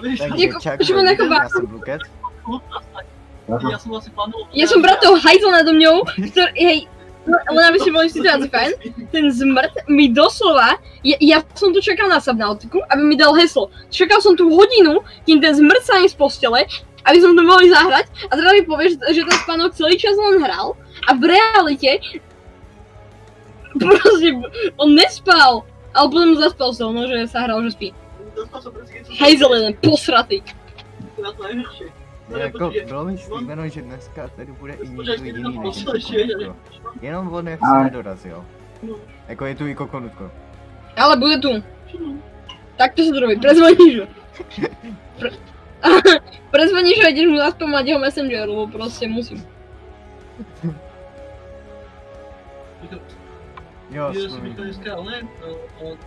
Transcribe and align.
Takže 0.00 0.24
Jako, 0.36 0.58
jako 1.04 1.24
já 1.24 1.48
jsem 1.48 1.72
Luket. 1.72 2.00
Já 3.70 3.78
jsem 3.78 3.94
asi 3.94 4.10
plánoval... 4.10 4.48
Ja 4.54 4.66
som 4.66 4.80
bral 4.80 4.96
toho 4.96 5.18
hajzla 5.20 5.50
nado 5.60 5.76
mňou, 5.76 6.08
ktorý, 6.08 6.52
hej, 6.56 6.78
no, 7.28 7.36
len 7.36 7.64
aby 7.68 7.78
ste 7.84 7.90
boli 7.92 8.08
situácii 8.08 8.48
fajn, 8.48 8.70
ten 9.12 9.24
zmrt 9.28 9.76
mi 9.92 10.08
doslova, 10.08 10.80
ja, 11.04 11.16
ja 11.20 11.38
som 11.52 11.74
tu 11.74 11.84
čakal 11.84 12.08
na 12.08 12.22
subnautiku, 12.22 12.80
aby 12.88 13.02
mi 13.04 13.16
dal 13.18 13.36
heslo. 13.36 13.68
Čakal 13.92 14.24
som 14.24 14.38
tu 14.38 14.48
hodinu, 14.48 15.04
kým 15.28 15.44
ten 15.44 15.52
zmrt 15.52 15.84
sa 15.84 16.00
z 16.00 16.16
postele, 16.16 16.64
aby 17.04 17.18
som 17.20 17.36
to 17.36 17.42
mohli 17.44 17.68
zahrať 17.68 18.08
a 18.30 18.32
teda 18.38 18.48
mi 18.56 18.62
povieš, 18.64 18.92
že 19.10 19.22
ten 19.26 19.38
spánok 19.44 19.76
celý 19.76 19.98
čas 19.98 20.16
len 20.16 20.40
hral 20.40 20.78
a 21.04 21.10
v 21.18 21.22
realite 21.28 22.00
proste 23.82 24.28
on 24.78 24.96
nespal, 24.96 25.66
ale 25.92 26.06
potom 26.08 26.40
zaspal 26.40 26.70
so 26.72 26.88
mnou, 26.88 27.04
že 27.04 27.28
sa 27.28 27.44
hral, 27.44 27.60
že 27.68 27.76
spí. 27.76 27.88
Hejzel 29.20 29.54
jeden, 29.54 29.74
posratý. 29.82 30.42
Jako, 32.36 32.72
bylo 32.86 33.04
mi 33.04 33.18
slíbeno, 33.18 33.68
že 33.68 33.82
dneska 33.82 34.28
tady 34.28 34.52
bude 34.52 34.72
i 34.72 34.88
někdo 34.88 35.12
jiný 35.12 35.28
jenom 35.28 35.62
než 35.62 35.84
Kokonutko. 35.84 36.56
Jenom 37.02 37.34
on 37.34 37.48
jak 37.48 37.60
se 37.60 37.84
nedorazil. 37.84 38.44
Jako 39.28 39.46
je 39.46 39.54
tu 39.54 39.66
i 39.66 39.74
Kokonutko. 39.74 40.30
Ale 40.96 41.16
bude 41.16 41.38
tu. 41.38 41.62
Tak 42.76 42.94
to 42.94 43.04
sa 43.04 43.12
to 43.12 43.20
robí, 43.20 43.36
prezvoníš 43.36 44.00
ho. 44.00 44.06
Pre... 45.20 45.30
prezvoníš 46.50 46.98
ho 46.98 47.04
a 47.04 47.12
ideš 47.12 47.26
mu 47.28 47.36
zaspomať 47.36 47.84
jeho 47.86 48.00
messenger, 48.00 48.48
lebo 48.48 48.66
proste 48.66 49.08
musím. 49.08 49.44
Jo, 53.90 54.14
svůj. 54.14 54.40
mi 54.40 54.54
to 54.54 54.62
dneska, 54.64 54.94
ale 54.96 55.22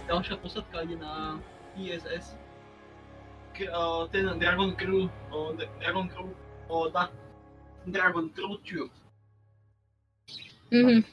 ďalšia 0.10 0.36
posadka 0.42 0.82
ide 0.82 0.98
na 0.98 1.38
ISS. 1.78 2.36
K, 3.54 3.70
o, 3.72 4.08
ten 4.12 4.40
Dragon 4.40 4.76
Crew, 4.76 5.10
D- 5.58 5.70
Dragon 5.80 6.08
Crew, 6.10 6.30
o, 6.68 6.90
da, 6.90 7.12
Dragon 7.86 8.30
Crew 8.30 8.58
Tube. 8.64 8.92
Mhm. 10.72 11.04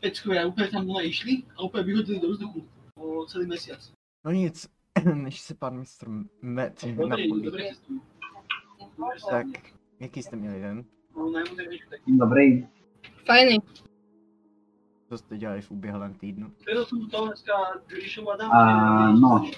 Peckovia 0.00 0.48
úplne 0.48 0.68
tam 0.72 0.86
dole 0.88 1.12
išli 1.12 1.44
a 1.60 1.68
úplne 1.68 1.84
vyhodili 1.84 2.24
do 2.24 2.32
vzduchu 2.32 2.64
o 2.96 3.26
celý 3.28 3.44
mesiac. 3.46 3.80
No 4.24 4.32
nic, 4.32 4.64
než 5.14 5.40
se 5.40 5.54
pan 5.54 5.76
mistr 5.78 6.08
Met 6.42 6.84
Dobrý, 6.84 7.08
napojí. 7.28 7.42
dobrý 7.44 7.64
cestujú. 7.68 8.00
Tak, 9.30 9.46
jaký 10.00 10.22
jste 10.22 10.36
měli 10.36 10.60
den? 10.60 10.84
No. 11.16 11.32
Dobrý. 12.06 12.68
Fajný. 13.26 13.58
Co 15.08 15.18
jste 15.18 15.38
dělali 15.38 15.60
v 15.62 15.70
uběhlém 15.70 16.14
týdnu? 16.14 16.52
A, 18.52 19.12
no. 19.12 19.50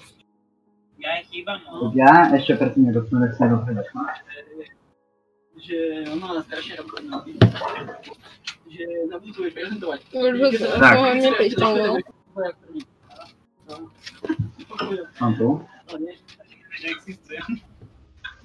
Já 1.02 1.16
je 1.16 1.22
chýbám, 1.22 1.60
no. 1.72 1.88
Tak 1.88 1.96
já 1.96 2.34
ještě 2.34 2.54
předtím, 2.54 2.86
jak 2.86 3.08
jsme 3.08 3.20
nechci 3.20 3.42
dobře 3.48 3.84
Že 5.62 6.04
ona 6.12 6.34
nás 6.34 6.44
strašne 6.46 6.76
robí. 6.76 7.38
Že 8.70 8.84
na 9.10 9.18
budúci 9.18 9.50
budeš 9.50 9.68
ho 9.70 10.78
Tak. 10.80 10.98
Mám 15.20 15.34
tu. 15.34 15.66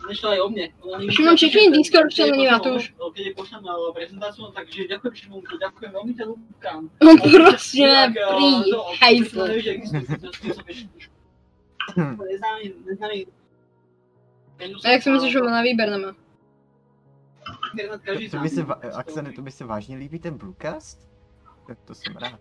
Nešla 0.08 0.30
aj 0.32 0.40
o 0.40 0.50
mi- 0.50 0.72
Šimon, 1.12 1.38
čekni 1.38 1.72
Discord, 1.72 2.14
čo 2.14 2.26
není 2.32 2.46
na 2.46 2.60
to 2.60 2.76
už. 2.76 2.94
Keď 3.14 3.24
jej 3.26 3.34
pošlem 3.34 3.64
eh, 3.66 3.92
prezentáciu, 3.94 4.48
takže 4.56 4.88
ďakujem 4.88 5.16
Šimon, 5.16 5.42
ďakujem 5.42 5.92
veľmi 5.92 6.14
ťa 6.16 6.26
ľúbkam. 6.32 6.80
On 7.02 7.18
proste 7.18 7.82
ne, 7.84 8.14
no, 8.72 8.80
hajzle. 9.02 9.46
To 11.96 12.24
neznámy. 12.24 13.26
A 14.86 14.90
jak 14.90 15.04
si 15.04 15.10
myslíš, 15.10 15.32
že 15.32 15.40
má 15.40 15.52
na 15.52 15.62
výber 15.62 15.90
nemá? 15.90 16.16
To 18.32 18.40
by 18.40 18.50
se, 18.50 18.66
Axene, 18.94 19.32
to 19.34 19.42
by 19.42 19.52
se 19.52 19.66
vážně 19.66 19.98
líbí 19.98 20.20
ten 20.20 20.38
Bluecast? 20.38 21.10
Tak 21.68 21.78
to 21.86 21.96
jsem 21.96 22.16
rád. 22.16 22.40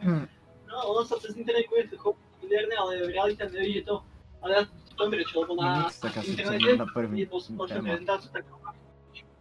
Hm, 0.00 0.26
No, 0.66 0.92
ono 0.92 1.06
sa 1.06 1.16
cez 1.22 1.36
internet 1.38 1.70
bude 1.70 1.96
chopit 1.96 2.26
moderné, 2.42 2.74
ale 2.76 3.06
v 3.06 3.14
realite 3.14 3.48
neví, 3.48 3.72
že 3.80 3.82
to... 3.82 4.04
Ale 4.42 4.50
ja 4.52 4.62
ti 4.68 4.92
poviem 4.98 5.10
prečo, 5.16 5.34
lebo 5.40 5.52
na 5.56 5.88
nic, 5.88 5.94
tak 5.98 6.12
asi 6.20 6.30
internete, 6.36 6.76
na 6.76 6.86
první 6.86 7.26
prezentáciu, 7.26 8.30
tak 8.32 8.44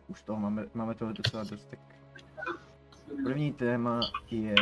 Už 0.08 0.22
toho 0.22 0.40
máme, 0.40 0.70
máme 0.74 0.96
toho 0.96 1.12
docela 1.14 1.44
dost. 1.44 1.66
Tak 1.66 1.80
první 3.26 3.54
téma 3.54 4.00
je 4.32 4.56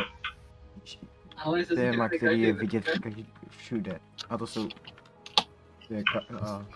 téma, 1.74 2.04
internet 2.04 2.16
který 2.16 2.42
je 2.42 2.52
vidět 2.52 2.84
každý, 3.02 3.26
všude. 3.58 4.00
A 4.30 4.38
to 4.38 4.46
jsou... 4.46 4.68
Je 5.90 6.02
ka, 6.12 6.20
a, 6.40 6.66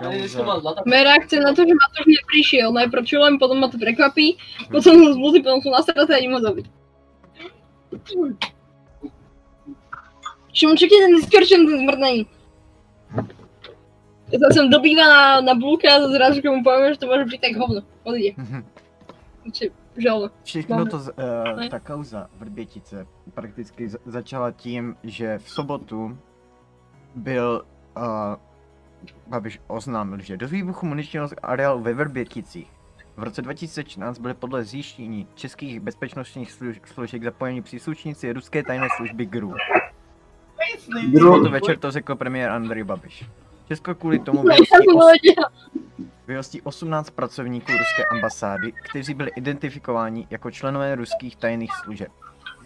Ale 0.00 0.16
je. 0.16 0.28
Moje 0.86 1.04
reakce 1.04 1.40
na 1.40 1.52
to, 1.52 1.62
že 1.62 1.74
Matoš 1.76 2.06
neprišiel, 2.08 2.72
najprv 2.72 3.04
čujem, 3.04 3.38
potom 3.38 3.60
ma 3.60 3.68
to 3.68 3.76
prekvapí, 3.76 4.40
potom 4.72 4.96
som 4.96 5.12
zbudí, 5.12 5.44
potom 5.44 5.60
som 5.60 5.72
nasratá 5.76 6.16
a 6.16 6.18
idem 6.18 6.32
ho 6.32 6.40
zabiť. 6.40 6.66
Šimon, 10.56 10.76
čekaj 10.80 10.98
ten 11.04 11.12
Discord, 11.20 11.46
čo 11.46 11.56
ten 11.60 11.68
zmrt 11.68 12.00
není. 12.00 12.24
Ja 14.30 14.38
sa 14.46 14.48
sem 14.54 14.70
dobýva 14.70 15.04
na, 15.04 15.22
na 15.42 15.54
Bluka 15.58 15.90
a 15.90 16.06
zrazu, 16.06 16.38
keď 16.40 16.50
mu 16.54 16.62
povieme, 16.62 16.94
že 16.94 17.02
to 17.02 17.10
môže 17.10 17.26
byť 17.28 17.40
tak 17.42 17.54
hovno. 17.58 17.82
Odíde. 18.06 18.38
Či, 19.50 19.74
žalno. 19.96 20.30
Všechno 20.42 20.86
to, 20.86 20.96
uh, 20.96 21.68
ta 21.68 21.78
kauza 21.80 22.26
Vrbětice 22.38 23.06
prakticky 23.34 23.88
za- 23.88 23.98
začala 24.06 24.50
tím, 24.50 24.96
že 25.02 25.38
v 25.38 25.50
sobotu 25.50 26.18
byl 27.14 27.64
uh, 27.96 28.02
Babiš 29.26 29.60
oznámil, 29.66 30.20
že 30.20 30.36
do 30.36 30.48
výbuchu 30.48 30.86
muničního 30.86 31.28
areálu 31.42 31.80
ve 31.82 31.94
Vrběticích 31.94 32.70
v 33.16 33.22
roce 33.22 33.42
2014 33.42 34.18
byly 34.18 34.34
podle 34.34 34.64
zjištění 34.64 35.26
českých 35.34 35.80
bezpečnostních 35.80 36.52
služ- 36.52 36.80
složek 36.84 37.24
zapojeni 37.24 37.62
příslušníci 37.62 38.32
ruské 38.32 38.62
tajné 38.62 38.86
služby 38.96 39.26
GRU. 39.26 39.54
V 41.12 41.18
sobotu 41.18 41.50
večer 41.50 41.78
to 41.78 41.90
řekl 41.90 42.14
premiér 42.16 42.50
Andrej 42.50 42.84
Babiš. 42.84 43.24
Česko 43.68 43.94
kvůli 43.94 44.18
tomu 44.18 44.42
vyhostí 46.30 46.58
som 46.58 46.68
os- 46.68 46.82
vedela. 46.82 47.02
vyhostí 47.02 47.10
18 47.10 47.10
pracovníků 47.10 47.72
ruské 47.72 48.04
ambasády, 48.04 48.72
kteří 48.72 49.14
byli 49.14 49.30
identifikováni 49.36 50.26
jako 50.30 50.50
členové 50.50 50.94
ruských 50.94 51.36
tajných 51.36 51.72
služeb. 51.84 52.08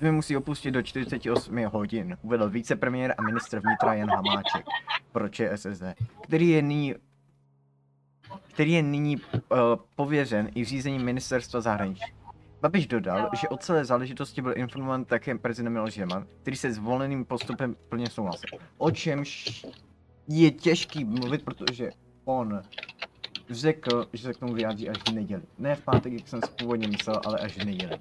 Zemi 0.01 0.13
musí 0.13 0.37
opustit 0.37 0.75
do 0.75 0.83
48 0.83 1.67
hodin, 1.67 2.19
uvedl 2.23 2.51
vicepremiér 2.51 3.15
a 3.19 3.23
ministr 3.23 3.61
vnitra 3.61 3.95
Jan 3.95 4.11
Hamáček 4.11 4.67
pro 5.13 5.29
ČSSD, 5.29 5.85
který 6.23 6.49
je 6.49 6.63
nyní 6.63 6.95
který 8.55 8.73
je 8.73 8.83
nyní 8.83 9.17
uh, 9.17 9.59
pověřen 9.95 10.51
i 10.55 10.65
řízením 10.65 11.03
ministerstva 11.03 11.61
zahraničí. 11.61 12.15
Babiš 12.61 12.87
dodal, 12.87 13.31
že 13.41 13.49
o 13.49 13.57
celé 13.57 13.85
záležitosti 13.85 14.43
byl 14.43 14.53
informován 14.57 15.05
také 15.05 15.39
prezident 15.39 15.73
Miloš 15.73 15.95
Zeman, 15.95 16.27
který 16.43 16.57
se 16.57 16.73
zvoleným 16.73 17.25
postupem 17.25 17.77
plně 17.89 18.11
souhlasil. 18.11 18.59
O 18.79 18.91
čemž 18.91 19.67
je 20.29 20.51
těžký 20.51 21.05
mluvit, 21.05 21.45
protože 21.45 21.91
on 22.25 22.63
řekl, 23.51 24.09
že 24.13 24.23
se 24.23 24.35
k 24.35 24.37
tomu 24.39 24.55
vyjádří 24.55 24.89
až 24.89 24.97
v 25.09 25.13
neděli. 25.13 25.43
Ne 25.59 25.77
v 25.77 25.85
pátek, 25.85 26.13
jak 26.13 26.29
jsem 26.29 26.41
si 26.43 26.51
původně 26.59 26.89
myslel, 26.89 27.21
ale 27.27 27.39
až 27.39 27.59
v 27.59 27.65
neděli. 27.65 27.99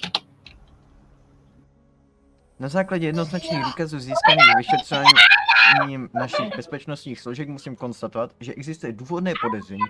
Na 2.59 2.69
základě 2.69 3.05
jednoznačných 3.05 3.63
důkazů 3.63 3.99
získaných 3.99 4.57
vyšetřováním 4.57 6.09
našich 6.13 6.55
bezpečnostních 6.55 7.21
složek 7.21 7.49
musím 7.49 7.75
konstatovat, 7.75 8.35
že 8.39 8.53
existuje 8.53 8.93
důvodné 8.93 9.33
podezření 9.41 9.85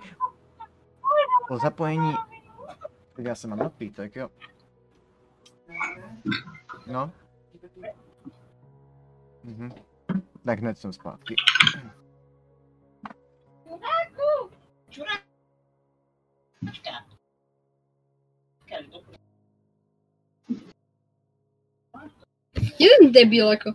o 1.50 1.58
zapojení... 1.58 2.16
Tak 3.16 3.26
já 3.26 3.36
se 3.36 3.48
mám 3.48 3.60
napít, 3.60 3.96
tak 3.96 4.16
jo. 4.16 4.30
No. 6.88 7.12
Mhm. 9.44 9.72
Tak 10.46 10.60
hned 10.60 10.78
jsem 10.78 10.94
zpátky. 10.94 11.36
Jeden 22.80 23.12
debil 23.12 23.52
jako. 23.52 23.74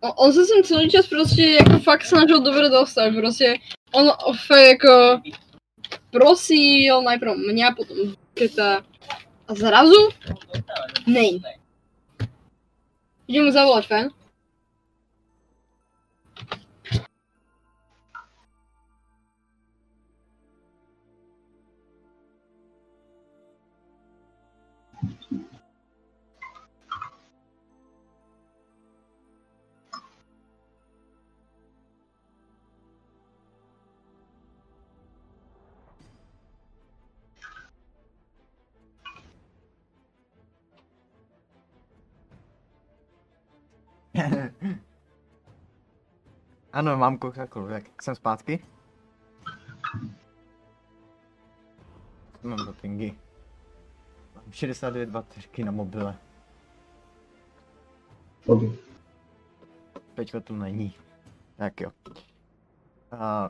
O, 0.00 0.12
on 0.12 0.32
se 0.32 0.44
sem 0.44 0.62
celý 0.64 0.90
čas 0.90 1.06
prostě 1.06 1.42
jako 1.42 1.78
fakt 1.78 2.04
snažil 2.04 2.40
dobre 2.40 2.68
dostať, 2.68 3.14
prostě 3.14 3.58
on 3.92 4.10
fakt 4.46 4.60
jako 4.60 5.20
prosil 6.10 7.02
najprv 7.02 7.36
mňa, 7.36 7.74
potom 7.74 7.96
Keta 8.34 8.84
a 9.48 9.54
zrazu 9.54 10.08
nej. 11.06 11.40
Idem 13.28 13.44
mu 13.44 13.52
zavolať, 13.52 13.86
fan. 13.86 14.08
ano, 46.72 46.96
mám 46.96 47.18
Coca-Colu, 47.18 47.68
tak 47.68 48.02
jsem 48.02 48.14
zpátky. 48.14 48.64
Mám 52.42 52.66
dopingy. 52.66 53.18
Mám 54.34 54.52
69 54.52 55.10
baterky 55.10 55.64
na 55.64 55.70
mobile. 55.70 56.18
Dobrý. 58.46 58.72
Teďka 60.14 60.40
tu 60.40 60.56
není. 60.56 60.94
Tak 61.56 61.80
jo. 61.80 61.92
A, 63.12 63.48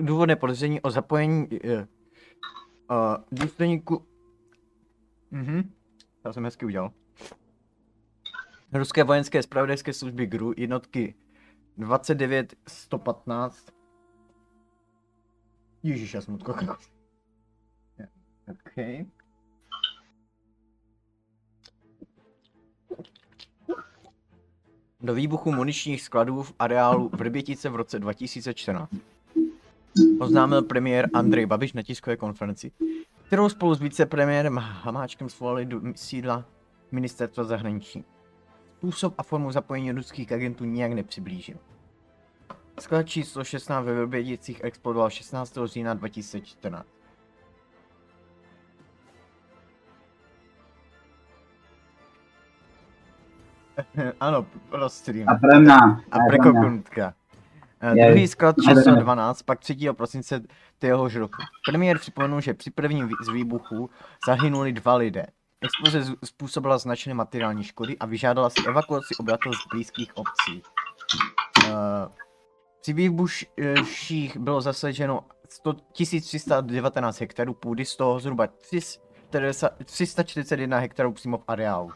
důvodné 0.00 0.36
podezření 0.36 0.80
o 0.80 0.90
zapojení 0.90 1.48
uh, 1.48 1.70
uh, 1.70 1.86
důstojníku... 3.32 4.06
Mhm, 5.30 5.72
to 6.22 6.32
jsem 6.32 6.44
hezky 6.44 6.66
udělal. 6.66 6.92
Ruské 8.72 9.04
vojenské 9.04 9.42
spravodajské 9.42 9.92
služby 9.92 10.26
GRU 10.26 10.52
jednotky 10.56 11.14
29 11.76 12.54
115 12.68 13.66
Ježíš, 15.82 16.14
já 16.14 16.20
jsem 16.20 16.34
odkokal. 16.34 16.76
OK. 18.50 19.06
do 25.00 25.14
výbuchu 25.14 25.52
muničních 25.52 26.02
skladů 26.02 26.42
v 26.42 26.54
areálu 26.58 27.10
Vrbětice 27.12 27.68
v 27.68 27.76
roce 27.76 27.98
2014. 27.98 28.90
Oznámil 30.20 30.62
premiér 30.62 31.08
Andrej 31.14 31.46
Babiš 31.46 31.72
na 31.72 31.82
tiskové 31.82 32.16
konferenci, 32.16 32.72
kterou 33.26 33.48
spolu 33.48 33.74
s 33.74 33.80
vicepremiérem 33.80 34.56
Hamáčkem 34.56 35.28
svolali 35.28 35.66
do 35.66 35.80
sídla 35.94 36.44
ministerstva 36.92 37.44
zahraničí. 37.44 38.04
Způsob 38.78 39.14
a 39.18 39.22
formu 39.22 39.52
zapojení 39.52 39.92
ruských 39.92 40.32
agentů 40.32 40.64
nijak 40.64 40.92
nepřiblížil. 40.92 41.56
Sklad 42.80 43.02
číslo 43.02 43.44
16 43.44 43.84
ve 43.84 43.94
Vrběticích 43.94 44.60
explodoval 44.64 45.10
16. 45.10 45.58
října 45.64 45.94
2014. 45.94 46.86
ano, 54.20 54.46
pro 54.68 54.88
stream. 54.88 55.28
A 55.28 55.34
pre 55.34 55.60
mňa. 55.60 55.78
A 56.10 56.18
prekokuntka. 56.28 57.14
Druhý 57.94 58.28
sklad 58.28 58.56
číslo 58.68 58.94
ne. 58.94 59.00
12, 59.00 59.42
pak 59.42 59.58
3. 59.60 59.76
prosince 59.96 60.42
téhož 60.78 61.16
roku. 61.16 61.42
Premiér 61.70 61.98
připomenul, 61.98 62.40
že 62.40 62.54
při 62.54 62.70
prvním 62.70 63.10
z 63.26 63.32
výbuchů 63.32 63.90
zahynuli 64.26 64.72
dva 64.72 64.94
lidé. 64.94 65.26
Exploze 65.60 66.14
způsobila 66.24 66.78
značné 66.78 67.14
materiální 67.14 67.64
škody 67.64 67.98
a 67.98 68.06
vyžádala 68.06 68.50
si 68.50 68.66
evakuaci 68.66 69.14
obyvatel 69.20 69.52
z 69.52 69.66
blízkých 69.72 70.16
obcí. 70.16 70.62
Uh, 71.64 71.72
při 72.80 72.92
výbuších 72.92 74.36
bylo 74.36 74.60
zasaženo 74.60 75.24
100, 75.48 75.72
1319 75.72 77.20
hektarů 77.20 77.54
půdy, 77.54 77.84
z 77.84 77.96
toho 77.96 78.20
zhruba 78.20 78.46
340 78.46 79.70
341 79.84 80.78
hektarů 80.78 81.12
přímo 81.12 81.38
v 81.38 81.44
areálu. 81.48 81.90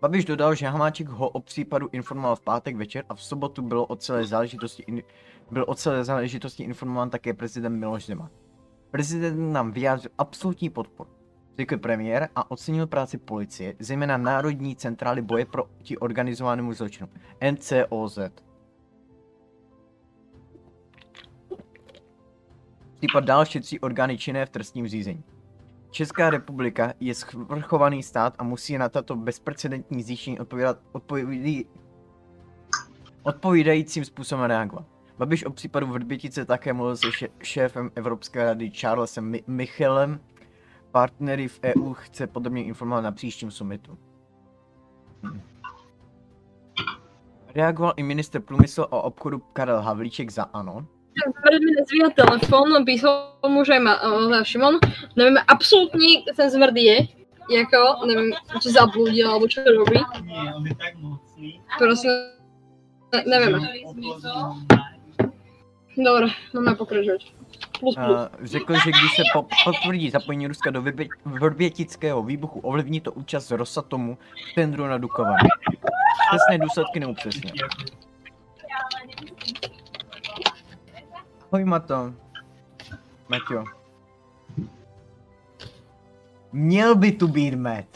Babiš 0.00 0.24
dodal, 0.24 0.54
že 0.54 0.66
Hamáček 0.66 1.08
ho 1.08 1.28
o 1.28 1.40
případu 1.40 1.88
informoval 1.92 2.36
v 2.36 2.40
pátek 2.40 2.76
večer 2.76 3.04
a 3.08 3.14
v 3.14 3.22
sobotu 3.22 3.62
bylo 3.62 3.86
o 3.86 3.96
celé 3.96 4.24
záležitosti, 4.24 4.82
in, 4.82 5.02
byl 5.50 5.64
o 5.68 5.74
celé 5.74 6.04
záležitosti 6.04 6.62
informován 6.62 7.10
také 7.10 7.34
prezident 7.34 7.78
Miloš 7.78 8.06
Zeman. 8.06 8.30
Prezident 8.90 9.52
nám 9.52 9.72
vyjádřil 9.72 10.10
absolutní 10.18 10.70
podporu, 10.70 11.10
řekl 11.58 11.78
premiér 11.78 12.28
a 12.36 12.50
ocenil 12.50 12.86
práci 12.86 13.18
policie, 13.18 13.74
zejména 13.78 14.16
Národní 14.16 14.76
centrály 14.76 15.22
boje 15.22 15.46
proti 15.46 15.98
organizovanému 15.98 16.72
zločinu, 16.72 17.08
NCOZ. 17.52 18.18
Případ 22.96 23.24
dál 23.24 23.44
šetří 23.44 23.80
orgány 23.80 24.18
činné 24.18 24.46
v 24.46 24.50
trestním 24.50 24.88
řízení. 24.88 25.24
Česká 25.90 26.30
republika 26.30 26.92
je 27.00 27.14
svrchovaný 27.14 28.02
stát 28.02 28.34
a 28.38 28.44
musí 28.44 28.78
na 28.78 28.88
tato 28.88 29.16
bezprecedentní 29.16 30.02
zjištění 30.02 30.40
odpovídat 30.40 30.78
odpovídí, 30.92 31.66
odpovídajícím 33.22 34.04
způsobem 34.04 34.44
reagovat. 34.44 34.86
Babiš 35.18 35.44
o 35.44 35.50
případu 35.50 35.86
Vrbětice 35.86 36.44
také 36.44 36.72
mluvil 36.72 36.96
se 36.96 37.06
šéfem 37.42 37.90
Evropské 37.94 38.44
rady 38.44 38.70
Charlesem 38.70 39.32
Mi- 39.32 39.42
Michelem. 39.46 40.20
Partnery 40.96 41.48
v 41.48 41.60
EU 41.64 41.92
chce 41.94 42.26
podobně 42.26 42.64
informovat 42.64 43.00
na 43.00 43.12
příštím 43.12 43.50
summitu. 43.50 43.98
Reagoval 47.54 47.92
i 47.96 48.02
minister 48.02 48.40
průmyslu 48.42 48.94
a 48.94 49.02
obchodu 49.02 49.38
Karel 49.38 49.80
Havlíček 49.80 50.30
za 50.30 50.42
ANO. 50.42 50.72
Zmrt 50.72 51.60
mi 51.64 51.70
nezvíja 51.80 52.10
telefon, 52.16 52.84
písal 52.84 53.32
mu, 53.48 53.64
že 53.64 53.78
má 53.78 54.02
uh, 54.02 54.42
Šimon, 54.42 54.74
nevím 55.16 55.36
absolutně, 55.48 56.22
ten 56.36 56.50
zmrt 56.50 56.76
je, 56.76 56.96
jako, 57.50 58.06
nevím, 58.06 58.32
či 58.62 58.70
zabludil, 58.70 59.30
alebo 59.30 59.48
čo 59.48 59.60
robí, 59.64 60.00
Nie, 60.22 60.54
on 60.54 60.66
je 60.66 60.74
tak 60.74 60.94
mocný. 60.94 61.62
prostě 61.78 62.08
ne, 63.14 63.24
nevím. 63.26 63.68
Dobré, 66.04 66.26
máme 66.54 66.74
pokračovat. 66.74 67.20
Uh, 67.80 67.94
řekl, 68.42 68.74
že 68.74 68.90
když 68.90 69.16
se 69.16 69.22
po- 69.32 69.46
potvrdí 69.64 70.10
zapojení 70.10 70.46
Ruska 70.46 70.70
do 70.70 70.82
Vrbě- 70.82 71.08
vrbětického 71.24 72.22
výbuchu, 72.22 72.60
ovlivní 72.60 73.00
to 73.00 73.12
účast 73.12 73.50
Rosatomu 73.50 74.18
v 74.52 74.54
tendru 74.54 74.86
na 74.86 74.98
Dukovany. 74.98 75.48
Přesné 76.30 76.58
důsledky 76.58 77.00
neupřesnil. 77.00 77.52
Ahoj 81.52 81.64
Mato. 81.64 82.12
Maťo. 83.28 83.64
Měl 86.52 86.94
by 86.96 87.12
tu 87.12 87.28
být 87.28 87.54
med. 87.54 87.86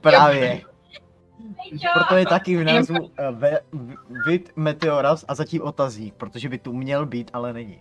Právě. 0.00 0.62
Proto 1.94 2.16
je 2.16 2.26
taky 2.26 2.56
v 2.56 2.64
názvu 2.64 3.04
uh, 3.04 3.10
vid 4.26 4.52
meteoras 4.56 5.24
a 5.28 5.34
zatím 5.34 5.62
otazník, 5.62 6.14
protože 6.14 6.48
by 6.48 6.58
tu 6.58 6.72
měl 6.72 7.06
být, 7.06 7.30
ale 7.32 7.52
není. 7.52 7.80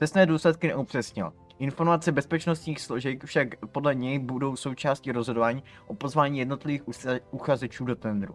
Přesné 0.00 0.26
důsledky 0.26 0.68
neupřesnil. 0.68 1.32
Informace 1.58 2.12
bezpečnostních 2.12 2.80
složek 2.80 3.24
však 3.24 3.66
podle 3.66 3.94
něj 3.94 4.18
budou 4.18 4.56
součástí 4.56 5.12
rozhodování 5.12 5.62
o 5.86 5.94
pozvání 5.94 6.38
jednotlivých 6.38 6.82
uchazečů 7.30 7.84
do 7.84 7.96
tendru. 7.96 8.34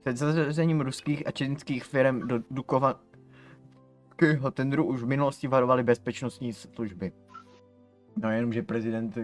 Před 0.00 0.16
zařazením 0.16 0.80
ruských 0.80 1.26
a 1.26 1.30
čínských 1.30 1.84
firm 1.84 2.28
do 2.28 2.38
Dukovanského 2.50 4.50
tendru 4.52 4.84
už 4.84 5.02
v 5.02 5.06
minulosti 5.06 5.48
varovaly 5.48 5.82
bezpečnostní 5.82 6.52
služby. 6.52 7.12
No 8.16 8.30
jenom, 8.30 8.52
že 8.52 8.62
prezident. 8.62 9.18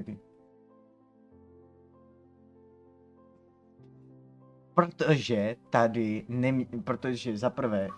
Protože 4.75 5.57
tady, 5.71 6.25
nem, 6.29 6.65
protože 6.85 7.39
za 7.39 7.51
prvé 7.51 7.89
uh, 7.89 7.95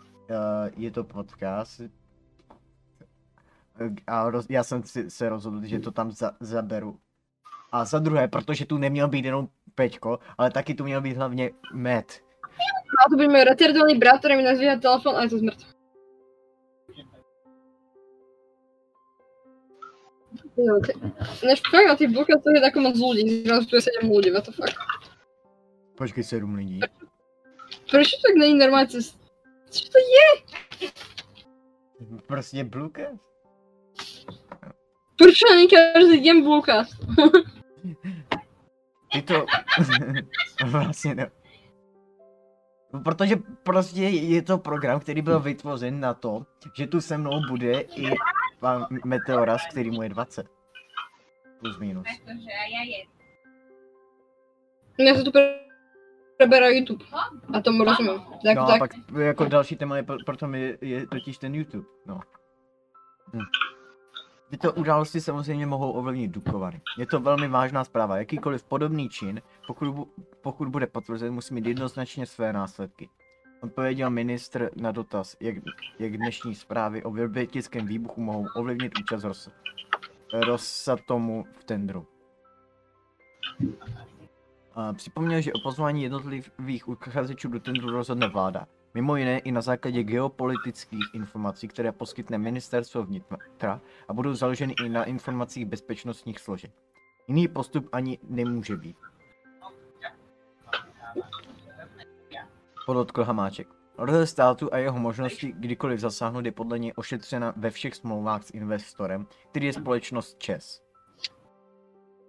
je 0.76 0.90
to 0.90 1.04
podcast 1.04 2.00
a 4.06 4.30
roz, 4.30 4.46
já 4.49 4.64
jsem 4.64 4.82
si, 4.82 5.10
se 5.10 5.28
rozhodl, 5.28 5.66
že 5.66 5.78
to 5.78 5.90
tam 5.90 6.12
za, 6.12 6.32
zaberu. 6.40 6.99
A 7.72 7.84
za 7.84 7.99
druhé, 7.99 8.28
protože 8.28 8.66
tu 8.66 8.78
neměl 8.78 9.08
být 9.08 9.25
jenom 9.25 9.49
Peťko, 9.75 10.18
ale 10.38 10.50
taky 10.50 10.75
tu 10.75 10.84
měl 10.84 11.00
být 11.00 11.16
hlavně 11.16 11.50
Matt. 11.72 12.12
A 13.06 13.10
to 13.10 13.16
bude 13.16 13.28
můj 13.28 13.44
retardovaný 13.44 13.99
brat, 13.99 14.18
který 14.18 14.37
mi 14.37 14.42
nazvíja 14.42 14.78
telefon 14.78 15.16
a 15.16 15.22
je 15.22 15.30
to 15.30 15.38
zmrt. 15.38 15.58
Jo, 20.56 20.80
ty, 20.87 20.92
než 21.46 21.62
fakt 21.70 21.87
na 21.88 21.96
těch 21.96 22.10
blokách 22.10 22.42
to 22.42 22.50
je 22.54 22.60
tako 22.60 22.80
moc 22.80 22.96
ľudí, 22.99 23.46
zrazu 23.46 23.66
tu 23.66 23.76
je 23.76 23.82
7 23.82 24.10
ľudí, 24.10 24.30
what 24.32 24.44
the 24.44 24.52
fuck. 24.52 24.76
Počkej, 25.96 26.25
sedm 26.25 26.54
lidí. 26.54 26.80
Proč 27.90 28.10
to 28.10 28.16
tak 28.28 28.37
není 28.38 28.58
normálně 28.58 28.88
cest? 28.88 29.18
Co 29.70 29.80
to 29.88 29.99
je? 29.99 30.90
Prostě 32.26 32.64
Bluecast? 32.64 33.29
Proč 35.20 35.38
to 35.38 35.54
není 35.54 35.68
každý 35.68 36.20
den 36.24 36.42
blokách? 36.42 36.86
Ty 39.12 39.22
to... 39.22 39.46
vlastně 40.66 41.14
ne. 41.14 41.30
Protože 43.04 43.36
prostě 43.62 44.00
je 44.02 44.42
to 44.42 44.58
program, 44.58 45.00
který 45.00 45.22
byl 45.22 45.40
vytvořen 45.40 46.00
na 46.00 46.14
to, 46.14 46.46
že 46.76 46.86
tu 46.86 47.00
se 47.00 47.18
mnou 47.18 47.40
bude 47.48 47.80
i 47.80 48.10
pan 48.60 48.86
Meteoras, 49.04 49.60
který 49.70 49.90
mu 49.90 50.02
je 50.02 50.08
20. 50.08 50.46
Plus 51.60 51.78
minus. 51.78 52.06
Já 54.98 55.14
se 55.14 55.22
to 55.22 55.30
pre- 55.30 55.54
preberá 56.36 56.68
YouTube. 56.68 57.04
A 57.54 57.60
tomu 57.60 57.84
rozumím. 57.84 58.20
Tak, 58.44 58.56
No 58.56 58.62
a 58.62 58.66
tak. 58.66 58.78
pak 58.78 58.90
jako 59.18 59.44
další 59.44 59.76
téma 59.76 59.96
je, 59.96 60.02
pro- 60.02 60.24
proto 60.26 60.46
mi 60.46 60.78
je 60.80 61.06
totiž 61.06 61.38
ten 61.38 61.54
YouTube, 61.54 61.86
no. 62.06 62.20
Hm. 63.34 63.40
Tyto 64.50 64.73
události 64.73 65.21
samozřejmě 65.21 65.66
mohou 65.66 65.92
ovlivnit 65.92 66.30
Dukovany. 66.30 66.80
Je 66.99 67.07
to 67.07 67.21
velmi 67.21 67.49
vážná 67.49 67.85
zpráva. 67.85 68.16
Jakýkoliv 68.16 68.64
podobný 68.64 69.09
čin, 69.09 69.42
pokud, 69.66 70.09
pokud 70.40 70.69
bude 70.69 70.87
potvrzen, 70.87 71.35
musí 71.35 71.54
mít 71.54 71.66
jednoznačně 71.66 72.26
své 72.26 72.52
následky. 72.52 73.09
Odpověděl 73.61 74.11
ministr 74.11 74.71
na 74.76 74.92
dotaz, 74.92 75.37
jak, 75.40 75.57
jak 75.99 76.16
dnešní 76.16 76.54
zprávy 76.54 77.02
o 77.02 77.11
vrbětickém 77.11 77.87
výbuchu 77.87 78.21
mohou 78.21 78.47
ovlivnit 78.57 78.92
účast 78.99 79.25
Ros- 79.25 79.52
Rosatomu 80.33 81.45
v 81.59 81.64
tendru. 81.64 82.07
A 84.75 84.92
připomněl, 84.92 85.40
že 85.40 85.52
o 85.52 85.61
pozvání 85.61 86.02
jednotlivých 86.02 86.88
uchazečů 86.88 87.49
do 87.49 87.61
tendru 87.61 87.90
rozhodne 87.90 88.28
vláda. 88.28 88.66
Mimo 88.94 89.16
jiné 89.16 89.38
i 89.38 89.52
na 89.52 89.61
základě 89.61 90.02
geopolitických 90.02 91.04
informací, 91.14 91.68
které 91.68 91.92
poskytne 91.92 92.38
ministerstvo 92.38 93.02
vnitra 93.02 93.80
a 94.09 94.12
budou 94.12 94.35
založeny 94.35 94.75
i 94.85 94.88
na 94.88 95.04
informacích 95.04 95.66
bezpečnostních 95.66 96.38
složek. 96.38 96.73
Jiný 97.28 97.49
postup 97.49 97.88
ani 97.92 98.18
nemůže 98.28 98.76
být. 98.76 98.97
Podotkl 102.87 103.25
Hamáček. 103.25 103.68
Role 103.99 104.26
státu 104.26 104.75
a 104.75 104.78
jeho 104.78 104.99
možnosti 104.99 105.52
kdykoliv 105.52 106.00
zasáhnout 106.00 106.44
je 106.44 106.52
podle 106.52 106.78
něj 106.78 106.92
ošetřena 106.97 107.52
ve 107.56 107.70
všech 107.70 107.94
smlouvách 107.94 108.44
s 108.44 108.50
investorem, 108.50 109.26
který 109.50 109.66
je 109.66 109.73
společnost 109.73 110.38
ČES. 110.38 110.82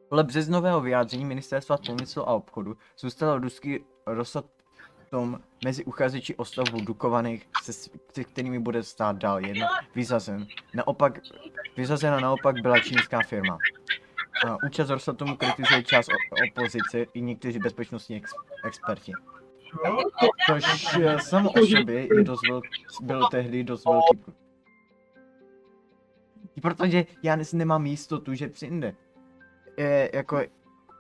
Podle 0.10 0.24
březnového 0.24 0.82
vyjádření 0.82 1.26
ministerstva 1.26 1.78
průmyslu 1.78 2.30
a 2.30 2.34
obchodu 2.34 2.78
zůstal 3.00 3.40
ruský 3.40 3.80
Rosatom 5.12 5.40
mezi 5.64 5.86
uchazeči 5.86 6.36
o 6.36 6.46
stavbu 6.46 6.82
Dukovaných, 6.82 7.48
se, 7.64 7.74
se 8.14 8.24
kterými 8.24 8.60
bude 8.60 8.84
stát 8.84 9.18
dál 9.18 9.46
jedna, 9.46 9.68
vyzazen. 9.96 10.48
Naopak, 10.74 11.20
vyzazena 11.78 12.20
naopak 12.20 12.62
byla 12.62 12.80
čínská 12.80 13.20
firma. 13.28 13.58
A 14.48 14.58
účast 14.66 14.90
Rosatomu 14.90 15.38
kritizuje 15.38 15.84
část 15.84 16.08
opozice 16.50 17.06
i 17.14 17.22
někteří 17.22 17.60
bezpečnostní 17.60 18.16
ex, 18.16 18.32
experti. 18.66 19.12
Což 20.48 20.98
eh, 21.02 21.20
samo 21.20 21.52
o 21.52 21.66
sobě 21.66 22.08
je 22.16 22.24
dost 22.24 22.48
velk, 22.50 22.66
byl 23.02 23.28
tehdy 23.32 23.64
dost 23.64 23.86
velký 23.86 24.34
Protože 26.62 27.06
já 27.24 27.38
nemám 27.54 27.86
jistotu, 27.86 28.34
že 28.34 28.48
přijde. 28.48 28.96
Je, 29.78 30.12
jako, 30.14 30.42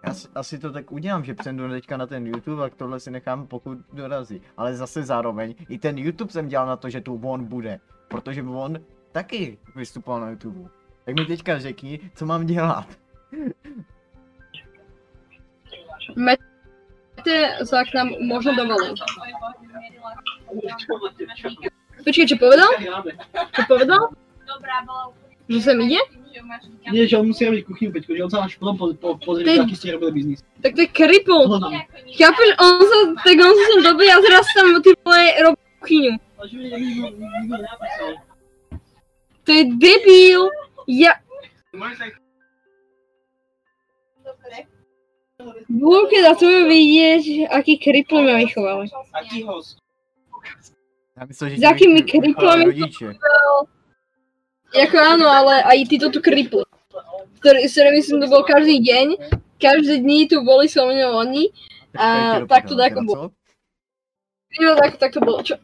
já 0.04 0.14
si, 0.14 0.28
asi 0.36 0.60
to 0.60 0.72
tak 0.72 0.92
udělám, 0.92 1.24
že 1.24 1.34
přijdu 1.34 1.70
teďka 1.70 1.98
na 1.98 2.08
ten 2.08 2.28
YouTube 2.28 2.66
a 2.66 2.70
tohle 2.70 3.00
si 3.00 3.12
nechám 3.12 3.48
pokud 3.48 3.78
dorazí. 3.94 4.42
Ale 4.58 4.76
zase 4.76 5.04
zároveň, 5.04 5.56
i 5.70 5.78
ten 5.78 5.98
YouTube 5.98 6.32
jsem 6.32 6.48
dělal 6.48 6.68
na 6.68 6.76
to, 6.76 6.90
že 6.90 7.02
tu 7.02 7.22
on 7.24 7.46
bude. 7.46 7.80
Protože 8.08 8.44
on 8.44 8.80
taky 9.12 9.58
vystupoval 9.76 10.22
na 10.22 10.30
YouTube. 10.30 10.70
Tak 11.06 11.16
mi 11.16 11.26
teďka 11.26 11.60
řekni, 11.60 12.00
co 12.16 12.26
mám 12.26 12.46
dělat. 12.46 12.88
Mete 16.16 17.58
za 17.62 17.84
k 17.84 17.94
nám 17.94 18.10
možno 18.28 18.56
dovolím. 18.56 18.96
Počkej, 22.04 22.28
čo 22.28 22.38
povedal? 22.42 22.70
Čo 23.54 23.62
povedal? 23.70 24.10
Že 25.50 25.62
sem 25.62 25.82
ide? 25.82 26.02
Nie, 26.92 27.08
že 27.08 27.18
on 27.18 27.28
musí 27.28 27.46
robiť 27.46 27.64
kuchyňu, 27.68 27.92
Peťko, 27.92 28.16
že 28.16 28.24
on 28.24 28.32
sa 28.32 28.46
až 28.48 28.56
potom 28.60 28.76
po, 28.78 28.86
po, 28.96 29.10
pozrie, 29.20 29.48
aký 29.60 29.76
ste 29.76 29.96
robili 29.96 30.12
biznis. 30.12 30.40
Tak 30.64 30.76
to 30.76 30.82
je 30.84 30.90
kripl. 30.90 31.48
Chápeš, 32.16 32.50
on 32.60 32.80
sa, 32.82 32.98
tak 33.24 33.36
on 33.40 33.54
sa 33.54 33.64
sem 33.68 33.80
dobie 33.84 34.10
a 34.12 34.18
teraz 34.20 34.46
tam 34.56 34.80
ty 34.84 34.92
vole 35.04 35.24
robí 35.44 35.62
kuchyňu. 35.80 36.14
To 39.44 39.50
je 39.52 39.64
debil. 39.76 40.42
Ja... 40.88 41.20
Keď 45.72 46.22
na 46.22 46.34
tebe 46.38 46.70
vidieť, 46.70 47.50
aký 47.50 47.82
kripl 47.82 48.22
mi 48.22 48.46
vychovali. 48.46 48.92
Aký 49.16 49.42
host? 49.42 49.82
Já 51.22 51.26
myslel, 51.28 51.50
že 51.50 51.56
S 51.56 51.62
jakými 51.62 52.04
ti 52.04 52.20
vychovali 52.20 52.66
kriplami? 52.66 53.14
Jako 54.72 54.98
áno, 54.98 55.28
ale 55.28 55.64
aj 55.64 55.78
títo 55.88 56.08
tu 56.10 56.24
kripli. 56.24 56.64
Ktorý, 57.44 57.68
s 57.68 57.74
ktorými 57.76 58.02
som 58.06 58.18
tu 58.22 58.28
bol 58.32 58.44
každý 58.48 58.80
deň. 58.80 59.08
Každé 59.60 60.00
dní 60.00 60.28
tu 60.32 60.42
boli 60.42 60.70
so 60.72 60.88
mnou 60.88 61.22
oni. 61.22 61.52
A 61.98 62.40
tak 62.48 62.72
to 62.72 62.80
teda 62.80 63.04
bolo. 63.04 63.36
No 64.62 64.76
tak, 64.76 64.98
tak 64.98 65.12
to 65.14 65.20
bolo, 65.20 65.44
čo? 65.44 65.56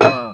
A, 0.00 0.32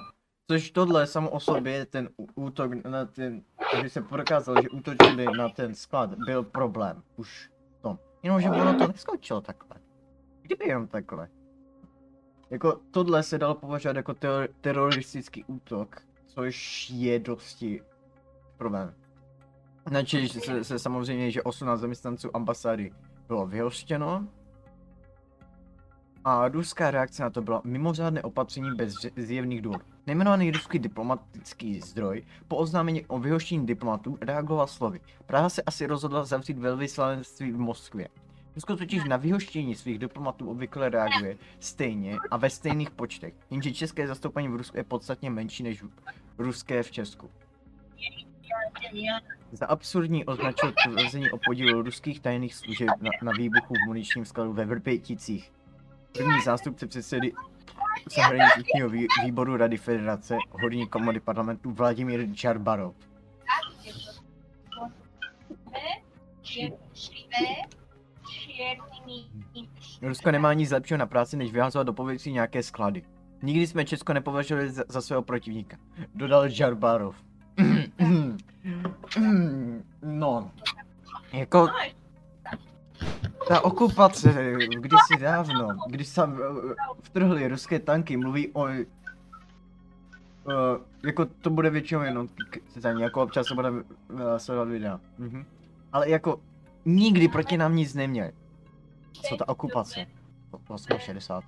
což 0.51 0.71
tohle 0.71 1.07
samo 1.07 1.31
o 1.31 1.41
sobě, 1.41 1.87
ten 1.87 2.09
útok 2.35 2.85
na 2.85 3.05
ten, 3.05 3.43
že 3.83 3.89
se 3.91 4.03
prokázalo, 4.03 4.63
že 4.63 4.71
útočili 4.71 5.27
na 5.37 5.49
ten 5.49 5.75
sklad, 5.75 6.15
byl 6.15 6.43
problém. 6.43 7.03
Už 7.17 7.51
v 7.79 7.83
tom. 7.83 7.99
Jenomže 8.23 8.51
ono 8.51 8.79
to 8.79 8.87
neskončilo 8.89 9.41
takhle. 9.41 9.77
Kdyby 10.43 10.69
jenom 10.69 10.87
takhle. 10.87 11.29
Jako 12.51 12.81
tohle 12.91 13.23
se 13.23 13.39
dalo 13.39 13.55
považovat 13.55 13.97
jako 13.97 14.13
ter- 14.13 14.49
teroristický 14.61 15.45
útok, 15.45 16.03
což 16.35 16.91
je 16.91 17.19
dosti 17.19 17.83
problém. 18.57 18.95
Znači 19.89 20.29
se, 20.29 20.65
se 20.65 20.79
samozřejmě, 20.79 21.31
že 21.31 21.43
18 21.43 21.81
zaměstnanců 21.81 22.37
ambasády 22.37 22.93
bylo 23.29 23.47
vyhoštěno, 23.47 24.29
a 26.25 26.49
ruská 26.49 26.91
reakce 26.91 27.23
na 27.23 27.31
to 27.31 27.43
byla 27.43 27.63
mimořádné 27.65 28.23
opatření 28.23 28.75
bez 28.75 28.95
zjevných 29.17 29.63
důvodů. 29.63 29.85
Nejmenovaný 30.07 30.51
ruský 30.51 30.79
diplomatický 30.79 31.81
zdroj 31.81 32.23
po 32.49 32.57
oznámení 32.57 33.07
o 33.07 33.19
vyhoštění 33.19 33.67
diplomatů 33.67 34.19
reagoval 34.21 34.67
slovy. 34.67 35.01
Praha 35.27 35.49
se 35.49 35.63
asi 35.63 35.87
rozhodla 35.87 36.25
zavřít 36.25 36.59
velvyslanectví 36.59 37.53
v 37.53 37.59
Moskvě. 37.59 38.09
Rusko 38.55 38.77
totiž 38.77 39.05
na 39.05 39.17
vyhoštění 39.17 39.75
svých 39.75 39.99
diplomatů 39.99 40.51
obvykle 40.51 40.89
reaguje 40.89 41.37
stejně 41.61 42.17
a 42.31 42.37
ve 42.37 42.51
stejných 42.51 42.91
počtech, 42.91 43.35
jenže 43.51 43.73
české 43.73 44.07
zastoupení 44.07 44.49
v 44.49 44.57
Rusku 44.57 44.77
je 44.77 44.85
podstatně 44.85 45.31
menší 45.31 45.63
než 45.63 45.85
ruské 46.39 46.83
v 46.83 46.91
Česku. 46.91 47.31
Za 49.53 49.67
absurdní 49.67 50.25
označil 50.25 50.73
tvrzení 50.87 51.31
o 51.31 51.39
podílu 51.47 51.83
ruských 51.83 52.21
tajných 52.21 52.55
služeb 52.55 52.89
na, 53.01 53.11
na 53.23 53.33
výbuchu 53.33 53.75
v 53.75 53.87
muničním 53.87 54.25
skladu 54.25 54.53
ve 54.53 54.65
Vrběticích. 54.65 55.53
První 56.13 56.43
zástupce 56.45 56.87
předsedy 56.87 57.33
zahraničního 58.17 58.89
vý, 58.89 59.07
výboru 59.25 59.57
Rady 59.57 59.77
Federace 59.77 60.37
horní 60.51 60.89
komory 60.89 61.21
parlamentu 61.21 61.71
Vladimír 61.71 62.35
Čarbarov. 62.35 62.95
Rusko 70.03 70.31
nemá 70.31 70.53
nic 70.53 70.71
lepšího 70.71 70.99
na 70.99 71.07
práci, 71.07 71.37
než 71.37 71.53
vyhazovat 71.53 71.87
do 71.87 71.93
povětří 71.93 72.33
nějaké 72.33 72.63
sklady. 72.63 73.03
Nikdy 73.43 73.67
jsme 73.67 73.85
Česko 73.85 74.13
nepovažovali 74.13 74.71
za, 74.71 74.85
za 74.89 75.03
svého 75.03 75.23
protivníka. 75.23 75.77
Dodal 76.15 76.49
Žarbarov. 76.49 77.17
no, 80.03 80.51
jako 81.33 81.69
ta 83.49 83.65
okupace 83.65 84.53
kdysi 84.81 85.17
dávno, 85.21 85.69
když 85.87 86.09
se 86.09 86.23
vtrhly 87.03 87.49
ruské 87.49 87.79
tanky, 87.79 88.17
mluví 88.17 88.49
o... 88.53 88.63
Uh, 88.63 88.73
jako 91.05 91.25
to 91.27 91.51
bude 91.51 91.71
většinou 91.71 92.03
jenom 92.03 92.29
za 92.77 92.91
jako 92.91 93.23
občas 93.23 93.47
se 93.47 93.55
bude 93.55 93.71
uh, 93.71 93.81
sledovat 94.37 94.69
videa. 94.69 95.01
Mhm. 95.19 95.45
Ale 95.93 96.11
jako 96.11 96.41
nikdy 96.85 97.29
proti 97.29 97.57
nám 97.57 97.77
nic 97.77 97.95
neměli. 97.95 98.33
Co 99.13 99.37
ta 99.37 99.49
okupace? 99.49 100.07
V 100.99 100.99
60. 100.99 101.45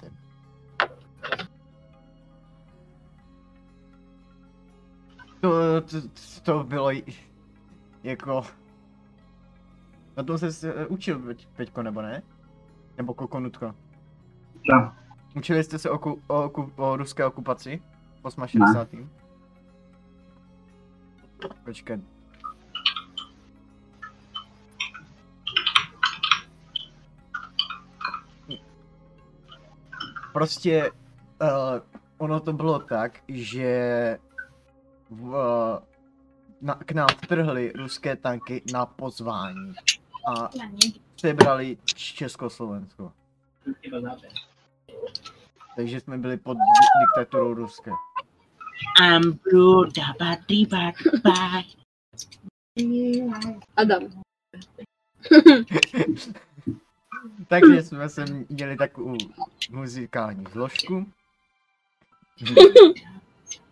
To, 5.40 5.80
to, 5.80 5.96
to 6.42 6.64
bylo 6.64 6.90
j- 6.90 7.02
jako... 8.02 8.42
Na 10.16 10.22
tom 10.22 10.38
se 10.38 10.86
učil, 10.86 11.18
Peť- 11.18 11.48
Peťko, 11.56 11.82
nebo 11.82 12.02
ne? 12.02 12.22
Nebo 12.96 13.14
Kokonutko? 13.14 13.74
Co? 14.70 14.92
Učili 15.36 15.64
jste 15.64 15.78
se 15.78 15.90
o, 15.90 15.98
ku, 15.98 16.22
o, 16.26 16.44
oku, 16.44 16.72
o 16.76 16.96
ruské 16.96 17.24
okupaci? 17.24 17.82
V 18.24 18.46
68. 18.46 19.10
Počkej. 21.64 21.98
Prostě 30.34 30.90
uh, 31.42 31.48
ono 32.18 32.40
to 32.40 32.52
bylo 32.52 32.78
tak, 32.78 33.20
že 33.28 34.18
v, 35.10 35.22
uh, 35.22 35.34
na, 36.60 36.74
k 36.74 36.92
nám 36.92 37.08
vtrhly 37.08 37.72
ruské 37.74 38.16
tanky 38.16 38.62
na 38.72 38.86
pozvání 38.86 39.74
a 40.36 40.50
přebrali 41.14 41.78
Československo. 41.84 43.12
Takže 45.76 46.00
jsme 46.00 46.18
byli 46.18 46.36
pod 46.36 46.54
di- 46.54 46.60
diktaturou 47.00 47.54
Ruska. 47.54 47.90
I'm 49.02 49.38
blue, 49.50 49.88
daba, 49.96 50.36
diba, 50.48 50.92
ba. 51.24 51.62
Adam. 53.76 54.22
Takže 57.48 57.82
jsme 57.82 58.08
se 58.08 58.24
měli 58.48 58.76
takovou 58.76 59.16
muzikální 59.70 60.44
vložku. 60.44 61.06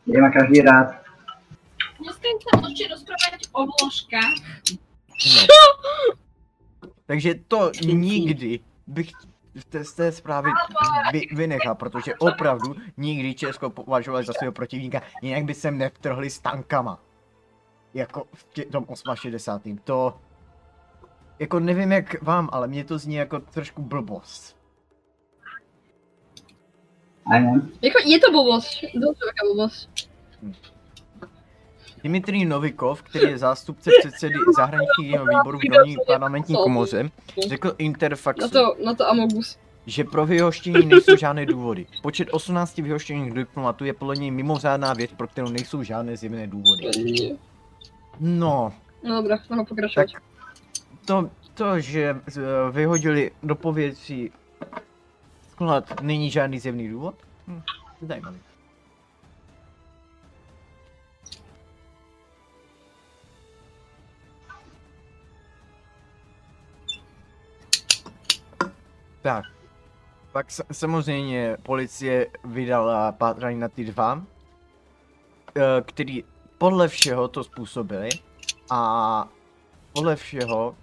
Je 0.06 0.20
má 0.22 0.30
každý 0.30 0.60
rád. 0.60 0.86
Dneska 1.98 2.28
chcem 2.40 2.64
ještě 2.70 2.88
rozprávat 2.88 3.40
o 3.52 3.66
vložkách. 3.66 4.34
No. 5.36 5.46
Takže 7.06 7.34
to 7.48 7.70
nikdy 7.84 8.60
bych 8.86 9.10
z 9.84 9.92
té 9.92 10.12
zprávy 10.12 10.50
vy, 11.12 11.20
vynechal, 11.32 11.74
protože 11.74 12.14
opravdu 12.14 12.76
nikdy 12.96 13.34
Česko 13.34 13.70
považovali 13.70 14.24
za 14.24 14.32
svého 14.32 14.52
protivníka, 14.52 15.02
jinak 15.22 15.44
by 15.44 15.54
sem 15.54 15.78
nevtrhli 15.78 16.30
s 16.30 16.38
tankama. 16.38 16.98
Jako 17.94 18.26
v 18.34 18.64
tom 18.70 18.86
68. 19.14 19.78
To... 19.78 20.20
Jako 21.38 21.60
nevím 21.60 21.92
jak 21.92 22.22
vám, 22.22 22.48
ale 22.52 22.68
mně 22.68 22.84
to 22.84 22.98
zní 22.98 23.14
jako 23.14 23.40
trošku 23.40 23.82
blbost. 23.82 24.56
Jako, 27.82 27.98
je 28.04 28.18
to 28.18 28.30
blbost. 28.32 28.68
Dost 28.94 29.18
velká 29.20 29.54
blbost. 29.54 29.88
Dimitrij 32.02 32.44
Novikov, 32.44 33.02
který 33.02 33.24
je 33.30 33.38
zástupce 33.38 33.90
předsedy 34.00 34.34
zahraničního 34.56 35.24
výboru 35.26 35.58
v 35.58 35.70
dolní 35.76 35.96
parlamentní 36.06 36.54
komoře, 36.56 37.10
řekl 37.48 37.74
Interfaxu. 37.78 38.42
Na 38.42 38.48
to, 38.48 38.84
na 38.84 38.94
to 38.94 39.08
Amogus. 39.08 39.58
že 39.86 40.04
pro 40.04 40.26
vyhoštění 40.26 40.86
nejsou 40.86 41.16
žádné 41.16 41.46
důvody. 41.46 41.86
Počet 42.02 42.28
18 42.30 42.76
vyhoštěných 42.78 43.32
diplomatů 43.32 43.84
je 43.84 43.92
podle 43.92 44.16
něj 44.16 44.30
mimořádná 44.30 44.92
věc, 44.92 45.10
pro 45.16 45.28
kterou 45.28 45.48
nejsou 45.48 45.82
žádné 45.82 46.16
zjevné 46.16 46.46
důvody. 46.46 46.90
No, 48.20 48.72
No 49.02 49.22
dobré, 49.22 49.36
mohu 49.50 49.64
pokračovat. 49.64 50.06
tak 50.12 50.22
to, 51.06 51.30
to 51.54 51.80
že 51.80 52.16
z- 52.26 52.40
vyhodili 52.70 53.30
do 53.42 53.54
povětří 53.54 54.32
sklad, 55.50 56.00
není 56.00 56.30
žádný 56.30 56.58
zjevný 56.58 56.88
důvod? 56.88 57.14
Hm, 57.48 57.62
zajímavý. 58.02 58.38
Tak. 69.22 69.44
Pak 70.32 70.50
sa- 70.50 70.64
samozřejmě 70.72 71.56
policie 71.62 72.26
vydala 72.44 73.12
pátrání 73.12 73.60
na 73.60 73.68
ty 73.68 73.84
dva, 73.84 74.22
eh, 75.56 75.60
který 75.86 76.24
podle 76.58 76.88
všeho 76.88 77.28
to 77.28 77.44
způsobili 77.44 78.08
a 78.70 79.28
podle 79.92 80.16
všeho 80.16 80.76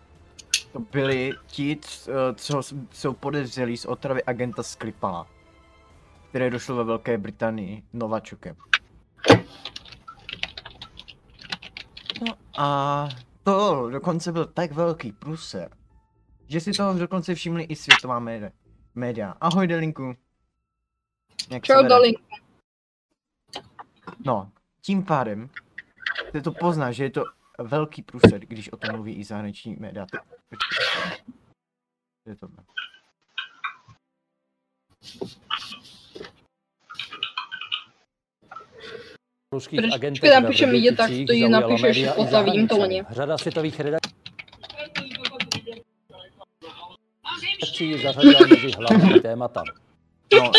to 0.73 0.79
byli 0.79 1.33
ti, 1.47 1.79
eh, 2.07 2.11
co 2.35 2.61
jsou 2.91 3.13
podezřelí 3.13 3.77
z 3.77 3.85
otravy 3.85 4.23
agenta 4.23 4.63
Skripala, 4.63 5.27
které 6.29 6.49
došlo 6.49 6.75
ve 6.75 6.83
Velké 6.83 7.17
Británii 7.17 7.83
Novačukem. 7.93 8.55
No 12.27 12.33
a 12.57 13.09
to 13.43 13.89
dokonce 13.89 14.31
byl 14.31 14.45
tak 14.45 14.71
velký 14.71 15.11
pruser, 15.11 15.69
že 16.47 16.59
si 16.59 16.71
toho 16.71 16.93
dokonce 16.93 17.35
všimli 17.35 17.63
i 17.63 17.75
světová 17.75 18.19
média. 18.19 18.51
média. 18.95 19.35
Ahoj 19.41 19.67
Delinku. 19.67 20.15
Jak 21.49 21.63
Čau? 21.63 21.83
Dolin. 21.87 22.15
No, 24.25 24.51
tím 24.81 25.03
pádem 25.03 25.49
se 26.31 26.41
to 26.41 26.51
pozná, 26.51 26.91
že 26.91 27.03
je 27.03 27.09
to 27.09 27.23
velký 27.63 28.01
průser, 28.01 28.39
když 28.45 28.71
o 28.71 28.77
tom 28.77 28.91
mluví 28.91 29.13
i 29.13 29.23
zahraniční 29.23 29.75
média. 29.75 30.05
Ty... 30.05 30.17
Je 32.25 32.35
to... 32.35 32.47
ruských 39.53 39.79
Proč- 39.79 39.93
agentech 39.93 40.21
počkej, 40.21 40.29
ve 40.29 40.41
napíše 40.41 40.65
mi, 40.65 40.77
je 40.77 40.95
tak, 40.95 41.09
to 41.27 41.33
ji 41.33 41.49
napíšeš 41.49 41.97
potavím, 41.97 42.25
to 42.25 42.31
zahraničany. 42.31 42.81
oni. 42.81 43.03
Řada 43.09 43.37
světových 43.37 43.79
redakcí 43.79 44.09
ji 47.79 48.03
zařadila 48.03 48.39
mezi 48.49 48.71
hlavní 48.71 49.19
témata. 49.21 49.63
No. 50.33 50.51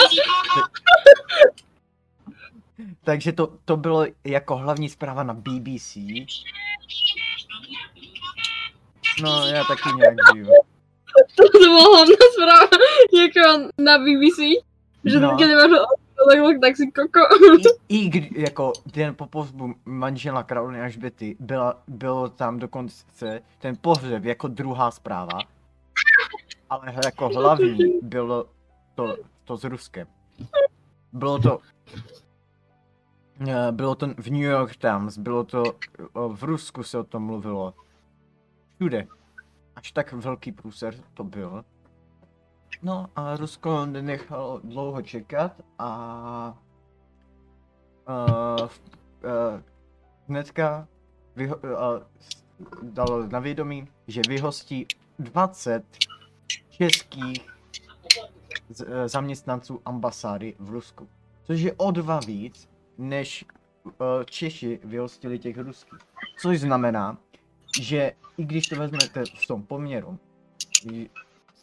Takže 3.05 3.33
to, 3.33 3.59
to 3.65 3.77
bylo 3.77 4.07
jako 4.25 4.57
hlavní 4.57 4.89
zpráva 4.89 5.23
na 5.23 5.35
BBC. 5.35 5.97
No, 9.23 9.47
já 9.47 9.65
taky 9.65 9.89
nějak 9.97 10.15
žiju. 10.35 10.47
To, 11.37 11.43
to 11.53 11.59
byla 11.59 11.83
hlavná 11.83 12.15
zpráva 12.33 12.69
jako 13.23 13.69
na 13.79 13.99
BBC. 13.99 14.39
Že 15.05 15.21
No. 15.21 15.31
no. 15.31 15.37
když 15.37 15.49
máš 15.49 15.71
takhle, 16.31 16.59
tak 16.59 16.77
si 16.77 16.87
koko. 16.93 17.21
I, 17.89 17.99
i 17.99 18.09
kdy, 18.09 18.31
jako 18.37 18.73
den 18.87 19.15
po 19.15 19.27
pohřbu 19.27 19.75
manžela 19.85 20.43
královny 20.43 20.83
Alžběty 20.83 21.37
byla, 21.41 21.83
bylo 21.89 22.29
tam 22.29 22.59
dokonce 22.59 23.41
ten 23.59 23.77
pohřeb 23.81 24.25
jako 24.25 24.49
druhá 24.49 24.91
zpráva, 24.91 25.39
ale 26.71 26.95
jako 27.05 27.29
hlavní 27.29 27.79
bylo 28.03 28.47
to, 28.95 29.17
to 29.45 29.57
s 29.57 29.65
Ruskem. 29.65 30.07
Bylo 31.13 31.39
to 31.39 31.59
eh, 33.49 33.73
bylo 33.73 33.95
to 33.95 34.07
v 34.07 34.31
New 34.31 34.43
York 34.43 34.77
Times, 34.77 35.19
bylo 35.19 35.45
to 35.45 35.63
eh, 36.01 36.05
v 36.29 36.45
Rusku 36.45 36.83
se 36.83 36.99
o 36.99 37.05
tom 37.05 37.23
mluvilo. 37.23 37.75
Všude. 38.81 39.07
Až 39.77 39.93
tak 39.93 40.13
velký 40.13 40.53
průser 40.53 40.95
to 41.15 41.25
byl. 41.25 41.65
No 42.83 43.07
a 43.17 43.37
Rusko 43.37 43.87
nenechalo 43.87 44.61
dlouho 44.65 45.03
čekat 45.03 45.53
a 45.79 46.59
uh, 48.09 48.65
uh, 48.65 48.69
hnedka 50.29 50.89
vyho- 51.37 51.61
uh, 51.63 52.03
dalo 52.83 53.27
na 53.27 53.39
vědomí, 53.39 53.89
že 54.07 54.21
vyhostí 54.29 54.87
20 55.19 55.85
českých 56.71 57.49
z, 58.69 58.81
uh, 58.81 58.89
zaměstnanců 59.07 59.81
ambasády 59.85 60.57
v 60.59 60.71
Rusku. 60.71 61.09
Což 61.45 61.61
je 61.61 61.73
o 61.73 61.91
dva 61.91 62.21
víc, 62.21 62.69
než 62.99 63.45
uh, 63.85 63.91
Češi 64.25 64.81
vyhostili 64.85 65.39
těch 65.39 65.59
ruských. 65.59 65.99
Což 66.39 66.61
znamená, 66.61 67.19
že 67.81 68.13
i 68.37 68.45
když 68.45 68.69
to 68.69 68.77
vezmete 68.77 69.25
v 69.25 69.47
tom 69.47 69.63
poměru, 69.63 70.19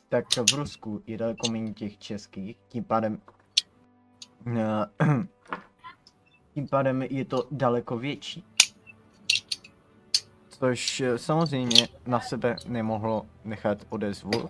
tak 0.09 0.25
v 0.51 0.53
Rusku 0.53 1.01
je 1.07 1.17
daleko 1.17 1.51
méně 1.51 1.73
těch 1.73 1.97
českých, 1.97 2.57
tím 2.67 2.83
pádem 2.83 3.21
uh, 4.45 4.53
tím 6.53 6.67
pádem 6.67 7.01
je 7.01 7.25
to 7.25 7.47
daleko 7.51 7.97
větší. 7.97 8.43
Což 10.49 11.01
eh, 11.01 11.17
samozřejmě 11.17 11.87
na 12.05 12.19
sebe 12.19 12.55
nemohlo 12.67 13.25
nechat 13.43 13.77
odezvu 13.89 14.49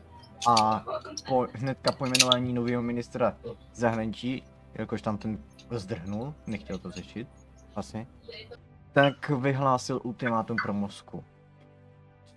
a 0.50 0.86
po, 1.28 1.48
hnedka 1.54 1.92
po 1.92 2.06
jmenování 2.06 2.54
nového 2.54 2.82
ministra 2.82 3.38
zahraničí, 3.74 4.44
jakož 4.74 5.02
tam 5.02 5.18
ten 5.18 5.44
zdrhnul, 5.72 6.34
nechtěl 6.48 6.78
to 6.78 6.92
řešit, 6.92 7.28
asi, 7.76 8.08
tak 8.94 9.30
vyhlásil 9.30 10.02
ultimátum 10.04 10.58
pro 10.64 10.74
Moskvu. 10.74 11.24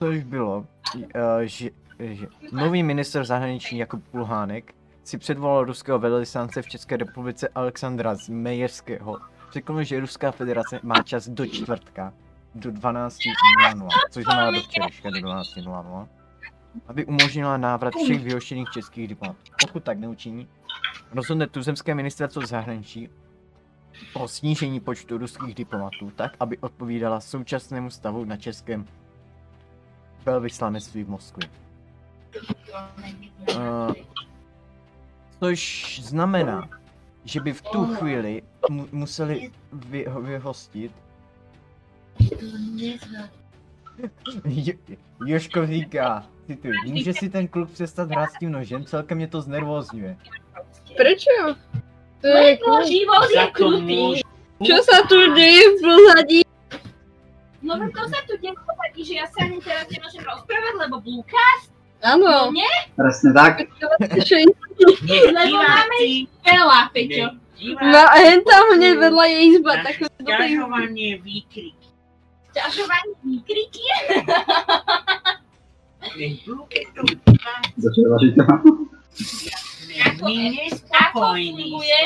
Což 0.03 0.25
bylo, 0.25 0.67
eh, 1.15 1.47
že, 1.47 1.71
že 1.99 2.27
nový 2.53 2.83
minister 2.83 3.25
zahraničí 3.25 3.77
Jakub 3.77 4.09
Pulhánek 4.09 4.75
si 5.05 5.19
předvolal 5.19 5.65
ruského 5.65 5.99
velvyslance 5.99 6.63
v 6.63 6.67
České 6.67 6.97
republice 6.97 7.49
Alexandra 7.49 8.15
Zmejevského. 8.15 9.19
Řekl, 9.53 9.83
že 9.83 10.01
Ruská 10.01 10.33
federace 10.33 10.81
má 10.83 11.03
čas 11.03 11.29
do 11.29 11.47
čtvrtka, 11.47 12.13
do 12.55 12.71
12.00, 12.71 13.89
což 14.11 14.25
znamená 14.25 14.51
do 14.51 14.61
včerejška 14.61 15.11
do 15.11 15.17
12.00, 15.17 16.09
aby 16.87 17.07
umožnila 17.07 17.57
návrat 17.57 17.95
všech 17.95 18.25
vyhoštěných 18.25 18.71
českých 18.71 19.09
diplomatů. 19.09 19.41
Pokud 19.61 19.85
tak 19.85 19.99
neučiní, 19.99 20.49
rozhodne 21.13 21.47
tuzemské 21.47 21.95
ministerstvo 21.95 22.47
zahraničí 22.47 23.09
o 24.15 24.29
snížení 24.29 24.81
počtu 24.81 25.19
ruských 25.19 25.55
diplomatů 25.55 26.11
tak, 26.17 26.37
aby 26.41 26.59
odpovídala 26.59 27.21
současnému 27.21 27.91
stavu 27.91 28.25
na 28.25 28.37
českém 28.37 28.87
velvyslanectví 30.27 31.05
v 31.05 31.09
Moskvě. 31.09 31.49
Uh, 33.57 33.93
což 35.41 36.01
znamená, 36.03 36.69
že 37.25 37.41
by 37.41 37.53
v 37.53 37.63
tu 37.63 37.87
chvíli 37.95 38.43
mu- 38.71 38.89
museli 38.93 39.51
vy- 39.73 40.07
vyhostit 40.23 40.93
Jo- 44.45 44.75
Joško 45.27 45.67
říká, 45.67 46.27
cituji, 46.47 46.73
může 46.87 47.13
si 47.13 47.31
ten 47.31 47.49
kluk 47.49 47.71
přestat 47.71 48.11
hrát 48.11 48.31
s 48.31 48.39
tím 48.39 48.53
nožem, 48.53 48.85
celkem 48.85 49.19
mě 49.19 49.29
to 49.29 49.43
znervózňuje. 49.43 50.17
Proč 50.97 51.25
jo? 51.39 51.55
To 52.21 52.27
je 52.27 52.51
jako... 52.51 52.71
Za 53.35 53.47
to 53.59 53.71
může 53.71 54.21
Čo 54.61 54.77
sa 54.85 55.01
tu 55.09 55.17
deje 55.33 55.73
v 55.73 55.77
pozadí? 55.81 56.41
No 57.61 57.77
veď 57.77 57.91
to 57.93 58.03
sa 58.09 58.21
tu 58.25 58.35
deje 58.41 58.57
že 59.01 59.15
ja 59.17 59.25
sa 59.29 59.49
ani 59.49 59.61
teraz 59.61 59.89
nemôžem 59.89 60.23
rozprávať, 60.25 60.75
lebo 60.77 61.01
Lukáš, 61.01 61.73
Áno. 62.01 62.49
nie, 62.53 62.75
Presne 62.97 63.33
tak. 63.37 63.61
Lebo 63.61 63.95
máme 65.61 65.97
ich 66.01 66.25
veľa, 66.41 66.89
Peťo. 66.93 67.37
No 67.61 68.01
a 68.01 68.17
hen 68.17 68.41
tam 68.41 68.73
hneď 68.73 68.97
vedľa 68.97 69.25
je 69.29 69.39
izba, 69.53 69.85
tak. 69.85 70.01
Ťažovanie 70.01 71.21
výkriky. 71.21 71.77
Nech 76.17 76.41
Luke 76.49 76.81
tu 76.97 77.03
Začala 77.77 78.17
to. 78.17 78.73
Ako- 80.01 80.33
ako 80.89 81.37
funguje? 81.37 82.01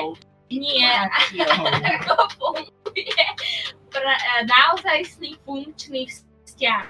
Nie, 0.51 1.07
ako 1.07 2.15
funguje 2.35 3.15
pr- 3.95 4.21
naozajstný 4.51 5.39
funkčný 5.47 6.11
vzťah. 6.11 6.87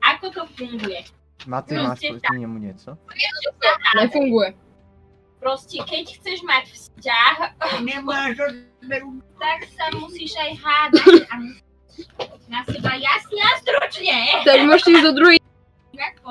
Ako 0.00 0.32
to 0.32 0.42
funguje? 0.56 1.04
Máte, 1.46 1.74
No, 1.74 1.82
máš 1.82 2.00
proti 2.00 2.38
němu 2.38 2.58
něco? 2.58 2.98
Nefunguje. 4.00 4.54
Proste, 5.42 5.82
keď 5.82 6.06
chceš 6.22 6.38
mať 6.46 6.70
vzťah, 6.70 7.34
Nemáš 7.82 8.38
tak 9.42 9.58
sa 9.74 9.90
musíš 9.98 10.38
aj 10.38 10.54
hádať 10.54 11.26
a 11.26 11.34
na 12.46 12.62
seba 12.62 12.94
jasne 12.94 13.42
a 13.42 13.52
stručne. 13.58 14.18
Tak 14.46 14.58
môžete 14.70 14.90
ísť 15.02 15.04
do. 15.18 15.34
Ako 15.98 16.30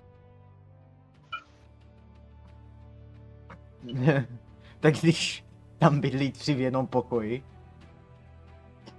tak 4.79 4.93
když 4.95 5.43
tam 5.77 6.01
bydlí 6.01 6.31
tři 6.31 6.53
v 6.53 6.59
jednom 6.59 6.87
pokoji, 6.87 7.43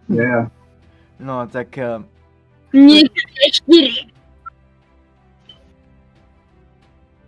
Yeah. 0.08 0.50
no 1.20 1.46
tak 1.46 1.78
eh, 1.78 2.02
Nie, 2.72 3.02
štyri. 3.52 4.12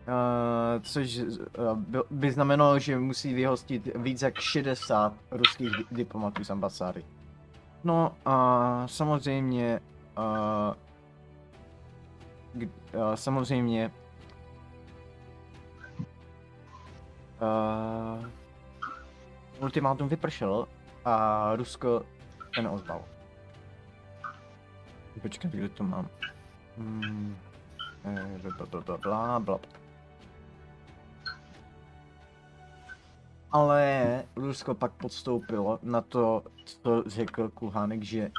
Uh, 0.05 0.83
což 0.83 1.19
uh, 1.19 1.79
by, 1.79 1.99
by 2.11 2.33
znamenalo, 2.33 2.79
že 2.79 2.99
musí 2.99 3.35
vyhostit 3.35 3.89
víc 3.97 4.23
jak 4.23 4.41
60 4.41 5.13
ruských 5.31 5.71
di- 5.71 5.85
diplomatů 5.91 6.45
z 6.45 6.51
ambasády. 6.51 7.05
No 7.85 8.13
a 8.27 8.83
samozřejmě, 8.87 9.81
uh, 10.19 10.75
k, 12.55 12.63
uh, 12.63 13.15
samozřejmě, 13.15 13.91
uh, 17.43 18.25
ultimátum 19.61 20.09
vypršelo 20.09 20.69
a 21.05 21.57
Rusko 21.57 22.03
se 22.55 22.63
neozvalo. 22.63 23.05
Počkat, 25.23 25.51
kde 25.51 25.69
to 25.69 25.85
mám? 25.85 26.09
Hmm. 26.79 27.37
eh, 28.05 28.97
bla, 29.03 29.41
bla. 29.41 29.61
Ale 33.53 34.25
Rusko 34.37 34.75
pak 34.75 34.93
podstoupilo 34.93 35.79
na 35.83 36.01
to, 36.01 36.43
co 36.65 37.05
řekl 37.07 37.49
Kulhánek, 37.49 38.03
že 38.03 38.31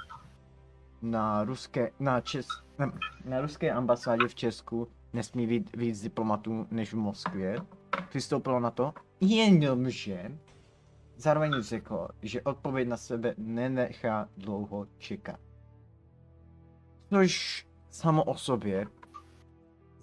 na 1.01 1.43
ruské, 1.43 1.91
na, 1.99 2.21
čes, 2.21 2.47
na, 2.79 2.91
na 3.25 3.41
ruské 3.41 3.71
ambasádě 3.71 4.27
v 4.27 4.35
Česku 4.35 4.87
nesmí 5.13 5.47
být 5.47 5.75
víc 5.75 6.01
diplomatů 6.01 6.67
než 6.71 6.93
v 6.93 6.97
Moskvě. 6.97 7.57
Přistoupilo 8.09 8.59
na 8.59 8.71
to, 8.71 8.93
jenomže 9.21 10.31
zároveň 11.17 11.61
řekl, 11.61 12.07
že 12.21 12.41
odpověď 12.41 12.87
na 12.87 12.97
sebe 12.97 13.35
nenechá 13.37 14.29
dlouho 14.37 14.87
čekat. 14.97 15.39
Což 17.09 17.65
samo 17.89 18.23
o 18.23 18.35
sobě 18.35 18.87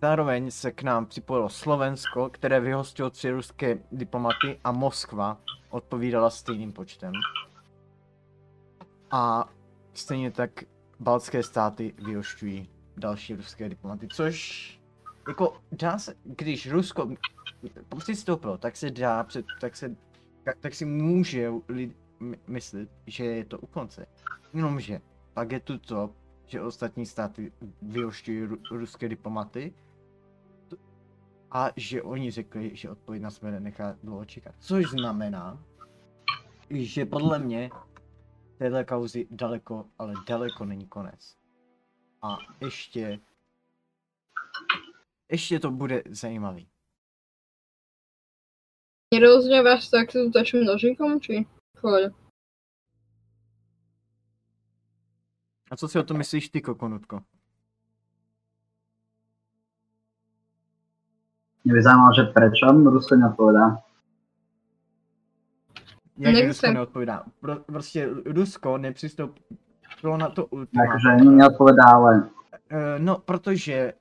Zároveň 0.02 0.50
se 0.50 0.72
k 0.72 0.82
nám 0.82 1.06
připojilo 1.06 1.48
Slovensko, 1.48 2.30
které 2.30 2.60
vyhostilo 2.60 3.10
tři 3.10 3.30
ruské 3.30 3.78
diplomaty 3.92 4.60
a 4.64 4.72
Moskva 4.72 5.40
odpovídala 5.70 6.30
stejným 6.30 6.72
počtem. 6.72 7.12
A 9.10 9.48
stejně 9.94 10.30
tak 10.30 10.50
baltské 11.00 11.42
státy 11.42 11.94
vyhošťují 12.06 12.70
další 12.96 13.34
ruské 13.34 13.68
diplomaty, 13.68 14.08
což 14.08 14.80
jako 15.28 15.56
dá 15.72 15.98
se, 15.98 16.14
když 16.24 16.70
Rusko 16.70 17.08
přistoupilo, 17.98 18.58
tak 18.58 18.76
se 18.76 18.90
dá, 18.90 19.24
před, 19.24 19.44
tak 19.60 19.76
se, 19.76 19.96
tak 20.60 20.74
si 20.74 20.84
může 20.84 21.50
lid, 21.68 21.96
my- 22.20 22.38
myslet, 22.46 22.90
že 23.06 23.24
je 23.24 23.44
to 23.44 23.58
u 23.58 23.66
konce. 23.66 24.06
Jenomže 24.54 25.00
pak 25.34 25.52
je 25.52 25.60
tu 25.60 25.78
to, 25.78 26.14
že 26.46 26.60
ostatní 26.60 27.06
státy 27.06 27.52
vyhošťují 27.82 28.44
ru, 28.44 28.58
ruské 28.70 29.08
diplomaty 29.08 29.74
a 31.50 31.70
že 31.76 32.02
oni 32.02 32.30
řekli, 32.30 32.76
že 32.76 32.90
odpověď 32.90 33.22
na 33.22 33.30
sebe 33.30 33.50
nenechá 33.50 33.96
dlouho 34.02 34.24
čekat. 34.24 34.54
Což 34.58 34.90
znamená, 34.90 35.64
že 36.70 37.06
podle 37.06 37.38
mě 37.38 37.70
téhle 38.58 38.84
kauzy 38.84 39.26
daleko, 39.30 39.86
ale 39.98 40.14
daleko 40.28 40.64
není 40.64 40.86
konec. 40.86 41.36
A 42.22 42.38
ještě, 42.60 43.20
ještě 45.30 45.60
to 45.60 45.70
bude 45.70 46.02
zajímavý. 46.10 46.71
Nerozňováš 49.12 49.92
sa 49.92 50.00
takto 50.00 50.32
tačným 50.32 50.64
nožíkom, 50.64 51.20
či? 51.20 51.44
Pohode. 51.76 52.16
A 55.70 55.76
co 55.76 55.88
si 55.88 55.98
o 55.98 56.02
tom 56.02 56.18
myslíš 56.18 56.48
ty, 56.48 56.60
Kokonutko? 56.60 57.20
Mne 61.64 61.72
by 61.78 61.82
zaujímalo, 61.82 62.10
že 62.16 62.22
prečo 62.34 62.66
Rusko 62.74 63.14
neodpovedá. 63.16 63.66
Jak 66.18 66.34
Nevím 66.34 66.48
Rusko 66.48 66.66
se. 66.66 66.72
neodpovídá? 66.72 67.22
Pro, 67.40 67.56
prostě 67.56 68.08
Rusko 68.26 68.78
nepřistoupilo 68.78 70.16
na 70.16 70.28
to 70.30 70.46
ultimátum. 70.46 70.92
Takže 70.92 71.30
neodpovedá, 71.30 71.84
ale 71.94 72.30
Eh, 72.70 72.98
No, 72.98 73.18
protože 73.18 73.92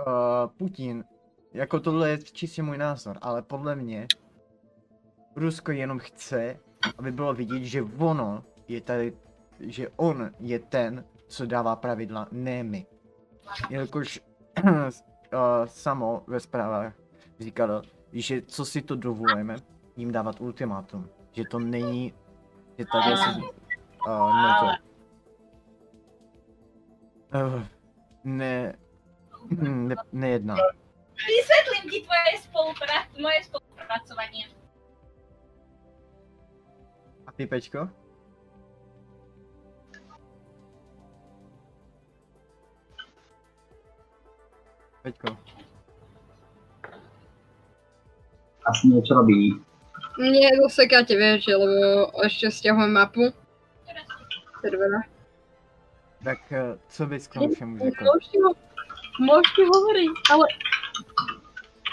uh, 0.00 0.50
Putin, 0.58 1.04
jako 1.52 1.80
tohle 1.80 2.10
je 2.10 2.18
čistě 2.18 2.62
můj 2.62 2.78
názor, 2.78 3.18
ale 3.22 3.42
podle 3.42 3.76
mě 3.76 4.06
Rusko 5.36 5.72
jenom 5.72 5.98
chce, 5.98 6.56
aby 6.98 7.12
bylo 7.12 7.34
vidět, 7.34 7.64
že 7.64 7.82
ono 7.82 8.44
je 8.68 8.80
tady, 8.80 9.16
že 9.60 9.88
on 9.96 10.30
je 10.40 10.58
ten, 10.58 11.04
co 11.28 11.46
dává 11.46 11.76
pravidla, 11.76 12.28
ne 12.32 12.62
my. 12.62 12.86
Jelikož 13.70 14.20
uh, 14.64 14.88
samo 15.66 16.22
ve 16.26 16.40
zprávách 16.40 16.94
říkalo, 17.40 17.82
že 18.12 18.42
co 18.42 18.64
si 18.64 18.82
to 18.82 18.96
dovolujeme, 18.96 19.56
jim 19.96 20.12
dávat 20.12 20.40
ultimátum. 20.40 21.08
Že 21.32 21.42
to 21.50 21.58
není, 21.58 22.14
že 22.78 22.84
takhle 22.92 23.16
si, 23.16 23.40
uh, 24.06 24.42
ne 24.42 24.54
to, 24.60 24.66
uh, 27.38 27.62
ne, 28.24 28.74
ne, 29.50 29.96
nejedná. 30.12 30.56
Vysvetlím 31.26 31.90
ti 31.90 32.00
tvoje 32.06 32.42
spolupra- 32.42 33.22
moje 33.22 33.44
spolupracovanie. 33.44 34.57
A 37.38 37.40
ty, 37.40 37.46
Pečko? 37.46 37.86
Peťko. 45.06 45.38
asi 48.66 48.90
niečo 48.90 49.14
robí. 49.14 49.54
Nie, 50.18 50.50
zasekáte 50.66 51.14
vieš, 51.14 51.46
lebo 51.46 52.10
ešte 52.26 52.50
stiahujem 52.50 52.90
mapu. 52.90 53.30
Servera. 54.58 55.06
Tak 56.26 56.42
eh, 56.50 56.74
co 56.74 57.02
bys 57.06 57.30
k 57.30 57.38
tomu 57.38 57.54
všemu 57.54 57.74
řekl? 57.78 58.02
Môžete, 58.02 58.38
ho, 58.42 58.50
môžete 59.22 59.62
hovoriť, 59.62 60.12
ale... 60.34 60.44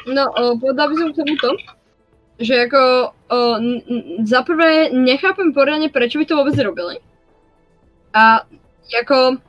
No, 0.09 0.25
o, 0.33 0.57
povedal 0.57 0.89
by 0.89 0.95
som 0.97 1.09
k 1.13 1.17
tomu 1.21 1.33
to, 1.37 1.51
že 2.39 2.67
ako, 2.67 2.81
o, 3.31 3.37
n- 3.57 3.83
n- 3.87 4.27
za 4.27 4.43
prvé 4.43 4.89
nechápem 4.91 5.53
poriadne, 5.55 5.87
prečo 5.87 6.19
by 6.19 6.25
to 6.27 6.35
vôbec 6.35 6.55
robili. 6.59 6.99
A 8.13 8.43
ako... 9.01 9.39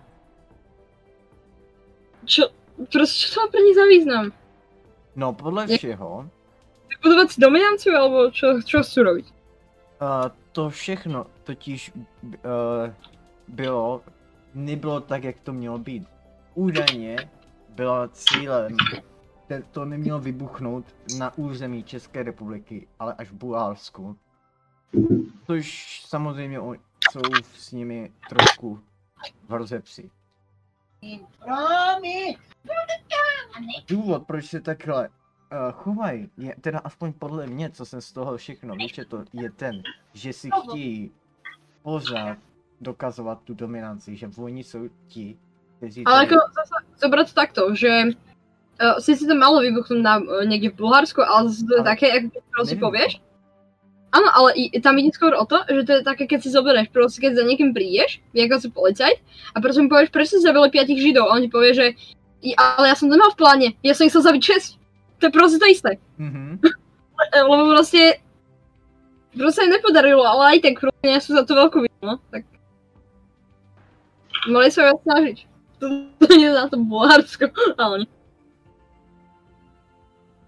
Čo, 2.27 2.51
proste, 2.91 3.17
čo 3.27 3.29
to 3.35 3.37
má 3.43 3.47
pre 3.51 3.61
nich 3.63 3.79
za 3.79 3.87
význam? 3.87 4.25
No, 5.17 5.33
podle 5.33 5.67
všeho, 5.67 6.29
Vybudovať 6.87 7.29
si 7.31 7.39
dominanciu, 7.43 7.93
alebo 7.97 8.31
čo, 8.31 8.63
čo 8.63 8.83
chcú 8.83 8.99
robiť? 9.03 9.27
uh, 10.01 10.29
to 10.53 10.71
všechno 10.71 11.27
totiž 11.45 11.93
uh, 11.95 12.93
bylo, 13.49 14.03
nebylo 14.55 15.01
tak, 15.01 15.25
jak 15.25 15.37
to 15.41 15.53
mělo 15.53 15.79
být. 15.79 16.05
Údajně 16.55 17.17
bylo 17.69 18.09
cílem, 18.09 18.77
te- 19.47 19.63
to 19.63 19.85
nemělo 19.85 20.21
vybuchnout 20.21 20.85
na 21.19 21.39
území 21.39 21.85
České 21.85 22.23
republiky, 22.23 22.89
ale 22.99 23.15
až 23.15 23.29
v 23.31 23.35
Bulharsku. 23.35 24.17
Což 25.47 26.03
samozřejmě 26.07 26.61
o- 26.61 26.75
jsou 27.13 27.21
s 27.55 27.73
nimi 27.73 28.13
trošku 28.29 28.81
v 29.49 29.53
rozepři. 29.55 30.11
Romy! 31.47 32.37
Důvod, 33.89 34.27
proč 34.27 34.47
se 34.47 34.61
takhle 34.61 35.09
uh, 35.09 35.73
chovají, 35.73 36.31
je 36.37 36.57
teda 36.61 36.79
aspoň 36.79 37.13
podle 37.13 37.47
mě, 37.47 37.71
co 37.71 37.85
jsem 37.87 38.01
z 38.01 38.13
toho 38.13 38.37
všechno 38.37 38.75
vyčetl, 38.75 39.25
je 39.33 39.51
ten, 39.51 39.83
že 40.13 40.33
si 40.33 40.51
chtějí 40.63 41.11
pořád 41.83 42.39
dokazovat 42.81 43.43
tu 43.43 43.55
dominanci, 43.55 44.17
že 44.17 44.31
oni 44.39 44.65
jsou 44.65 44.89
ti, 45.07 45.39
kteří 45.77 46.05
Ale 46.05 46.25
jako 46.25 46.35
zase 46.35 46.75
zobrať 46.99 47.35
takto, 47.35 47.75
že 47.75 48.03
uh, 48.81 48.97
sice 49.01 49.27
to 49.27 49.35
malo 49.35 49.61
vybuchnúť 49.61 50.01
na, 50.01 50.21
uh, 50.21 50.45
niekde 50.45 50.73
v 50.73 50.79
Bulharsku, 50.81 51.21
ale 51.23 51.53
zase 51.53 51.65
to 51.65 51.75
je 51.77 51.83
Ale 51.83 51.89
také, 51.89 52.07
keď 52.29 52.65
si 52.65 52.77
povieš. 52.77 53.13
Áno, 54.15 54.29
ale 54.33 54.49
i, 54.57 54.65
tam 54.81 54.97
ide 54.97 55.13
skôr 55.13 55.37
o 55.37 55.45
to, 55.45 55.61
že 55.69 55.83
to 55.85 55.93
je 56.01 56.03
také, 56.07 56.25
keď 56.25 56.41
si 56.41 56.55
zoberieš, 56.55 56.89
proste 56.89 57.21
keď 57.21 57.37
za 57.37 57.45
niekým 57.45 57.77
prídeš, 57.77 58.23
ako 58.33 58.57
si 58.63 58.69
policajt, 58.73 59.19
a 59.53 59.57
proste 59.61 59.83
mu 59.85 59.93
povieš, 59.93 60.09
prečo 60.15 60.39
si 60.39 60.47
zabili 60.47 60.73
piatich 60.73 61.03
židov, 61.03 61.29
a 61.29 61.37
on 61.37 61.45
ti 61.45 61.51
povie, 61.53 61.75
že 61.77 61.87
"I- 62.41 62.57
ale 62.57 62.89
ja 62.89 62.97
som 62.97 63.11
to 63.11 63.19
nemal 63.19 63.35
v 63.35 63.41
pláne, 63.41 63.69
ja 63.85 63.93
som 63.93 64.07
ich 64.07 64.13
chcel 64.15 64.25
zabiť 64.25 64.43
6. 64.43 64.79
To 65.21 65.29
je 65.29 65.33
proste 65.33 65.59
to 65.61 65.67
isté. 65.69 65.99
Mhm. 66.17 66.61
E, 66.65 67.41
Lebo 69.37 69.53
sa 69.53 69.69
im 69.69 69.73
nepodarilo, 69.77 70.25
ale 70.25 70.57
aj 70.57 70.59
tak 70.65 70.81
proste 70.81 71.05
nie 71.05 71.21
sú 71.21 71.37
za 71.37 71.45
to 71.45 71.53
veľkú 71.53 71.85
vinu, 71.85 72.01
no, 72.01 72.17
tak 72.33 72.49
mali 74.49 74.73
sa 74.73 74.89
viac 74.89 75.01
snažiť. 75.05 75.39
To, 75.77 76.33
je 76.33 76.49
na 76.49 76.73
to 76.73 76.81
Bulharsko, 76.81 77.53
ale 77.77 78.09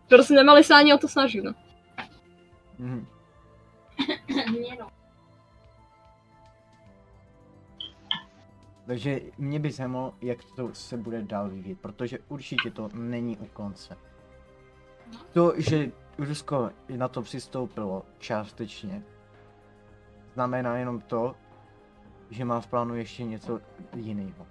Proste 0.09 0.35
nemali 0.35 0.64
sa 0.64 0.81
ani 0.81 0.97
o 0.97 0.99
to 0.99 1.09
snažiť, 1.09 1.40
no. 1.44 1.53
Mhm. 2.79 3.07
No. 4.79 4.88
Takže 8.87 9.21
mě 9.38 9.61
by 9.61 9.71
zajímalo, 9.71 10.14
jak 10.21 10.38
to 10.57 10.75
se 10.75 10.97
bude 10.97 11.23
dál 11.23 11.49
vyvíjet, 11.49 11.81
protože 11.81 12.18
určitě 12.29 12.71
to 12.71 12.88
není 12.94 13.37
u 13.37 13.47
konce. 13.47 13.97
To, 15.33 15.53
že 15.57 15.92
Rusko 16.18 16.71
na 16.97 17.09
to 17.09 17.23
přistoupilo 17.23 18.03
částečně, 18.18 19.03
znamená 20.35 20.77
jenom 20.77 21.01
to, 21.01 21.37
že 22.31 22.44
má 22.44 22.61
v 22.61 22.66
plánu 22.66 22.94
ještě 22.94 23.25
něco 23.25 23.61
jiného. 23.97 24.47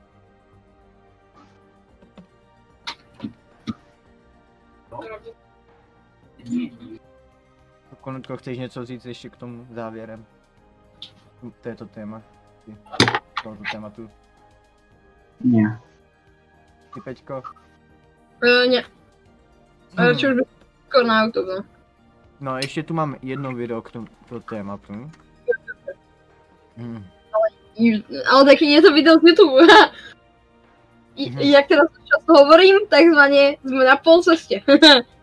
Konutko, 8.02 8.38
chceš 8.38 8.58
něco 8.58 8.86
říct 8.86 9.06
ještě 9.06 9.30
k 9.30 9.36
tomu 9.38 9.68
závěrem? 9.72 10.26
K 11.52 11.64
této 11.64 11.86
téma? 11.86 12.22
Tohoto 13.44 13.64
tématu? 13.72 14.10
Nie. 15.42 15.80
Ty 16.94 17.02
Peťko? 17.02 17.44
E, 18.44 18.68
nie, 18.68 18.84
Hmm. 19.98 20.08
hmm. 20.08 20.18
čo 20.20 20.28
už 20.30 20.34
by 20.36 20.44
skôr 20.90 21.04
na 21.08 21.24
YouTube, 21.26 21.48
no. 21.56 21.64
No, 22.40 22.58
ještě 22.58 22.84
tu 22.84 22.94
mám 22.94 23.16
jedno 23.22 23.54
video 23.54 23.82
k 23.82 23.92
tomuto 23.92 24.40
tématu. 24.50 25.12
Hmm. 26.78 27.06
I- 27.76 28.04
Ale 28.32 28.46
taky 28.46 28.82
to 28.82 28.94
video 28.94 29.20
z 29.20 29.24
YouTube. 29.24 29.62
I, 31.16 31.30
Mhm. 31.30 31.40
Jak 31.42 31.68
teraz 31.68 31.88
často 31.92 32.34
hovorím, 32.34 32.76
takzvaně 32.90 33.58
sme 33.66 33.86
na 33.86 33.96
pol 33.98 34.22
ceste. 34.24 34.56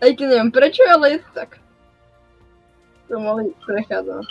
Aj 0.00 0.10
keď 0.16 0.26
neviem 0.32 0.50
prečo, 0.52 0.80
ale 0.88 1.16
je 1.16 1.18
to 1.20 1.30
tak. 1.36 1.60
To 3.12 3.20
mohli 3.20 3.52
prechádzať. 3.64 4.24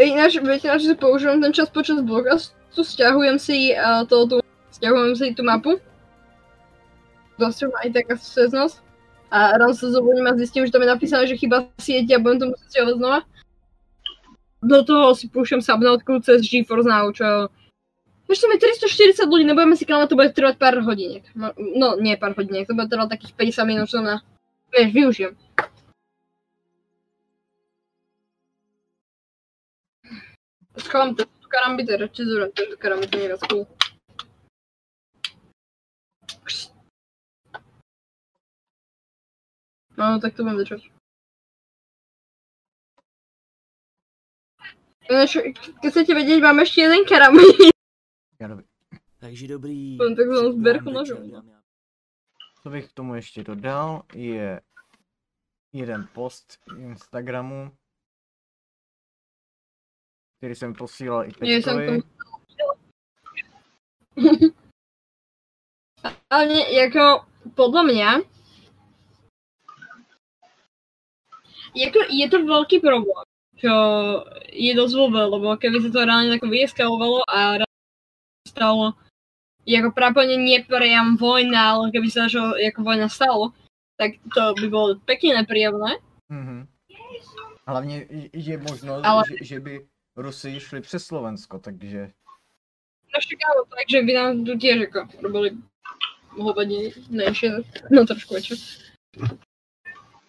Ináč, 0.00 0.38
viete, 0.38 0.70
na 0.70 0.78
čo 0.78 0.94
si 0.94 0.96
používam 0.96 1.42
ten 1.42 1.52
čas 1.52 1.68
počas 1.68 2.00
blogastu? 2.00 2.54
Stiahujem 2.86 3.36
si 3.36 3.74
uh, 3.74 4.06
to, 4.06 4.24
tu, 4.30 4.36
stiahujem 4.70 5.12
si 5.18 5.34
tú 5.34 5.42
mapu. 5.42 5.82
Dosť 7.36 7.68
ma 7.68 7.82
aj 7.82 7.90
taká 7.98 8.14
seznosť. 8.14 8.78
A 9.30 9.58
ráno 9.58 9.74
sa 9.74 9.90
zobudím 9.90 10.26
a 10.26 10.38
zistím, 10.38 10.66
že 10.66 10.74
tam 10.74 10.82
je 10.82 10.90
napísané, 10.90 11.22
že 11.26 11.38
chyba 11.38 11.66
siete 11.78 12.14
a 12.14 12.22
budem 12.22 12.38
to 12.38 12.46
musieť 12.54 12.68
stiahovať 12.70 12.96
znova. 12.98 13.20
Do 14.60 14.78
toho 14.86 15.04
si 15.18 15.26
púšťam 15.30 15.62
subnotku 15.64 16.22
cez 16.22 16.46
GeForce 16.46 16.86
Now, 16.86 17.10
čo... 17.10 17.50
Je 18.30 18.38
340 18.38 19.26
ľudí, 19.26 19.42
nebudeme 19.42 19.74
si 19.74 19.82
klamať, 19.82 20.14
to 20.14 20.14
bude 20.14 20.30
trvať 20.30 20.54
pár 20.54 20.78
hodiniek. 20.86 21.26
No, 21.34 21.50
no 21.58 21.98
nie 21.98 22.14
pár 22.14 22.38
hodiniek, 22.38 22.62
to 22.62 22.78
bude 22.78 22.86
trvať 22.86 23.18
takých 23.18 23.34
50 23.58 23.66
minút, 23.66 23.90
čo 23.90 23.98
na... 23.98 24.22
Vieš, 24.70 24.94
využijem. 24.94 25.34
Schovám 30.78 31.18
to 31.18 31.26
karambity, 31.50 31.98
radši 31.98 32.22
zúrem, 32.22 32.50
to 32.54 32.78
karambity 32.78 33.26
raz 33.26 33.42
cool. 33.50 33.66
No, 39.98 40.22
tak 40.22 40.38
to 40.38 40.46
budem. 40.46 40.78
Ináč, 45.10 45.42
keď 45.82 45.88
chcete 45.90 46.12
vedieť, 46.14 46.38
mám 46.38 46.62
ešte 46.62 46.86
jeden 46.86 47.02
karambit. 47.02 47.69
Já 48.40 48.48
doby- 48.48 48.64
Takže 49.18 49.48
dobrý. 49.48 49.98
Takzvanou 49.98 50.42
Dobrý 50.42 50.60
sběrku 50.60 50.84
večer, 50.84 51.18
nožů. 51.20 51.30
dámy 51.32 51.54
a 51.54 51.60
Co 52.62 52.70
bych 52.70 52.88
k 52.88 52.92
tomu 52.92 53.14
ještě 53.14 53.44
dodal, 53.44 54.02
je 54.14 54.60
jeden 55.72 56.08
post 56.14 56.58
Instagramu, 56.78 57.72
který 60.38 60.54
jsem 60.54 60.74
posílal 60.74 61.24
i 61.24 61.32
Peťkovi. 61.32 62.00
Ale 66.30 66.72
jako, 66.72 67.26
podľa 67.54 67.82
mňa, 67.82 68.10
jako, 71.74 71.98
je 72.10 72.26
to 72.30 72.38
veľký 72.46 72.78
problém, 72.80 73.24
čo 73.58 73.72
je 74.54 74.72
vôbec, 74.78 75.26
lebo 75.26 75.56
keby 75.58 75.82
sa 75.82 75.90
to 75.90 76.06
reálne 76.06 76.30
tak 76.38 76.46
vyeskalovalo 76.46 77.26
a 77.26 77.58
stalo, 78.50 78.92
jako 79.66 79.90
prápane 79.94 80.36
nie 80.36 80.58
priam 80.64 81.16
vojna, 81.16 81.70
ale 81.70 81.94
keby 81.94 82.10
sa 82.10 82.26
čo, 82.26 82.58
jako 82.58 82.82
vojna 82.82 83.08
stalo, 83.08 83.52
tak 83.96 84.18
to 84.34 84.54
by 84.58 84.66
bolo 84.68 84.88
pekne 85.06 85.34
nepríjemné. 85.38 86.02
Mhm. 86.28 86.66
Hlavně 87.66 88.06
je 88.32 88.58
možnost, 88.58 89.04
Ale- 89.06 89.24
že, 89.28 89.44
že 89.44 89.60
by 89.60 89.86
Rusy 90.16 90.60
šli 90.60 90.80
přes 90.80 91.06
Slovensko, 91.06 91.58
takže 91.58 92.10
Naše 93.14 93.34
kámo, 93.36 93.66
takže 93.78 94.02
by 94.06 94.12
nám 94.14 94.44
tu 94.44 94.54
tiež 94.54 94.86
ako 94.86 94.98
robili 95.22 95.50
hovadie 96.38 96.94
menšie, 97.10 97.66
no 97.90 98.06
trošku 98.06 98.38
väčšie. 98.38 98.54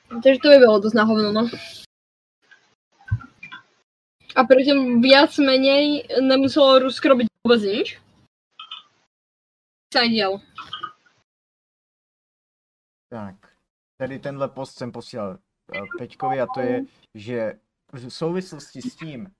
Takže 0.10 0.40
to 0.42 0.50
by 0.50 0.58
bolo 0.66 0.82
dosť 0.82 0.98
na 0.98 1.06
hovno, 1.06 1.30
no. 1.30 1.46
A 4.34 4.42
pritom 4.50 4.98
viac 4.98 5.30
menej 5.38 6.10
nemuselo 6.26 6.82
Rusko 6.82 7.14
robiť 7.14 7.28
vôbec 7.46 7.62
nič. 7.62 8.02
Dialo. 9.94 10.42
tak. 13.10 13.36
Tady 13.98 14.20
tenhle 14.20 14.48
post 14.48 14.78
jsem 14.78 14.92
posílal 14.92 15.38
eh, 15.76 15.80
Peťkovi 15.98 16.42
a 16.42 16.48
to 16.54 16.60
je, 16.60 16.82
že 17.16 17.54
v 17.94 18.10
souvislosti 18.10 18.82
s 18.82 18.96
tím, 18.96 19.32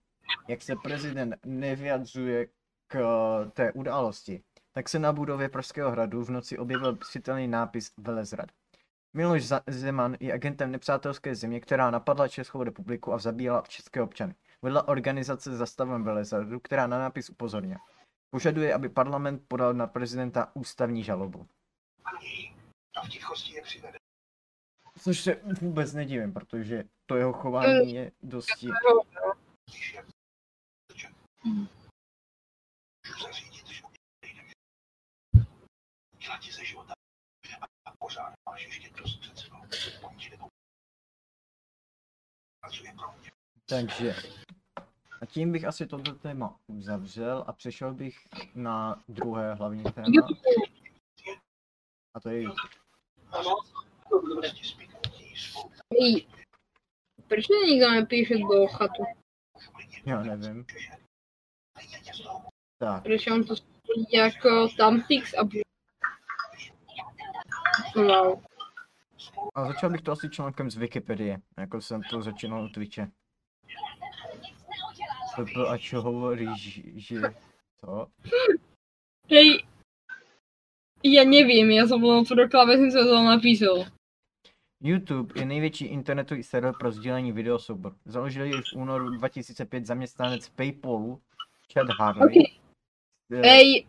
jak 0.48 0.62
se 0.62 0.76
prezident 0.84 1.36
nevyjadřuje 1.46 2.48
k 2.88 2.96
eh, 2.96 3.50
té 3.50 3.72
události, 3.72 4.44
tak 4.72 4.90
se 4.90 5.00
na 5.00 5.14
budově 5.14 5.50
Pražského 5.50 5.92
hradu 5.92 6.24
v 6.24 6.30
noci 6.30 6.58
objevil 6.58 6.96
citelný 6.96 7.48
nápis 7.48 7.92
Velezrad. 7.98 8.50
Miloš 9.14 9.44
Zeman 9.68 10.18
je 10.20 10.34
agentem 10.34 10.72
nepřátelské 10.72 11.36
země, 11.36 11.60
která 11.60 11.92
napadla 11.92 12.28
Českou 12.28 12.64
republiku 12.64 13.14
a 13.14 13.18
zabíjela 13.18 13.64
české 13.68 14.02
občany. 14.02 14.36
Vedla 14.62 14.88
organizace 14.88 15.58
Zastavem 15.58 16.04
Velezradu, 16.04 16.60
která 16.60 16.88
na 16.88 17.00
nápis 17.00 17.30
upozorňuje. 17.30 17.78
Požaduje, 18.32 18.74
aby 18.74 18.90
parlament 18.90 19.48
podal 19.48 19.74
na 19.74 19.88
prezidenta 19.88 20.56
ústavní 20.56 21.04
žalobu. 21.04 21.48
A 22.96 23.06
v 23.06 23.10
tichosti 23.10 23.54
je 23.54 23.62
přivede. 23.62 23.98
Což 25.00 25.20
se 25.20 25.36
vůbec 25.62 25.94
nedivím, 25.94 26.34
protože 26.34 26.84
to 27.06 27.16
jeho 27.16 27.34
chování 27.34 27.94
je 27.94 28.12
dosti... 28.22 28.68
Když 29.70 29.94
je 29.94 30.06
řečen. 30.92 31.16
Můžu 31.44 33.24
zařídit, 33.24 33.68
že 33.68 33.84
nejde 34.26 34.42
mě. 34.42 34.54
Dělat 36.18 36.38
ti 36.38 36.52
ze 36.52 36.66
života. 36.66 36.94
A 37.86 37.92
pořád 38.00 38.34
máš 38.50 38.66
ještě 38.66 38.90
dost 38.90 39.20
před 39.20 39.38
sebou. 39.38 39.58
Pomůže 40.02 40.30
nebo 40.30 40.48
pracuje 42.62 42.94
pro 42.94 43.14
mě. 43.20 43.32
Takže... 43.66 44.16
A 45.22 45.26
tím 45.26 45.52
bych 45.52 45.66
asi 45.66 45.88
toto 45.88 46.14
téma 46.14 46.60
uzavřel 46.68 47.44
a 47.48 47.54
přešel 47.54 47.94
bych 47.94 48.18
na 48.56 49.04
druhé 49.10 49.54
hlavní 49.54 49.84
téma. 49.84 50.08
A 52.14 52.20
to 52.20 52.30
je. 52.30 52.50
Ej, 56.02 56.28
proč 57.28 57.50
mi 57.50 57.72
nikdo 57.72 57.92
nepíše 57.92 58.34
do 58.38 58.68
chatu? 58.68 59.04
Já 60.06 60.24
nevím. 60.24 60.66
Tak, 62.78 63.04
Proč 63.04 63.28
on 63.28 63.44
to 63.44 63.56
stojí 63.56 64.06
jako 64.14 64.68
Tampix 64.78 65.34
a 65.34 65.44
Wow. 67.96 68.44
a 69.56 69.66
začal 69.66 69.90
bych 69.90 70.02
to 70.02 70.12
asi 70.12 70.30
článkem 70.30 70.72
z 70.72 70.76
Wikipedie, 70.78 71.42
jako 71.60 71.82
jsem 71.82 72.02
to 72.10 72.22
začínal 72.22 72.64
u 72.64 72.70
Twitche. 72.70 73.12
To 75.36 75.70
ať 75.70 75.94
hovorí, 75.94 76.48
že... 76.96 77.22
Co? 77.86 78.08
Hej, 79.30 79.64
já 81.04 81.24
nevím, 81.24 81.72
já 81.72 81.88
jsem 81.88 82.00
byl 82.00 82.26
pro 82.26 82.50
klávesnice 82.50 83.04
to 83.04 83.24
napísal. 83.24 83.86
YouTube 84.84 85.34
je 85.40 85.46
největší 85.46 85.86
internetový 85.86 86.44
server 86.44 86.74
pro 86.80 86.92
sdílení 86.92 87.32
videosoubor. 87.32 87.96
Založil 88.06 88.46
jej 88.46 88.62
v 88.62 88.76
únoru 88.76 89.10
2005 89.10 89.86
zaměstnanec 89.86 90.50
Paypalu 90.50 91.22
Chad 91.74 91.88
Harley, 92.00 92.26
Ok, 92.26 92.52
eh, 93.32 93.42
ej, 93.44 93.86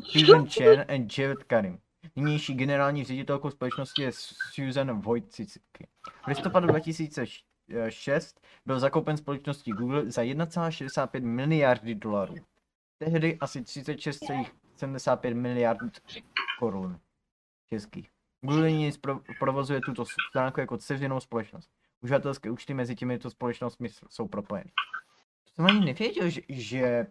Susan 0.00 0.46
Chen 0.48 0.84
a 0.88 1.06
Jared 1.18 1.44
Karim. 1.44 1.78
Nynější 2.16 2.54
generální 2.54 3.04
ředitelkou 3.04 3.50
společnosti 3.50 4.02
je 4.02 4.10
Susan 4.52 5.00
Wojcicki. 5.00 5.86
V 6.24 6.26
listopadu 6.26 6.66
2006 6.66 7.51
byl 8.66 8.80
zakoupen 8.80 9.16
společností 9.16 9.70
Google 9.70 10.10
za 10.10 10.22
1,65 10.22 11.22
miliardy 11.22 11.94
dolarů. 11.94 12.34
Tehdy 12.98 13.38
asi 13.40 13.60
36,75 13.60 15.34
miliard 15.34 15.78
korun 16.58 17.00
českých. 17.70 18.08
Google 18.40 18.70
nyní 18.70 18.90
provozuje 19.38 19.80
tuto 19.80 20.04
stránku 20.30 20.60
jako 20.60 20.78
dceřinou 20.78 21.20
společnost. 21.20 21.70
Uživatelské 22.02 22.50
účty 22.50 22.74
mezi 22.74 22.94
těmito 22.94 23.30
společnostmi 23.30 23.88
jsou 24.10 24.28
propojeny. 24.28 24.70
To 25.44 25.52
jsem 25.54 25.66
ani 25.66 25.84
nevěděl, 25.84 26.30
že, 26.30 26.40
že 26.48 27.06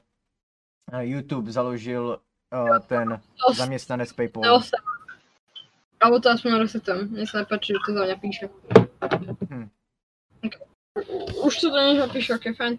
eh, 0.92 1.06
YouTube 1.06 1.52
založil 1.52 2.22
uh, 2.54 2.80
ten 2.80 3.22
zaměstnanec 3.56 4.14
PayPal. 4.14 4.62
Alebo 6.02 6.20
to 6.20 6.30
aspoň 6.30 6.54
resetem, 6.54 7.10
mně 7.10 7.28
se 7.28 7.38
nepáčí, 7.38 7.74
že 7.74 7.80
to 7.86 7.94
za 7.94 8.06
mě 8.06 8.16
píše. 8.16 8.50
Už 11.46 11.58
to 11.58 11.70
do 11.70 11.78
něho 11.78 12.10
píše, 12.10 12.36
ok, 12.36 12.58
fajn. 12.58 12.78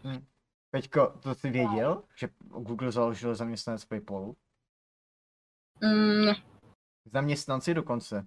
Peťko, 0.71 1.07
to 1.23 1.35
jsi 1.35 1.51
věděl, 1.51 2.05
že 2.17 2.29
Google 2.41 2.93
založil 2.93 3.35
zaměstnanec 3.35 3.85
PayPalu? 3.85 4.37
Mm, 5.81 6.25
ne. 6.25 6.35
Zaměstnanci 7.05 7.75
dokonce. 7.75 8.27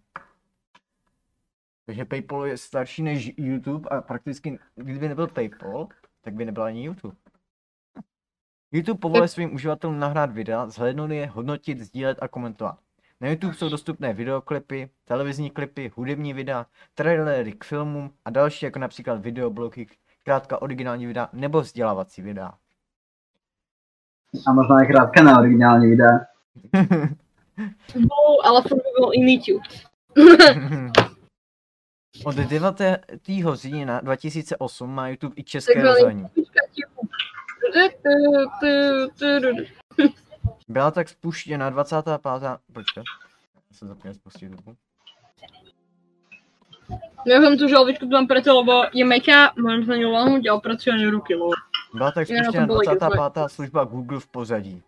Takže 1.85 2.05
PayPal 2.05 2.45
je 2.45 2.57
starší 2.57 3.03
než 3.03 3.31
YouTube 3.37 3.89
a 3.89 4.01
prakticky, 4.01 4.59
kdyby 4.75 5.07
nebyl 5.07 5.27
PayPal, 5.27 5.87
tak 6.21 6.33
by 6.33 6.45
nebyl 6.45 6.63
ani 6.63 6.83
YouTube. 6.83 7.15
YouTube 8.71 8.99
povoluje 8.99 9.27
svým 9.27 9.53
uživatelům 9.53 9.99
nahrát 9.99 10.31
videa, 10.31 10.69
zhlédnout 10.69 11.11
je, 11.11 11.27
hodnotit, 11.27 11.79
sdílet 11.79 12.17
a 12.21 12.27
komentovat. 12.27 12.84
Na 13.21 13.30
YouTube 13.30 13.54
jsou 13.54 13.69
dostupné 13.69 14.13
videoklipy, 14.13 14.89
televizní 15.06 15.49
klipy, 15.49 15.91
hudební 15.95 16.34
videa, 16.34 16.65
trailery 16.93 17.54
k 17.54 17.63
filmům 17.63 18.13
a 18.25 18.30
další 18.30 18.65
jako 18.65 18.80
například 18.80 19.21
videoblogy, 19.21 19.88
krátka 20.23 20.62
originální 20.62 21.06
videa 21.06 21.30
nebo 21.34 21.62
vzdělávací 21.62 22.21
videa. 22.21 22.54
A 24.47 24.54
možná 24.54 24.84
i 24.84 24.88
krátké 24.88 25.23
neoriginální 25.23 25.89
videa. 25.89 26.19
No, 27.95 28.08
ale 28.43 28.62
furt 28.62 28.78
by 28.78 28.89
byl 28.99 29.12
i 29.13 29.34
YouTube. 29.34 29.65
Od 32.25 32.36
9. 32.36 32.82
října 33.54 34.01
2008 34.01 34.89
má 34.89 35.10
YouTube 35.10 35.34
i 35.38 35.43
české 35.43 35.84
rozhraní. 35.84 36.25
Byla 40.67 40.91
tak 40.91 41.10
spuštěna 41.10 41.69
25. 41.69 42.21
Počkej. 42.73 43.04
Já 43.56 43.78
se 43.78 43.88
zapněl 43.88 44.13
spustit 44.13 44.49
dobu. 44.49 44.75
Já 47.28 47.41
jsem 47.41 47.58
tu 47.58 47.67
žalvičku 47.67 48.10
tam 48.10 48.28
preto, 48.28 48.58
lebo 48.58 48.84
je 48.93 49.06
meká, 49.06 49.54
mám 49.63 49.84
za 49.84 49.95
ňu 49.95 50.12
lahnuť 50.12 50.47
a 50.47 50.54
opracované 50.54 51.10
ruky, 51.10 51.36
lebo. 51.36 51.51
Byla 51.93 52.12
tak 52.12 52.28
spuštěna 52.28 52.65
bylo 52.65 52.80
25. 52.82 53.49
služba 53.49 53.84
Google 53.84 54.19
v 54.19 54.28
pozadí. 54.28 54.84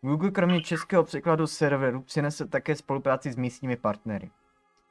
Google 0.00 0.30
kromě 0.30 0.60
českého 0.60 1.04
překladu 1.04 1.46
serveru 1.46 2.02
přinese 2.02 2.46
také 2.48 2.76
spolupráci 2.76 3.32
s 3.32 3.36
místními 3.36 3.76
partnery. 3.76 4.30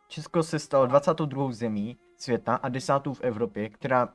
Česko 0.08 0.44
se 0.44 0.60
stalo 0.60 0.86
22. 0.86 1.52
zemí 1.52 1.98
světa 2.18 2.56
a 2.56 2.70
10. 2.70 2.94
v 3.14 3.22
Evropě, 3.22 3.70
která, 3.70 4.10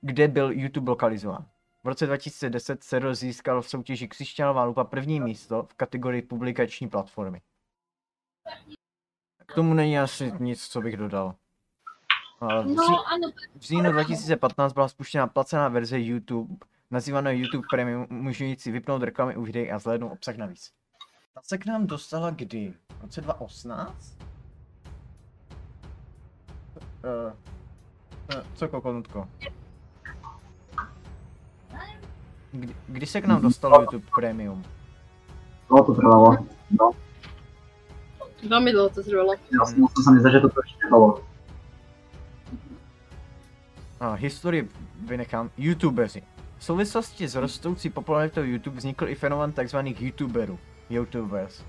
kde 0.00 0.28
byl 0.28 0.52
YouTube 0.52 0.90
lokalizován. 0.90 1.44
V 1.84 1.86
roce 1.86 2.06
2010 2.06 2.84
server 2.84 3.14
získal 3.14 3.62
v 3.62 3.68
soutěži 3.68 4.08
Křišťánová 4.08 4.64
lupa 4.64 4.84
první 4.84 5.20
místo 5.20 5.62
v 5.62 5.74
kategorii 5.74 6.22
publikační 6.22 6.88
platformy. 6.88 7.40
K 9.46 9.54
tomu 9.54 9.74
není 9.74 9.98
asi 9.98 10.32
nic, 10.38 10.68
co 10.68 10.80
bych 10.80 10.96
dodal. 10.96 11.34
No, 12.64 13.06
ano, 13.06 13.30
v 13.54 13.60
říjnu 13.60 13.92
2015 13.92 14.72
byla 14.72 14.88
spuštěna 14.88 15.26
placená 15.26 15.68
verze 15.68 16.00
YouTube, 16.00 16.56
nazývaná 16.90 17.30
YouTube 17.30 17.66
Premium, 17.70 18.06
umožňující 18.10 18.70
vypnout 18.70 19.02
reklamy 19.02 19.36
u 19.36 19.42
videí 19.42 19.70
a 19.70 19.78
zhlédnout 19.78 20.12
obsah 20.12 20.36
navíc. 20.36 20.72
Ta 21.34 21.40
se 21.42 21.58
k 21.58 21.66
nám 21.66 21.86
dostala 21.86 22.30
kdy? 22.30 22.74
V 22.98 23.02
roce 23.02 23.20
2018? 23.20 24.18
Uh, 27.04 27.32
uh, 28.36 28.42
co 28.54 28.68
kokonutko? 28.68 29.28
Kdy, 32.54 32.74
kdy 32.86 33.06
se 33.06 33.20
k 33.20 33.26
nám 33.26 33.42
dostalo 33.42 33.80
YouTube 33.82 34.06
Premium? 34.14 34.62
Dlouho 35.68 35.84
to 35.84 35.94
trvalo. 35.94 36.36
No, 36.70 36.90
Veľmi 38.44 38.72
dlho 38.76 38.88
to 38.92 39.02
trvalo. 39.02 39.32
já 39.32 39.64
jsem 39.64 39.80
musel 39.80 40.04
se 40.04 40.10
mi 40.12 40.20
zdá, 40.20 40.30
že 40.30 40.40
to 40.40 40.48
trošku 40.48 40.78
trvalo. 40.78 41.24
A 44.00 44.12
historii 44.12 44.68
vynechám. 45.06 45.50
YouTubeři. 45.56 46.22
V 46.58 46.64
souvislosti 46.64 47.28
s 47.28 47.34
rostoucí 47.34 47.90
popularitou 47.90 48.42
YouTube 48.42 48.76
vznikl 48.76 49.08
i 49.08 49.14
fenomen 49.14 49.52
tzv. 49.52 49.76
YouTuberů. 49.98 50.58
YouTubers. 50.90 51.64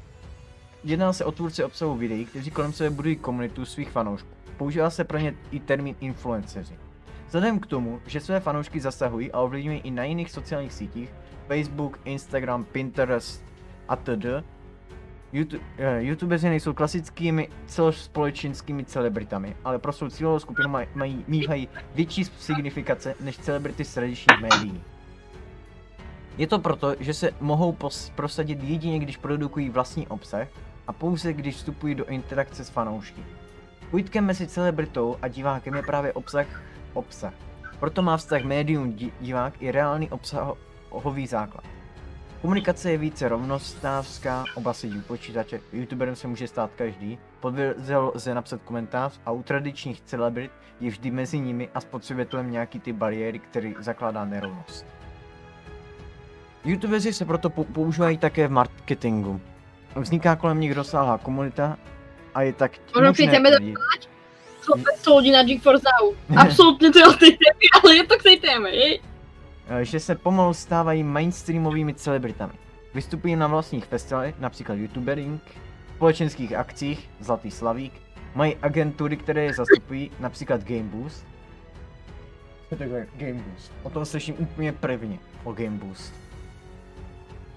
Jedná 0.83 1.13
se 1.13 1.25
o 1.25 1.31
tvůrce 1.31 1.65
obsahu 1.65 1.95
videí, 1.95 2.25
kteří 2.25 2.51
kolem 2.51 2.73
sebe 2.73 2.89
budují 2.89 3.15
komunitu 3.15 3.65
svých 3.65 3.89
fanoušků. 3.91 4.29
Používá 4.57 4.89
se 4.89 5.03
pro 5.03 5.17
ně 5.17 5.33
i 5.51 5.59
termín 5.59 5.95
influenceři. 5.99 6.77
Vzhledem 7.27 7.59
k 7.59 7.65
tomu, 7.65 8.01
že 8.05 8.19
své 8.19 8.39
fanoušky 8.39 8.79
zasahují 8.79 9.31
a 9.31 9.39
ovlivňují 9.39 9.79
i 9.79 9.91
na 9.91 10.03
jiných 10.03 10.31
sociálních 10.31 10.73
sítích, 10.73 11.13
Facebook, 11.47 11.99
Instagram, 12.05 12.63
Pinterest 12.63 13.45
a 13.87 13.95
td., 13.95 14.25
YouTube, 15.33 15.63
eh, 15.77 16.03
YouTubeři 16.03 16.49
nejsou 16.49 16.73
klasickými 16.73 17.49
celospolečenskými 17.65 18.85
celebritami, 18.85 19.55
ale 19.63 19.79
pro 19.79 19.93
svou 19.93 20.09
cílovou 20.09 20.39
skupinu 20.39 20.69
maj, 20.69 20.87
mají, 20.95 21.25
mívají 21.27 21.69
větší 21.95 22.25
signifikace 22.25 23.15
než 23.19 23.37
celebrity 23.37 23.85
z 23.85 23.93
tradičních 23.93 24.41
médií. 24.41 24.83
Je 26.37 26.47
to 26.47 26.59
proto, 26.59 26.95
že 26.99 27.13
se 27.13 27.31
mohou 27.39 27.71
pos- 27.71 28.11
prosadit 28.15 28.63
jedině, 28.63 28.99
když 28.99 29.17
produkují 29.17 29.69
vlastní 29.69 30.07
obsah 30.07 30.47
a 30.87 30.93
pouze 30.93 31.33
když 31.33 31.55
vstupují 31.55 31.95
do 31.95 32.05
interakce 32.05 32.65
s 32.65 32.69
fanoušky. 32.69 33.23
Pojítkem 33.91 34.25
mezi 34.25 34.47
celebritou 34.47 35.17
a 35.21 35.27
divákem 35.27 35.75
je 35.75 35.83
právě 35.83 36.13
obsah 36.13 36.47
obsah. 36.97 37.33
Proto 37.79 38.01
má 38.01 38.17
vztah 38.17 38.43
médium 38.43 38.93
di- 38.93 39.11
divák 39.21 39.61
i 39.61 39.71
reálný 39.71 40.09
obsahový 40.09 41.27
základ. 41.27 41.63
Komunikace 42.41 42.91
je 42.91 42.97
více 42.97 43.29
rovnostávská, 43.29 44.43
oba 44.55 44.73
sedí 44.73 44.97
u 44.97 45.01
počítače, 45.01 45.59
youtuberem 45.73 46.15
se 46.15 46.27
může 46.27 46.47
stát 46.47 46.71
každý, 46.75 47.17
pod 47.39 47.55
video 47.55 48.11
lze 48.15 48.33
napsat 48.33 48.61
komentář 48.61 49.19
a 49.25 49.31
u 49.31 49.43
tradičních 49.43 50.01
celebrit 50.01 50.51
je 50.79 50.89
vždy 50.89 51.11
mezi 51.11 51.39
nimi 51.39 51.69
a 51.73 51.81
spotřebitelem 51.81 52.51
nějaký 52.51 52.79
ty 52.79 52.93
bariéry, 52.93 53.39
který 53.39 53.75
zakládá 53.79 54.25
nerovnost. 54.25 54.85
Youtubeři 56.65 57.13
se 57.13 57.25
proto 57.25 57.49
pou- 57.49 57.65
používají 57.73 58.17
také 58.17 58.47
v 58.47 58.51
marketingu. 58.51 59.41
Vzniká 59.95 60.35
kolem 60.35 60.59
nich 60.59 60.73
rozsáhlá 60.73 61.17
komunita 61.17 61.77
a 62.33 62.41
je 62.41 62.53
tak 62.53 62.71
možné 62.95 63.27
chceme 63.27 63.49
100 64.97 65.11
ľudí 65.11 65.31
na 65.31 65.43
GeForce 65.43 65.83
Now. 65.85 66.13
Absolutně 66.37 66.91
to 66.91 66.99
je 66.99 67.05
téme, 67.05 67.65
ale 67.83 67.95
je 67.95 68.03
to 68.03 68.17
k 68.17 68.23
tej 68.23 68.39
téme, 68.39 68.69
jej. 68.69 68.99
eh, 69.69 69.85
že 69.85 69.99
se 69.99 70.15
pomalu 70.15 70.53
stávají 70.53 71.03
mainstreamovými 71.03 71.93
celebritami. 71.93 72.53
Vystupují 72.93 73.35
na 73.35 73.47
vlastních 73.47 73.85
festivalech, 73.85 74.35
například 74.39 74.75
YouTubering, 74.75 75.41
společenských 75.95 76.53
akcích, 76.53 77.09
Zlatý 77.19 77.51
slavík, 77.51 77.93
mají 78.35 78.55
agentury, 78.61 79.17
které 79.17 79.43
je 79.43 79.53
zastupují, 79.53 80.11
například 80.19 80.63
Game 80.63 80.83
Boost. 80.83 81.25
Co 82.69 82.75
takhle 82.75 83.05
Game 83.15 83.33
Boost? 83.33 83.71
O 83.83 83.89
tom 83.89 84.05
slyším 84.05 84.35
úplně 84.39 84.71
prvně, 84.71 85.19
o 85.43 85.53
Game 85.53 85.77
Boost. 85.77 86.13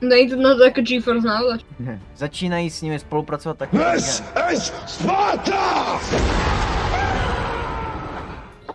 Není 0.01 0.31
to 0.31 0.37
na 0.37 0.55
to 0.55 0.65
jako 0.65 0.81
GeForce 0.81 1.29
Now, 1.29 1.51
zač- 1.51 1.65
Začínají 2.17 2.71
s 2.71 2.83
nimi 2.83 2.99
spolupracovat 2.99 3.59
také. 3.59 3.79
This 3.95 4.23
is 4.53 4.73
Sparta! 4.87 6.01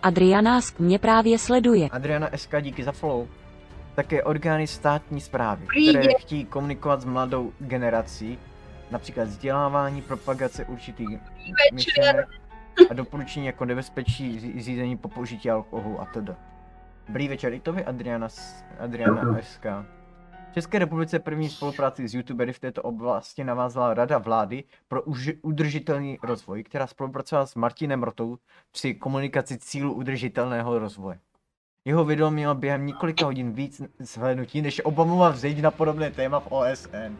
Adriana 0.04 0.60
Sk 0.60 0.80
mě 0.80 0.98
právě 0.98 1.38
sleduje. 1.38 1.88
Adriana 1.88 2.30
SK, 2.36 2.54
díky 2.60 2.84
za 2.84 2.92
follow. 2.92 3.26
Také 3.94 4.22
orgány 4.22 4.66
státní 4.66 5.20
zprávy, 5.20 5.66
které 5.66 6.14
chtějí 6.18 6.44
komunikovat 6.44 7.00
s 7.00 7.04
mladou 7.04 7.52
generací, 7.60 8.38
například 8.90 9.28
vzdělávání, 9.28 10.02
propagace 10.02 10.64
určitých 10.64 11.18
myšlenek 11.72 12.26
a 12.90 12.94
doporučení 12.94 13.46
jako 13.46 13.64
nebezpečí 13.64 14.60
řízení 14.62 14.96
po 14.96 15.08
použití 15.08 15.50
alkoholu 15.50 16.00
a 16.00 16.04
td. 16.04 16.30
Dobrý 17.08 17.28
večer, 17.28 17.52
i 17.52 17.60
to 17.60 17.72
vy 17.72 17.84
Adriana, 17.84 18.28
Adriana 18.78 19.38
SK. 19.42 19.66
V 20.54 20.62
České 20.62 20.78
republice 20.78 21.18
první 21.18 21.48
spolupráci 21.48 22.08
s 22.08 22.14
youtubery 22.14 22.52
v 22.52 22.58
této 22.58 22.82
oblasti 22.82 23.44
navázala 23.44 23.94
Rada 23.94 24.18
vlády 24.18 24.64
pro 24.88 25.02
uži- 25.02 25.38
udržitelný 25.42 26.18
rozvoj, 26.22 26.62
která 26.62 26.86
spolupracovala 26.86 27.46
s 27.46 27.54
Martinem 27.54 28.02
Rotou 28.02 28.38
při 28.72 28.94
komunikaci 28.94 29.58
cílu 29.58 29.94
udržitelného 29.94 30.78
rozvoje. 30.78 31.18
Jeho 31.84 32.04
video 32.04 32.30
mělo 32.30 32.54
během 32.54 32.86
několika 32.86 33.24
hodin 33.24 33.52
víc 33.52 33.82
zhlédnutí 33.98 34.62
než 34.62 34.80
Obamova 34.84 35.30
vzeď 35.30 35.62
na 35.62 35.70
podobné 35.70 36.10
téma 36.10 36.40
v 36.40 36.52
OSN. 36.52 37.16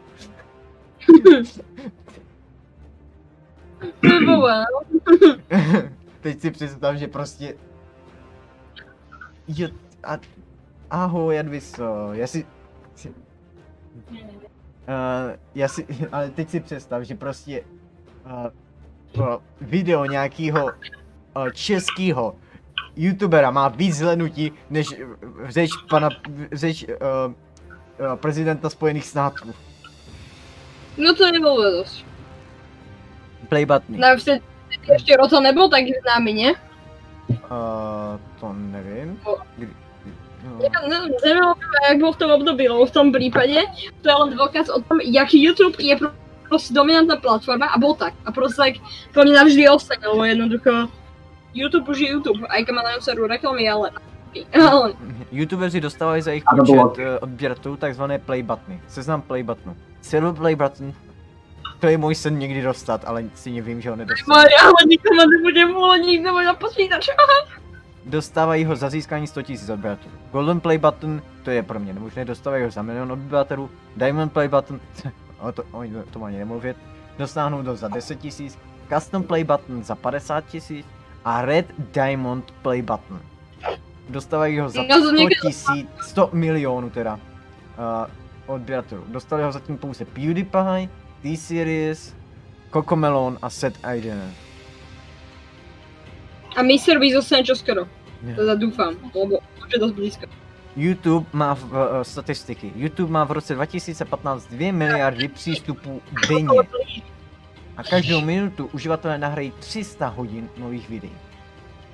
Teď 6.21 6.41
si 6.41 6.51
představ, 6.51 6.95
že 6.95 7.07
prostě... 7.07 7.57
Jo, 9.47 9.69
a... 10.03 10.17
Ahoj, 10.89 11.35
Jadviso, 11.35 12.13
já 12.13 12.27
si... 12.27 12.45
si... 12.95 13.24
Uh, 13.95 15.35
já 15.55 15.67
si, 15.67 15.87
ale 16.11 16.29
teď 16.29 16.49
si 16.49 16.59
představ, 16.59 17.03
že 17.03 17.15
prostě 17.15 17.63
uh, 19.15 19.35
video 19.61 20.05
nějakého 20.05 20.65
uh, 20.65 21.49
českého 21.53 22.35
youtubera 22.95 23.51
má 23.51 23.67
víc 23.67 23.95
zhlednutí 23.95 24.51
než 24.69 24.87
řeč 25.43 25.69
pana, 25.89 26.09
řeč 26.51 26.83
uh, 26.83 26.93
uh, 27.31 28.15
prezidenta 28.15 28.69
Spojených 28.69 29.05
států. 29.05 29.53
No 30.97 31.15
to 31.15 31.31
nebylo 31.31 31.71
dosť. 31.71 32.05
Play 33.49 33.65
button. 33.65 33.99
No 33.99 34.07
ešte 34.85 35.11
Roto 35.17 35.41
nebol 35.41 35.69
tak 35.69 35.85
známy, 35.87 36.31
nie? 36.33 36.51
Uh, 37.49 38.19
to 38.39 38.53
nevím. 38.53 39.19
No. 39.25 39.37
Kdy, 39.57 39.65
jak 41.89 41.97
bol 41.99 42.11
v 42.13 42.19
tom 42.19 42.31
období, 42.31 42.69
lebo 42.69 42.85
v 42.85 42.91
tom 42.95 43.11
prípade 43.11 43.59
to 44.01 44.05
je 44.09 44.15
len 44.15 44.29
dôkaz 44.37 44.69
o 44.71 44.79
tom, 44.81 45.01
jak 45.03 45.33
YouTube 45.33 45.75
je 45.79 45.95
pro- 45.97 46.15
proste 46.49 46.73
dominantná 46.73 47.17
platforma 47.17 47.65
a 47.73 47.77
bol 47.77 47.95
tak. 47.97 48.13
A 48.25 48.31
proste 48.31 48.57
tak 48.57 48.73
to 49.13 49.25
mne 49.25 49.33
navždy 49.33 49.69
ostane, 49.69 50.05
lebo 50.07 50.23
jednoducho 50.23 50.87
YouTube 51.55 51.87
už 51.89 51.99
je 51.99 52.07
YouTube, 52.11 52.43
aj 52.51 52.67
keď 52.67 52.73
má 52.75 52.81
na 52.83 52.99
serú 53.01 53.27
reklamy, 53.27 53.69
ale... 53.69 53.91
YouTubeři 55.31 55.81
dostávají 55.81 56.21
za 56.21 56.31
jejich 56.31 56.43
bylo- 56.55 56.89
počet 56.89 57.03
eh, 57.03 57.19
odběratelů 57.19 57.77
takzvané 57.77 58.19
play 58.19 58.43
buttony. 58.43 58.81
Seznam 58.87 59.21
play 59.21 59.43
buttonů. 59.43 59.75
Silver 60.01 60.33
play 60.33 60.55
button. 60.55 60.93
To 61.79 61.87
je 61.87 61.97
můj 61.97 62.15
sen 62.15 62.39
někdy 62.39 62.61
dostat, 62.61 63.01
ale 63.05 63.23
si 63.35 63.51
nevím, 63.51 63.81
že 63.81 63.89
ho 63.89 63.95
nedostanu. 63.95 64.35
Maria, 64.35 64.61
ale 64.63 64.81
nikomu 64.87 65.21
nebude 65.27 65.63
vôľa 65.75 65.97
nikto 65.97 66.29
na 66.31 66.53
počítač. 66.53 67.09
Dostávají 68.05 68.65
ho 68.65 68.75
za 68.75 68.89
získání 68.89 69.27
100 69.27 69.41
000 69.49 69.73
odběratelů. 69.73 70.13
Golden 70.31 70.59
play 70.59 70.77
button, 70.77 71.21
to 71.43 71.51
je 71.51 71.63
pro 71.63 71.79
mě 71.79 71.93
nemožné, 71.93 72.25
dostávají 72.25 72.63
ho 72.63 72.71
za 72.71 72.81
milion 72.81 73.11
odběratelů. 73.11 73.69
Diamond 73.97 74.33
play 74.33 74.47
button, 74.47 74.79
o 75.39 75.51
to, 75.51 75.63
o 75.71 75.83
tom 76.11 76.23
ani 76.23 76.37
nemluvit. 76.37 76.77
Dostáhnou 77.17 77.63
ho 77.63 77.75
za 77.75 77.87
10 77.87 78.23
000. 78.39 78.51
Custom 78.93 79.23
play 79.23 79.43
button 79.43 79.83
za 79.83 79.95
50 79.95 80.43
000. 80.69 80.83
A 81.25 81.41
Red 81.41 81.65
Diamond 81.93 82.51
play 82.61 82.81
button. 82.81 83.19
Dostávají 84.09 84.59
ho 84.59 84.69
za 84.69 84.81
No, 84.81 84.87
to 84.87 85.03
100 85.07 85.11
někdo- 85.11 85.35
tisíc, 85.41 85.87
100 86.01 86.29
milionů 86.33 86.89
teda 86.89 87.13
uh, 87.15 88.51
odběratelů. 88.55 89.03
Dostali 89.07 89.43
ho 89.43 89.51
zatím 89.51 89.77
pouze 89.77 90.05
PewDiePie, 90.05 90.89
T-Series, 91.21 92.15
Cocomelon 92.73 93.37
a 93.41 93.49
Seth 93.49 93.85
Aiden. 93.85 94.31
A 96.55 96.63
Mr. 96.63 96.99
Beast 96.99 97.15
zostane 97.19 97.43
čoskoro. 97.43 97.87
Teda 98.35 98.55
dúfam, 98.55 98.95
lebo 99.13 99.43
už 99.59 99.69
je 99.73 99.79
dosť 99.79 99.95
blízko. 99.95 100.25
YouTube 100.75 101.27
má 101.33 101.55
v, 101.55 101.63
uh, 101.63 101.77
statistiky. 102.01 102.71
YouTube 102.75 103.11
má 103.11 103.23
v 103.23 103.31
roce 103.31 103.55
2015 103.55 104.47
2 104.47 104.71
miliardy 104.71 105.27
přístupů 105.27 106.01
denně. 106.29 106.59
A 107.77 107.83
každou 107.83 108.21
minutu 108.21 108.69
uživatelé 108.73 109.17
nahrají 109.17 109.53
300 109.59 110.07
hodin 110.07 110.49
nových 110.57 110.89
videí. 110.89 111.11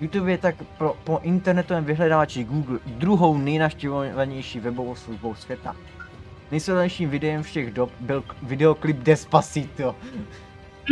YouTube 0.02 0.32
je 0.32 0.38
tak 0.38 0.56
pro, 0.78 0.98
po 1.04 1.20
internetovém 1.24 1.86
vyhledávači 1.86 2.44
Google 2.44 2.80
druhou 2.86 3.38
nejnaštěvovanější 3.38 4.60
webovou 4.60 4.96
službou 4.96 5.36
světa. 5.36 5.76
Nejsledovanějším 6.52 7.10
videem 7.10 7.44
všech 7.44 7.74
dob 7.74 7.92
byl 8.00 8.24
videoklip 8.42 8.98
Despacito. 8.98 9.96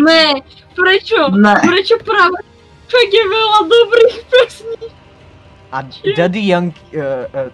Ne, 0.06 0.34
prečo? 0.76 1.30
Ne. 1.30 1.56
Prečo 1.66 1.98
práve 2.06 2.49
tak 2.90 3.08
je 3.14 3.24
veľa 3.30 3.60
dobrých 3.70 4.16
pesní? 4.30 4.86
A 5.72 5.86
Daddy 6.18 6.42
Young 6.50 6.74
uh, 6.74 7.02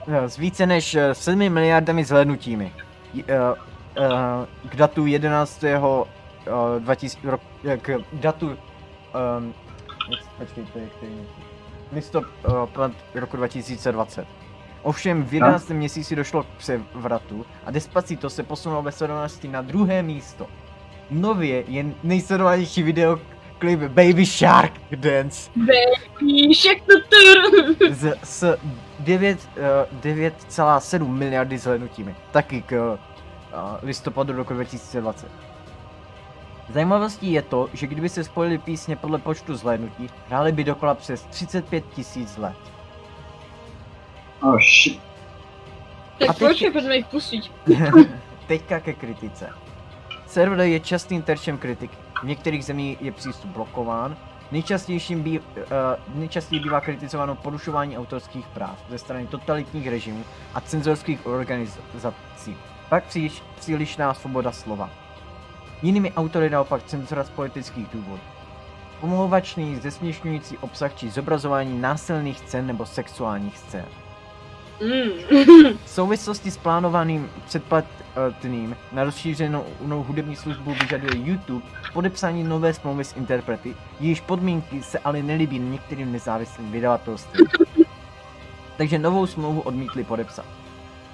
uh, 0.08 0.24
s 0.32 0.38
více 0.38 0.66
než 0.66 0.96
eh, 0.96 1.16
7 1.16 1.50
miliardami 1.50 2.06
zhlédnutími. 2.06 2.74
Uh, 3.14 3.20
uh, 3.20 4.46
k 4.70 4.76
datu 4.76 5.06
11. 5.06 5.64
Uh, 5.64 6.08
2000, 6.80 7.30
rok, 7.30 7.42
eh, 7.66 7.78
k 7.78 8.00
datu 8.14 8.48
um, 8.48 9.54
listopad 11.92 12.92
roku 13.16 13.38
2020. 13.38 14.28
Ovšem 14.84 15.24
v 15.24 15.34
11. 15.34 15.70
měsíci 15.70 16.16
došlo 16.16 16.44
k 16.44 16.48
převratu 16.48 17.46
a 17.66 17.72
Despacito 17.72 18.30
se 18.30 18.44
posunulo 18.44 18.82
ve 18.82 18.92
sledovanosti 18.92 19.48
na 19.48 19.62
druhé 19.62 20.04
místo. 20.04 20.48
Nově 21.10 21.64
je 21.68 21.86
nejsledovanější 22.04 22.84
videoklip 23.60 23.92
Baby 23.92 24.26
Shark 24.26 24.74
Dance 24.96 25.50
Píšek 26.20 26.84
tutur. 26.84 27.76
z, 27.92 28.14
s 28.24 28.58
9, 29.00 29.50
uh, 29.58 30.02
9,7 30.02 31.08
miliardy 31.08 31.58
zhlédnutími. 31.58 32.16
Taky 32.32 32.62
k 32.62 32.72
uh, 32.74 33.60
listopadu 33.84 34.34
roku 34.34 34.54
2020. 34.54 35.28
Zajímavostí 36.70 37.32
je 37.32 37.42
to, 37.42 37.70
že 37.74 37.88
kdyby 37.88 38.10
se 38.10 38.24
spojili 38.24 38.58
písně 38.58 38.96
podle 38.96 39.18
počtu 39.18 39.56
zhlédnutí, 39.56 40.10
hráli 40.28 40.52
by 40.52 40.64
dokola 40.64 40.94
přes 40.96 41.22
35 41.24 41.84
tisíc 41.94 42.38
let. 42.38 42.58
Oh 44.42 44.58
shit. 44.60 45.00
A 46.16 46.26
Tak 46.26 46.38
teď- 46.38 46.48
počkej, 46.48 46.72
poďme 46.72 46.96
ich 46.98 47.06
pustiť. 47.08 47.52
Teďka 48.48 48.80
ke 48.80 48.94
kritice. 48.94 49.50
Server 50.28 50.60
je 50.68 50.80
častým 50.80 51.22
terčem 51.22 51.58
kritiky. 51.58 51.98
V 52.22 52.24
některých 52.24 52.66
zemích 52.66 53.02
je 53.02 53.12
přístup 53.12 53.52
blokován. 53.52 54.18
Nejčastějším 54.52 55.24
bí, 55.24 55.40
uh, 55.40 55.46
nejčastěji 56.16 56.60
bývá 56.60 56.82
kritizováno 56.82 57.36
porušování 57.36 57.98
autorských 57.98 58.48
práv 58.48 58.80
ze 58.90 58.98
strany 58.98 59.28
totalitních 59.28 59.88
režimů 59.88 60.24
a 60.54 60.62
cenzorských 60.62 61.26
organizací. 61.28 62.58
Pak 62.90 63.04
příliš, 63.04 63.44
přílišná 63.56 64.14
svoboda 64.14 64.52
slova. 64.52 64.90
Jinými 65.82 66.14
autory 66.14 66.50
naopak 66.50 66.84
cenzura 66.84 67.24
z 67.24 67.30
politických 67.30 67.88
důvodů. 67.94 68.22
Pomlouvačný, 69.02 69.76
zesměšňující 69.76 70.58
obsah 70.58 70.96
či 70.96 71.10
zobrazování 71.10 71.82
násilných 71.82 72.40
scén 72.40 72.68
nebo 72.68 72.86
sexuálních 72.86 73.58
scén. 73.58 73.86
Mm. 74.82 75.78
V 75.86 75.90
souvislosti 75.90 76.52
s 76.52 76.58
plánovaným 76.58 77.30
předplatným 78.16 78.76
na 78.92 79.04
rozšířenou 79.04 79.66
hudební 80.08 80.36
službu 80.36 80.74
vyžaduje 80.74 81.12
YouTube 81.16 81.66
podepsání 81.94 82.44
nové 82.44 82.74
smlouvy 82.74 83.04
s 83.04 83.16
interprety, 83.16 83.76
jejíž 84.00 84.22
podmínky 84.22 84.84
se 84.84 85.00
ale 85.00 85.24
nelíbí 85.24 85.60
některým 85.60 86.12
nezávislým 86.12 86.72
vydavatelstvím. 86.72 87.48
Takže 88.78 89.00
novou 89.00 89.26
smlouvu 89.28 89.62
odmítli 89.62 90.04
podepsat. 90.04 90.46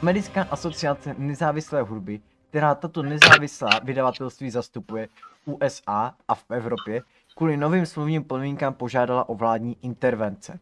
Americká 0.01 0.47
asociace 0.51 1.15
nezávislé 1.17 1.81
hudby, 1.81 2.19
která 2.49 2.75
tato 2.75 3.03
nezávislá 3.03 3.69
vydavatelství 3.83 4.49
zastupuje 4.49 5.07
v 5.45 5.47
USA 5.47 6.13
a 6.27 6.35
v 6.35 6.45
Evropě, 6.49 7.01
kvůli 7.35 7.57
novým 7.57 7.85
smluvním 7.85 8.23
podmínkám 8.23 8.73
požádala 8.73 9.29
o 9.29 9.35
vládní 9.35 9.77
intervence. 9.81 10.59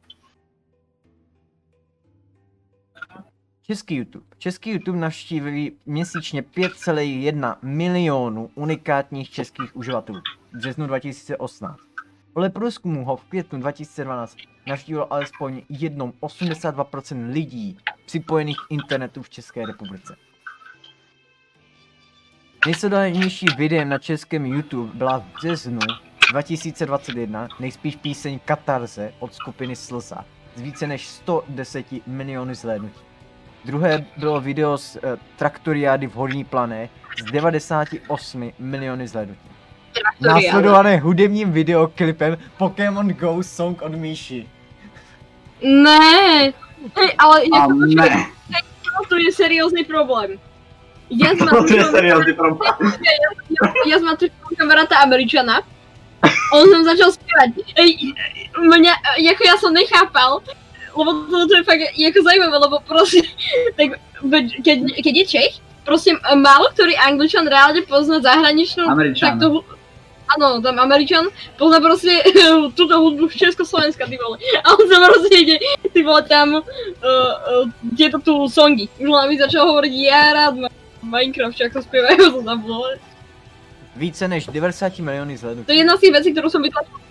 Český 3.70 3.95
YouTube. 3.95 4.26
Český 4.38 4.72
YouTube 4.72 4.99
navštíví 4.99 5.72
měsíčně 5.86 6.41
5,1 6.41 7.55
milionu 7.61 8.49
unikátních 8.55 9.30
českých 9.30 9.76
uživatelů 9.76 10.22
v 10.51 10.57
březnu 10.57 10.88
2018. 10.88 11.80
Podle 12.34 12.49
průzkumu 12.49 13.05
ho 13.05 13.17
v 13.17 13.24
květnu 13.24 13.59
2012 13.59 14.38
navštívilo 14.67 15.13
alespoň 15.13 15.61
jednou 15.70 16.13
82% 16.22 17.32
lidí 17.32 17.78
připojených 18.05 18.57
k 18.57 18.72
internetu 18.72 19.22
v 19.22 19.30
České 19.30 19.65
republice. 19.65 20.15
Nejsledovanější 22.65 23.45
videem 23.57 23.89
na 23.89 23.97
českém 23.97 24.45
YouTube 24.45 24.93
byla 24.93 25.20
v 25.20 25.26
březnu 25.34 25.80
2021 26.32 27.47
nejspíš 27.59 27.95
píseň 27.95 28.39
Katarze 28.45 29.13
od 29.20 29.34
skupiny 29.34 29.76
Slza 29.76 30.26
s 30.55 30.61
více 30.61 30.88
než 30.88 31.07
110 31.07 32.07
miliony 32.07 32.55
zhlédnutí. 32.55 33.09
Druhé 33.66 34.05
bylo 34.18 34.41
video 34.41 34.78
z 34.78 34.95
uh, 34.95 35.01
traktoriády 35.36 36.07
v 36.07 36.14
Horní 36.14 36.43
plané 36.43 36.89
s 37.28 37.32
98 37.32 38.51
miliony 38.60 39.07
zhlédnutí. 39.07 39.49
Následované 40.22 40.97
hudebním 40.97 41.51
videoklipem 41.51 42.38
Pokémon 42.57 43.07
Go 43.07 43.43
Song 43.43 43.82
od 43.82 43.95
Míši. 43.95 44.49
Ne, 45.62 46.53
hej, 46.95 47.10
ale 47.18 47.41
A 47.41 47.60
jako, 47.60 47.74
ne, 47.74 48.28
to 49.10 49.16
je 49.16 49.32
seriózny 49.32 49.84
problém. 49.84 50.39
Ja 51.10 51.34
s 51.36 51.39
to 51.68 51.76
je 51.76 51.84
seriózny 51.84 52.34
problém. 52.34 52.74
ja 53.89 53.97
s 53.99 54.03
Matúšom 54.05 54.55
kamaráta 54.55 55.01
Američana, 55.01 55.66
on 56.53 56.64
som 56.70 56.82
začal 56.86 57.10
spievať. 57.12 57.49
Ej, 57.76 58.14
mňa, 58.55 58.93
ako 59.34 59.41
ja 59.43 59.55
som 59.57 59.74
nechápal, 59.74 60.45
lebo 60.95 61.09
to, 61.27 61.47
to 61.47 61.55
je 61.55 61.63
fakt 61.63 61.81
jako 61.97 62.19
zajímavé, 62.23 62.57
lebo 62.57 62.79
proste, 62.79 63.21
tak 63.77 63.99
keď, 64.63 64.77
keď 65.03 65.13
je 65.15 65.25
Čech, 65.25 65.53
proste 65.85 66.13
málo 66.37 66.69
ktorý 66.75 66.93
Angličan 67.01 67.49
reálne 67.49 67.81
pozná 67.89 68.21
zahraničnú 68.21 68.85
Američan. 68.85 69.25
tak 69.25 69.33
to, 69.41 69.65
áno, 70.37 70.61
tam 70.61 70.77
Američan 70.77 71.25
pozná 71.57 71.81
proste 71.87 72.21
túto 72.77 72.93
hudbu 73.01 73.29
z 73.33 73.49
Československa, 73.49 74.05
ty 74.05 74.17
vole. 74.21 74.37
A 74.61 74.67
on 74.77 74.85
sa 74.85 74.97
proste 75.01 75.33
ide, 75.33 75.57
ty 75.89 75.99
vole, 76.05 76.21
tam 76.29 76.61
uh, 76.61 77.65
uh, 77.65 78.21
tu 78.21 78.33
songy. 78.45 78.85
Už 79.01 79.09
len 79.09 79.25
mi 79.29 79.35
začal 79.41 79.65
hovoriť, 79.65 79.93
ja 79.97 80.23
rád 80.35 80.53
mám 80.61 80.73
Minecraft, 80.99 81.55
čo 81.55 81.63
ako 81.71 81.79
spievajú 81.81 82.23
to 82.37 82.41
tam, 82.49 82.59
vole. 82.61 82.99
Více 83.95 84.27
než 84.27 84.47
90 84.47 84.99
miliony 84.99 85.35
zhlédnutí. 85.37 85.65
To 85.65 85.71
je 85.73 85.77
jedna 85.77 85.97
z 85.97 86.01
tých 86.07 86.13
vecí, 86.13 86.29
ktorú 86.31 86.47
som 86.47 86.63
vytlačil. 86.63 87.09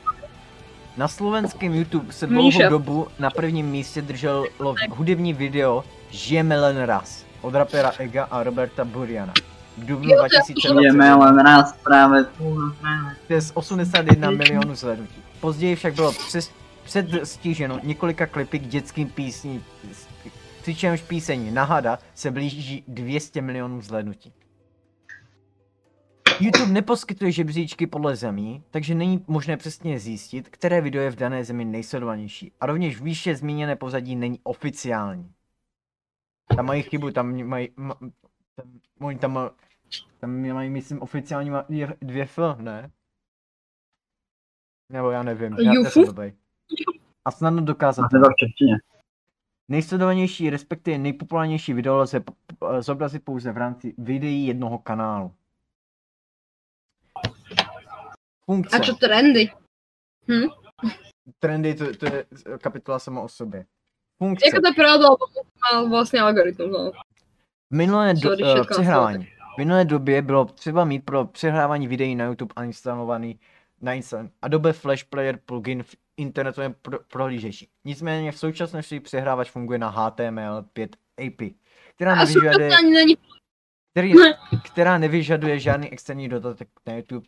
Na 0.98 1.08
slovenském 1.08 1.74
YouTube 1.74 2.12
se 2.12 2.26
Míša. 2.26 2.58
dlouhou 2.58 2.70
dobu 2.70 3.06
na 3.18 3.30
prvním 3.30 3.66
místě 3.66 4.02
drželo 4.02 4.44
hudební 4.90 5.32
video 5.32 5.84
Žijeme 6.10 6.60
len 6.60 6.82
raz 6.82 7.24
od 7.40 7.54
rapera 7.54 7.92
Ega 7.98 8.24
a 8.24 8.42
Roberta 8.42 8.84
Buriana. 8.84 9.32
V 9.78 9.84
dubnu 9.84 10.10
Jo, 10.10 10.16
to 10.18 10.24
je- 10.24 10.28
2020 10.28 10.82
Jdeme 10.82 11.14
len 11.14 11.38
raz 11.38 11.72
práve 11.72 12.24
tu. 12.24 12.56
práve. 12.80 13.16
přes 13.24 13.50
81 13.54 14.30
milionů 14.30 14.74
zhlédnutí. 14.74 15.22
Později 15.40 15.76
však 15.76 15.94
bylo 15.94 16.12
přes, 16.12 16.50
předstíženo 16.84 17.80
několika 17.82 18.26
klipy 18.26 18.58
k 18.58 18.66
dětským 18.66 19.08
písním, 19.08 19.64
přičemž 20.62 21.02
píseň 21.02 21.54
Nahada 21.54 21.98
se 22.14 22.30
blíží 22.30 22.84
200 22.88 23.42
milionů 23.42 23.80
zhlédnutí. 23.82 24.32
YouTube 26.40 26.72
neposkytuje 26.72 27.32
žebříčky 27.32 27.86
podle 27.86 28.16
zemí, 28.16 28.64
takže 28.70 28.94
není 28.94 29.24
možné 29.26 29.56
přesně 29.56 29.98
zjistit, 29.98 30.48
které 30.48 30.80
video 30.80 31.02
je 31.02 31.10
v 31.10 31.16
dané 31.16 31.44
zemi 31.44 31.64
nejsledovanější. 31.64 32.52
A 32.60 32.66
rovněž 32.66 33.00
výše 33.00 33.36
zmíněné 33.36 33.76
pozadí 33.76 34.16
není 34.16 34.40
oficiální. 34.42 35.32
Tam 36.56 36.66
mají 36.66 36.82
chybu, 36.82 37.10
tam 37.10 37.44
mají... 37.44 37.68
Ma, 37.76 37.94
tam, 38.54 38.80
oni 39.00 39.18
tam, 39.18 39.36
ma- 39.36 39.50
tam 40.20 40.52
mají, 40.52 40.70
myslím, 40.70 41.02
oficiální 41.02 41.50
ma- 41.50 41.64
je 41.68 41.96
dvě 42.00 42.22
F, 42.22 42.38
ne? 42.58 42.90
Nebo 44.92 45.10
já 45.10 45.22
nevím, 45.22 45.56
já, 45.58 45.90
jsem 45.90 46.04
blbej. 46.04 46.32
A 47.24 47.30
snadno 47.30 47.62
dokázat. 47.62 48.02
A 48.04 48.08
to 48.08 48.18
v 48.18 48.36
češtině. 48.38 48.76
Nejsledovanější, 49.68 50.50
respektive 50.50 50.98
nejpopulárnější 50.98 51.72
video 51.72 51.96
lze 51.96 52.24
zobrazit 52.80 53.24
pouze 53.24 53.52
v 53.52 53.56
rámci 53.56 53.94
videí 53.98 54.46
jednoho 54.46 54.78
kanálu. 54.78 55.34
Funkce. 58.48 58.76
A 58.76 58.80
čo 58.80 58.96
trendy? 58.96 59.52
Trendy, 61.38 61.74
to, 61.74 61.92
to 61.96 62.06
je 62.06 62.24
kapitola 62.60 62.98
sama 62.98 63.20
o 63.20 63.28
sobě. 63.28 63.64
Funkce. 64.18 64.46
Jako 64.46 64.60
to 64.60 64.74
pravda, 64.74 65.06
má 65.72 65.82
vlastne 65.84 66.20
algoritmus, 66.20 66.70
no. 66.72 66.92
V 67.70 67.74
minulé 67.76 68.14
do, 68.14 68.30
uh, 68.30 68.64
přehrávání. 68.70 69.24
V 69.54 69.58
minulé 69.58 69.84
době 69.84 70.22
bylo 70.22 70.44
třeba 70.44 70.84
mít 70.84 71.04
pro 71.04 71.24
přehrávání 71.24 71.88
videí 71.88 72.14
na 72.14 72.24
YouTube 72.24 72.54
instalovaný 72.64 73.40
na 73.80 73.92
Instagram 73.92 74.30
Adobe 74.42 74.72
Flash 74.72 75.04
Player 75.04 75.38
plugin 75.44 75.82
v 75.82 75.96
internetovém 76.16 76.74
pro- 76.82 76.98
prohlížeči. 77.12 77.68
Nicméně 77.84 78.32
v 78.32 78.38
současnosti 78.38 79.00
přehrávač 79.00 79.50
funguje 79.50 79.78
na 79.78 79.92
HTML5 79.92 80.88
API, 81.26 81.54
která 81.94 82.12
A 82.12 82.24
nevyžaduje, 82.24 82.70
který, 83.90 84.12
která 84.72 84.98
nevyžaduje 84.98 85.58
žádný 85.58 85.92
externí 85.92 86.28
dodatek 86.28 86.68
na 86.86 86.96
YouTube 86.96 87.26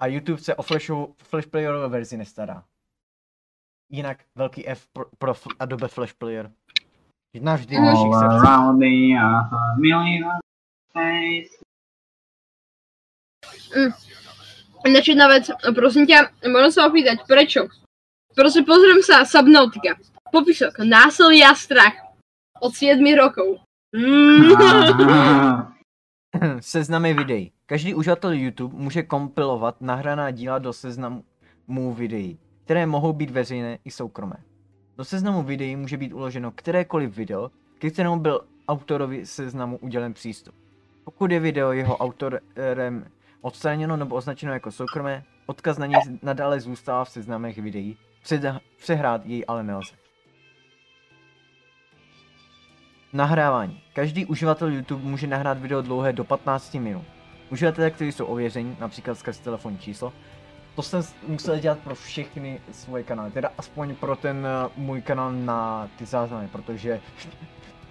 a 0.00 0.06
YouTube 0.06 0.40
se 0.40 0.54
o 0.54 0.62
flashovou, 0.62 1.14
Flash 1.22 1.46
Playerové 1.46 1.88
verzi 1.88 2.16
nestará. 2.16 2.64
Jinak 3.92 4.24
velký 4.34 4.68
F 4.68 4.86
pro, 4.92 5.04
pro 5.18 5.34
Adobe 5.58 5.88
Flash 5.88 6.12
Player. 6.12 6.50
Navždy 7.40 7.76
v 7.76 7.80
našich 7.80 8.06
All 8.06 8.30
srdcích. 8.30 9.20
Ináč 14.86 15.08
jedna 15.08 15.28
vec, 15.28 15.50
prosím 15.74 16.06
ťa, 16.06 16.32
môžem 16.48 16.72
sa 16.72 16.88
opýtať, 16.88 17.22
prečo? 17.28 17.68
Prosím, 18.34 18.64
pozriem 18.64 19.04
sa 19.04 19.28
Subnautica. 19.28 19.94
Popisok, 20.32 20.80
násilie 20.82 21.44
a 21.44 21.54
strach. 21.54 21.94
Od 22.58 22.72
7 22.74 22.98
rokov. 23.14 23.60
Mm. 23.94 24.56
Seznamy 26.60 27.14
videí. 27.14 27.52
Každý 27.66 27.94
uživatel 27.94 28.32
YouTube 28.32 28.76
může 28.76 29.02
kompilovat 29.02 29.80
nahraná 29.80 30.30
díla 30.30 30.58
do 30.58 30.72
seznamu 30.72 31.24
videí, 31.94 32.38
které 32.64 32.86
mohou 32.86 33.12
být 33.12 33.30
veřejné 33.30 33.78
i 33.84 33.90
soukromé. 33.90 34.36
Do 34.96 35.04
seznamu 35.04 35.42
videí 35.42 35.76
může 35.76 35.96
být 35.96 36.12
uloženo 36.12 36.50
kterékoliv 36.50 37.16
video, 37.16 37.50
ke 37.78 37.90
kterému 37.90 38.20
byl 38.20 38.40
autorovi 38.68 39.26
seznamu 39.26 39.78
udělen 39.78 40.14
přístup. 40.14 40.54
Pokud 41.04 41.30
je 41.30 41.40
video 41.40 41.72
jeho 41.72 41.96
autorem 41.96 43.06
odstraněno 43.40 43.96
nebo 43.96 44.16
označeno 44.16 44.52
jako 44.52 44.70
soukromé, 44.70 45.24
odkaz 45.46 45.78
na 45.78 45.86
něj 45.86 46.00
nadále 46.22 46.60
zůstává 46.60 47.04
v 47.04 47.10
seznamech 47.10 47.58
videí, 47.58 47.96
přehrát 48.76 49.26
jej 49.26 49.44
ale 49.48 49.62
nelze. 49.62 49.99
Nahrávání. 53.12 53.80
Každý 53.92 54.26
uživatel 54.26 54.68
YouTube 54.68 55.04
může 55.04 55.26
nahrát 55.26 55.58
video 55.58 55.82
dlouhé 55.82 56.12
do 56.12 56.24
15 56.24 56.74
minut. 56.74 57.04
Uživatelé, 57.50 57.90
kteří 57.90 58.12
jsou 58.12 58.24
ověření, 58.26 58.76
například 58.80 59.18
skrz 59.18 59.38
telefonní 59.38 59.78
číslo, 59.78 60.12
to 60.76 60.82
jsem 60.82 61.02
musel 61.26 61.58
dělat 61.58 61.78
pro 61.78 61.94
všechny 61.94 62.60
svoje 62.72 63.04
kanály, 63.04 63.30
teda 63.30 63.50
aspoň 63.58 63.94
pro 63.94 64.16
ten 64.16 64.36
uh, 64.36 64.72
můj 64.84 65.02
kanál 65.02 65.32
na 65.32 65.88
ty 65.98 66.06
záznamy, 66.06 66.48
protože 66.48 67.00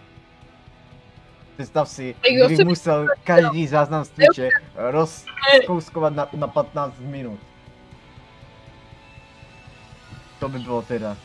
představ 1.58 1.90
si, 1.90 2.16
kdybych 2.46 2.66
musel 2.66 3.08
každý 3.24 3.68
záznam 3.68 4.06
z 4.06 4.10
Twitche 4.10 4.50
rozkouskovat 4.76 6.16
na, 6.16 6.28
na 6.34 6.48
15 6.48 7.00
minut. 7.00 7.40
To 10.40 10.50
by 10.50 10.60
bylo 10.60 10.82
teda. 10.82 11.18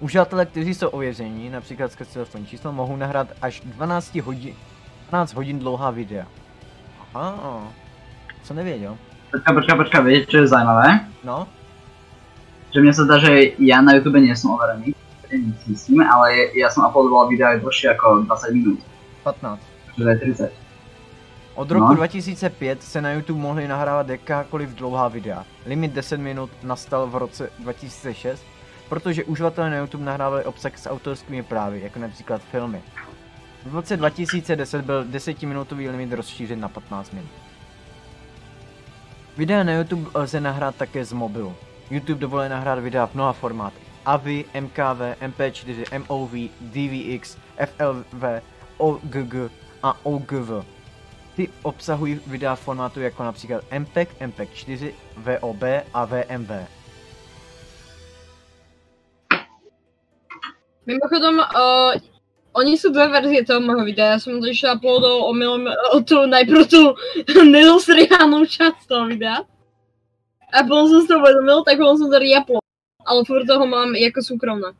Uživatelé, 0.00 0.46
kteří 0.46 0.74
jsou 0.74 0.88
ověření, 0.88 1.50
například 1.50 1.92
skrz 1.92 2.08
telefonní 2.08 2.46
číslo, 2.46 2.72
mohou 2.72 2.96
nahrát 2.96 3.28
až 3.42 3.60
12 3.64 4.14
hodin, 4.14 4.54
12 5.10 5.34
hodin 5.34 5.58
dlouhá 5.58 5.90
videa. 5.90 6.26
Aha, 7.14 7.62
co 8.42 8.54
nevěděl. 8.54 8.96
Počkaj, 9.30 9.54
počkaj, 9.54 9.76
počkaj, 9.76 10.02
viete, 10.04 10.26
čo 10.30 10.36
je 10.38 10.46
zaujímavé? 10.46 11.06
No, 11.24 11.46
Že 12.74 12.82
mne 12.82 12.90
sa 12.94 13.06
zdá, 13.06 13.16
že 13.22 13.54
ja 13.62 13.78
na 13.78 13.94
YouTube 13.94 14.18
nie 14.18 14.34
som 14.34 14.50
overený. 14.58 14.98
Nic 15.30 15.58
myslím, 15.70 16.02
ale 16.02 16.50
ja 16.58 16.66
som 16.74 16.82
uploadoval 16.82 17.30
videa 17.30 17.54
aj 17.54 17.62
dlhšie 17.62 17.86
ako 17.94 18.26
20 18.26 18.50
minút. 18.50 18.78
15. 19.22 19.62
Že 19.94 20.02
to 20.02 20.10
je 20.10 20.18
30. 20.50 21.54
Od 21.54 21.68
roku 21.70 21.94
No. 21.94 21.94
2005 21.94 22.82
se 22.82 22.98
na 23.00 23.12
YouTube 23.14 23.38
mohly 23.38 23.68
nahrávat 23.68 24.08
jakákoliv 24.08 24.74
dlouhá 24.74 25.08
videa. 25.08 25.46
Limit 25.66 25.92
10 25.94 26.18
minut 26.18 26.50
nastal 26.62 27.06
v 27.06 27.14
roce 27.16 27.50
2006, 27.58 28.42
protože 28.88 29.24
uživatelé 29.24 29.70
na 29.70 29.76
YouTube 29.76 30.04
nahrávali 30.04 30.44
obsah 30.44 30.78
s 30.78 30.88
autorskými 30.90 31.42
právy, 31.42 31.80
jako 31.80 31.98
například 31.98 32.42
filmy. 32.42 32.82
V 33.66 33.74
roce 33.74 33.96
2010 33.96 34.84
byl 34.84 35.04
10-minutový 35.04 35.90
limit 35.90 36.12
rozšířen 36.12 36.60
na 36.60 36.68
15 36.68 37.12
minut. 37.12 37.30
Videa 39.36 39.62
na 39.62 39.72
YouTube 39.72 40.10
lze 40.14 40.40
nahrát 40.40 40.76
také 40.76 41.04
z 41.04 41.12
mobilu. 41.12 41.54
YouTube 41.90 42.20
dovoluje 42.20 42.48
nahrát 42.48 42.78
videa 42.78 43.06
v 43.06 43.14
mnoha 43.14 43.32
formátech. 43.32 43.82
AVI, 44.06 44.44
MKV, 44.60 45.00
MP4, 45.20 46.04
MOV, 46.08 46.30
DVX, 46.60 47.36
FLV, 47.66 48.42
OGG 48.76 49.34
a 49.82 49.96
OGV. 50.02 50.66
Ty 51.36 51.48
obsahují 51.62 52.20
videa 52.26 52.54
v 52.54 52.60
formátu 52.60 53.00
jako 53.00 53.24
například 53.24 53.64
MPEG, 53.78 54.20
MPEG 54.26 54.54
4, 54.54 54.94
VOB 55.16 55.62
a 55.94 56.04
VMV. 56.04 56.50
Mimochodom, 60.86 61.40
uh, 61.40 61.92
oni 62.54 62.76
sú 62.76 62.92
dve 62.92 63.08
verzie 63.08 63.44
toho 63.44 63.60
môjho 63.60 63.84
videa. 63.88 64.14
Ja 64.14 64.18
som 64.20 64.38
to 64.38 64.46
ešte 64.48 64.68
uploadol 64.68 65.32
omylom 65.32 65.64
uh, 65.68 66.00
tú, 66.04 66.28
najprv 66.28 66.68
tú 66.68 66.92
nedostrihanú 67.44 68.44
časť 68.44 68.84
toho 68.88 69.08
videa. 69.08 69.42
A 70.54 70.62
potom 70.62 70.86
si 70.86 71.08
to 71.08 71.18
uvedomil, 71.18 71.66
tak 71.66 71.80
potom 71.80 71.98
som 71.98 72.08
to 72.12 72.20
reuploadol. 72.20 72.64
ale 73.06 73.24
furt 73.24 73.46
toho 73.46 73.66
mám 73.66 73.94
jako 73.94 74.22
soukromné. 74.22 74.72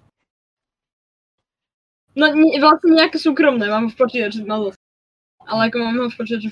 No 2.17 2.27
vlastně 2.61 2.95
nějaké 2.95 3.19
soukromné, 3.19 3.69
mám 3.69 3.91
v 3.91 3.97
počítači 3.97 4.45
malo. 4.45 4.73
Ale 5.47 5.67
jako 5.67 5.79
mám 5.79 5.99
ho 5.99 6.11
v 6.11 6.17
počítači. 6.17 6.51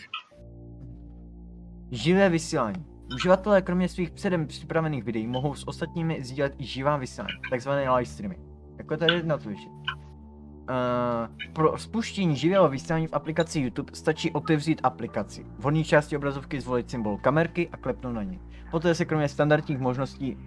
Živé 1.90 2.28
vysílání. 2.28 2.84
Uživatelé 3.14 3.62
kromě 3.62 3.88
svých 3.88 4.10
předem 4.10 4.46
připravených 4.46 5.04
videí 5.04 5.26
mohou 5.26 5.54
s 5.54 5.68
ostatními 5.68 6.24
sdílet 6.24 6.52
i 6.58 6.64
živá 6.64 6.96
vysílání, 6.96 7.32
takzvané 7.50 7.90
live 7.90 8.06
streamy. 8.06 8.51
Jako 8.78 8.96
tady 8.96 9.22
na 9.22 9.38
Twitchi. 9.38 9.68
Uh, 9.68 11.52
pro 11.52 11.78
spuštění 11.78 12.36
živého 12.36 12.68
vysílání 12.68 13.06
v 13.06 13.12
aplikaci 13.12 13.60
YouTube 13.60 13.92
stačí 13.94 14.30
otevřít 14.30 14.80
aplikaci. 14.82 15.46
V 15.58 15.64
horní 15.64 15.84
části 15.84 16.16
obrazovky 16.16 16.60
zvolit 16.60 16.90
symbol 16.90 17.18
kamerky 17.18 17.68
a 17.72 17.76
klepnout 17.76 18.14
na 18.14 18.22
něj. 18.22 18.40
Poté 18.70 18.94
se 18.94 19.04
kromě 19.04 19.28
standardních 19.28 19.78
možností 19.78 20.34
uh, 20.34 20.40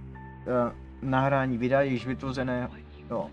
nahrání 1.01 1.57
videa 1.57 1.81
již 1.81 2.07
vytvořené 2.07 2.69
jo, 3.09 3.29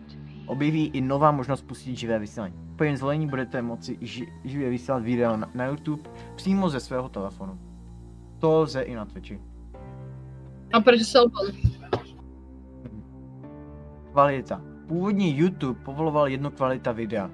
objeví 0.47 0.87
i 0.87 1.01
nová 1.01 1.31
možnost 1.31 1.63
pustit 1.63 1.97
živé 1.97 2.19
vysílání. 2.19 2.55
Po 2.77 2.85
jejím 2.85 2.97
zvolení 2.97 3.27
budete 3.27 3.63
moci 3.63 3.97
ži- 3.97 4.33
živě 4.45 4.71
vysílat 4.71 5.03
video 5.03 5.37
na, 5.37 5.51
na 5.55 5.67
YouTube 5.67 6.11
přímo 6.35 6.69
ze 6.69 6.81
svého 6.81 7.09
telefonu. 7.09 7.59
To 8.39 8.61
lze 8.61 8.83
i 8.83 8.95
na 8.95 9.05
Twitchi. 9.05 9.41
A 10.73 10.81
proč 10.81 11.03
se? 11.03 11.19
Kvalita. 14.13 14.72
Původní 14.93 15.37
YouTube 15.37 15.81
povoloval 15.85 16.29
jednu 16.29 16.51
kvalita 16.51 16.93
videa, 16.93 17.31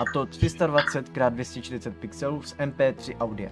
a 0.00 0.04
to 0.12 0.24
320x240 0.24 1.92
pixelů 1.92 2.42
z 2.42 2.56
MP3 2.56 3.16
audio. 3.20 3.48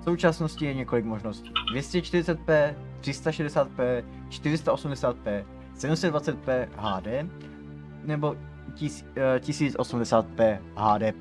V 0.00 0.04
současnosti 0.04 0.64
je 0.64 0.74
několik 0.74 1.04
možností. 1.04 1.50
240p, 1.74 2.74
360p, 3.00 4.04
480p, 4.28 5.44
720p 5.76 6.68
HD 6.76 7.28
nebo 8.04 8.36
tis- 8.74 9.04
eh, 9.16 9.40
1080p 9.40 10.58
HD+. 10.76 11.12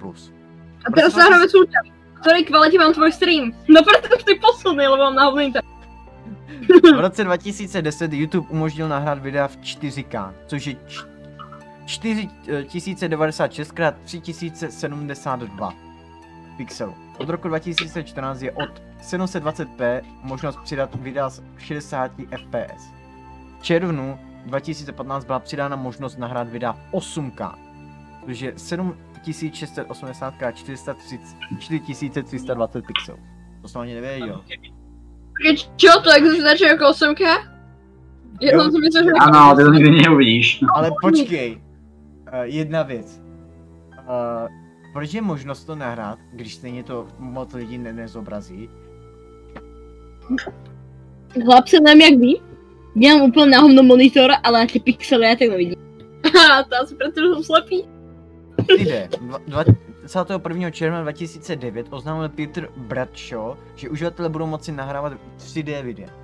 A 0.87 0.91
teraz 0.95 1.15
nahráme 1.15 1.49
součást. 1.49 1.87
V 2.15 2.19
ktorej 2.19 2.43
kvalite 2.43 2.77
mám 2.77 2.93
tvoj 2.93 3.11
stream? 3.11 3.53
No 3.69 3.81
preto 3.83 4.23
ty 4.25 4.35
posuny, 4.35 4.87
lebo 4.87 5.03
mám 5.03 5.15
na 5.15 5.25
hovný. 5.25 5.53
V 6.95 6.99
roce 6.99 7.23
2010 7.23 8.13
YouTube 8.13 8.47
umožnil 8.49 8.87
nahrát 8.87 9.19
videa 9.19 9.47
v 9.47 9.57
4K, 9.57 10.33
což 10.47 10.67
je 10.67 10.75
4096 11.85 13.73
x 13.79 13.97
3072 14.03 15.73
pixelů. 16.57 16.95
Od 17.17 17.29
roku 17.29 17.47
2014 17.47 18.41
je 18.41 18.51
od 18.51 18.81
720p 19.01 20.01
možnost 20.23 20.59
přidat 20.63 20.95
videa 20.95 21.29
s 21.29 21.43
60 21.57 22.11
fps. 22.11 22.91
V 23.59 23.63
červnu 23.63 24.19
2015 24.45 25.25
byla 25.25 25.39
přidána 25.39 25.75
možnost 25.75 26.17
nahrát 26.19 26.49
videa 26.49 26.71
v 26.71 26.91
8K, 26.93 27.55
což 28.25 28.39
je 28.39 28.53
7680 28.57 30.33
x 30.49 30.63
4320 31.59 32.85
pixelů. 32.85 33.19
To 33.61 33.67
jsem 33.67 33.81
ani 33.81 33.93
nevěděl. 33.93 34.43
Čo, 35.75 36.01
to 36.03 36.11
existuje 36.11 36.69
jako 36.69 36.83
8K? 36.83 37.51
Já 38.41 38.59
jsem 38.59 38.71
si 38.71 38.79
myslel, 38.79 39.03
že... 39.03 39.11
Áno, 39.19 39.55
ty 39.55 39.63
to 39.63 39.71
nikdy 39.73 40.01
neuvidíš. 40.01 40.65
Ale 40.73 40.91
počkej, 41.01 41.61
jedna 42.43 42.83
věc. 42.83 43.21
Uh, 43.99 44.47
proč 44.93 45.13
je 45.13 45.21
možnost 45.21 45.63
to 45.63 45.75
nahrát, 45.75 46.19
když 46.33 46.55
stejně 46.55 46.83
to 46.83 47.07
moc 47.19 47.53
lidí 47.53 47.77
ne- 47.77 47.93
nezobrazí? 47.93 48.69
Chlap 51.43 51.67
se 51.67 51.79
nevím 51.79 52.01
jak 52.01 52.19
ví. 52.19 52.41
Mám 52.95 53.21
úplně 53.21 53.45
na 53.45 53.59
hovno 53.59 53.83
monitor, 53.83 54.31
ale 54.43 54.59
na 54.59 54.65
ty 54.65 54.79
pixely 54.79 55.25
já 55.25 55.35
tak 55.35 55.49
nevidím. 55.49 55.75
To 56.69 56.75
asi 56.83 56.95
protože 56.95 57.27
jsem 57.33 57.43
slepý. 57.43 57.87
Dva- 59.47 59.65
21. 60.03 60.71
června 60.71 61.01
2009 61.01 61.87
oznámil 61.89 62.29
Peter 62.29 62.69
Bradshaw, 62.77 63.57
že 63.75 63.89
uživatelé 63.89 64.29
budou 64.29 64.47
moci 64.47 64.71
nahrávat 64.71 65.13
3D 65.37 65.83
videa. 65.83 66.20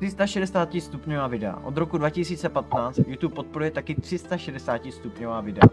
360 0.00 0.80
stupňová 0.80 1.26
videa. 1.26 1.60
Od 1.64 1.76
roku 1.76 1.98
2015 1.98 3.00
YouTube 3.06 3.34
podporuje 3.34 3.70
taky 3.70 3.94
360 3.94 4.82
stupňová 4.90 5.40
videa, 5.40 5.68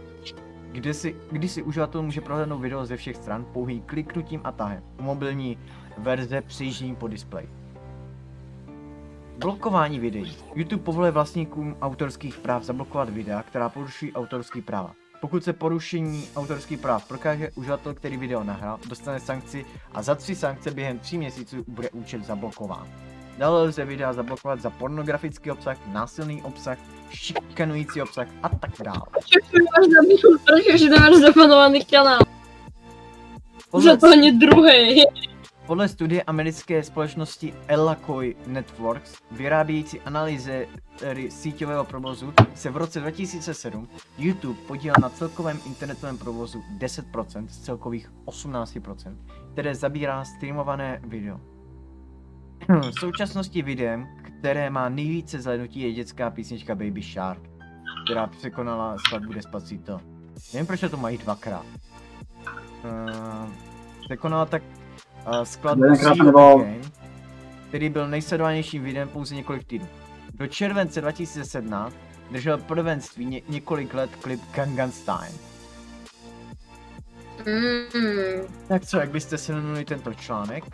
kde 0.72 0.94
si, 0.94 1.16
kdy 1.30 1.48
si 1.48 1.62
uživatel 1.62 2.02
může 2.02 2.20
prohlédnout 2.20 2.60
video 2.60 2.86
ze 2.86 2.96
všech 2.96 3.16
stran 3.16 3.46
pouhým 3.52 3.80
kliknutím 3.80 4.40
a 4.44 4.52
tahem. 4.52 4.82
Mobilní 5.00 5.58
verze 5.98 6.40
přijížděním 6.40 6.96
po 6.96 7.08
displeji. 7.08 7.48
Blokování 9.38 9.98
videí. 9.98 10.36
YouTube 10.54 10.82
povoluje 10.82 11.10
vlastníkům 11.10 11.76
autorských 11.80 12.38
práv 12.38 12.62
zablokovat 12.62 13.10
videa, 13.10 13.42
která 13.42 13.68
porušují 13.68 14.12
autorský 14.12 14.62
práva. 14.62 14.94
Pokud 15.20 15.44
se 15.44 15.52
porušení 15.52 16.24
autorských 16.36 16.78
práv 16.78 17.08
prokáže, 17.08 17.50
uživatel, 17.54 17.94
který 17.94 18.16
video 18.16 18.44
nahrál, 18.44 18.78
dostane 18.88 19.20
sankci 19.20 19.64
a 19.92 20.02
za 20.02 20.14
tři 20.14 20.34
sankce 20.34 20.70
během 20.70 20.98
tří 20.98 21.18
měsíců 21.18 21.64
bude 21.68 21.90
účet 21.90 22.24
zablokován. 22.24 23.07
Dále 23.38 23.62
lze 23.62 23.84
videa 23.84 24.12
zablokovat 24.12 24.60
za 24.60 24.70
pornografický 24.70 25.50
obsah, 25.50 25.78
násilný 25.92 26.42
obsah, 26.42 26.78
šikanující 27.10 28.02
obsah 28.02 28.28
a 28.42 28.48
tak 28.48 28.70
dále. 28.84 29.02
Máš 29.14 30.80
že 30.80 30.88
nemáš 30.88 31.14
zapanovaný 31.14 31.84
kanál. 31.84 32.18
Podle, 33.70 33.90
Za 33.90 33.96
to 33.96 34.12
ani 34.12 34.32
druhý. 34.32 35.04
podle 35.66 35.88
studie 35.88 36.22
americké 36.22 36.82
společnosti 36.82 37.54
Ellacoy 37.68 38.36
Networks, 38.46 39.16
vyrábějící 39.30 40.00
analýzery 40.00 40.68
síťového 41.28 41.84
provozu, 41.84 42.32
se 42.54 42.70
v 42.70 42.76
roce 42.76 43.00
2007 43.00 43.88
YouTube 44.18 44.60
podílel 44.66 44.96
na 45.02 45.08
celkovém 45.08 45.58
internetovém 45.66 46.18
provozu 46.18 46.62
10% 46.78 47.46
z 47.48 47.58
celkových 47.58 48.10
18%, 48.26 49.16
které 49.52 49.74
zabírá 49.74 50.24
streamované 50.24 51.00
video. 51.04 51.40
V 52.68 52.92
současnosti 53.00 53.62
videem, 53.62 54.08
které 54.22 54.70
má 54.70 54.88
nejvíce 54.88 55.40
zhlédnutí, 55.40 55.80
je 55.80 55.92
dětská 55.92 56.30
písnička 56.30 56.74
Baby 56.74 57.02
Shark, 57.02 57.40
která 58.04 58.26
překonala 58.26 58.96
skladbu 58.98 59.32
Despacito. 59.32 60.00
Nevím, 60.54 60.66
proč 60.66 60.80
to 60.90 60.96
mají 60.96 61.18
dvakrát. 61.18 61.66
Uh, 62.84 63.50
překonala 64.04 64.46
tak 64.46 64.62
uh, 65.26 65.42
skladbu 65.42 65.84
Game, 66.32 66.80
který 67.68 67.88
byl 67.88 68.08
nejsledovanějším 68.08 68.82
videem 68.82 69.08
pouze 69.08 69.34
několik 69.34 69.64
týdnů. 69.64 69.88
Do 70.34 70.46
července 70.46 71.00
2017 71.00 71.96
držel 72.30 72.58
prvenství 72.58 73.26
ně- 73.26 73.42
několik 73.48 73.94
let 73.94 74.10
klip 74.16 74.40
Gangnam 74.54 74.92
Style. 74.92 75.32
Mm. 77.46 78.54
Tak 78.68 78.86
co, 78.86 78.98
jak 78.98 79.10
byste 79.10 79.38
se 79.38 79.52
jmenuli 79.52 79.84
tento 79.84 80.14
článek? 80.14 80.64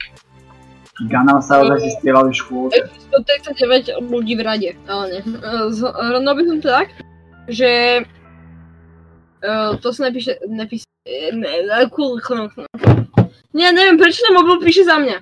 Style 0.94 1.74
si 1.82 1.90
zpívali 1.98 2.30
v 2.30 2.38
škôlke. 2.38 2.78
139 3.10 3.98
ľudí 3.98 4.38
v 4.38 4.42
rade, 4.46 4.70
ale 4.86 5.04
nie. 5.10 5.20
Rovno 5.82 6.30
by 6.38 6.42
som 6.46 6.56
to 6.62 6.68
tak, 6.70 6.88
že 7.50 8.02
uh, 9.42 9.74
to 9.82 9.90
sa 9.90 10.06
napíše, 10.06 10.38
napíše, 10.46 10.86
ne, 11.34 11.66
ne, 11.66 11.90
cool, 11.90 12.22
cool, 12.22 12.46
cool. 12.54 12.70
Nie, 13.50 13.74
neviem, 13.74 13.98
prečo 13.98 14.22
ten 14.22 14.34
mobil 14.34 14.62
píše 14.62 14.86
za 14.86 15.02
mňa. 15.02 15.18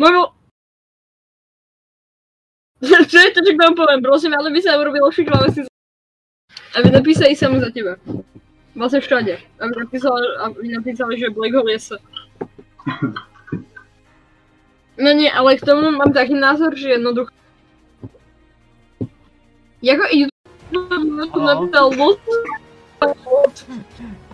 Mobil... 0.00 0.24
Čo 3.12 3.18
je 3.20 3.30
to, 3.32 3.40
čo 3.40 3.52
k 3.56 3.60
tomu 3.60 3.76
poviem? 3.80 4.04
Prosím, 4.04 4.36
ale 4.36 4.52
by 4.52 4.60
sa 4.60 4.76
urobilo 4.76 5.08
šiková 5.08 5.48
si 5.48 5.64
aby 6.74 6.90
napísali 6.90 7.38
sami 7.38 7.62
za 7.62 7.70
teba. 7.70 7.94
Vlastne 8.74 9.00
všade. 9.00 9.38
Aby 9.62 9.72
napísali, 9.86 10.26
aby 10.42 10.66
napísali 10.74 11.12
že 11.22 11.30
Black 11.30 11.54
Hole 11.54 11.70
je 11.78 11.80
sa. 11.80 11.96
No 14.98 15.12
nie, 15.12 15.32
ale 15.32 15.56
k 15.56 15.66
tomu 15.66 15.90
mám 15.90 16.12
taký 16.12 16.34
názor, 16.34 16.78
že 16.78 16.88
jednoducho... 16.88 17.30
Jako 19.82 20.02
i 20.10 20.18
YouTube 20.18 21.30
Ano. 21.32 21.46
napísal 21.46 21.90
lost 21.98 22.20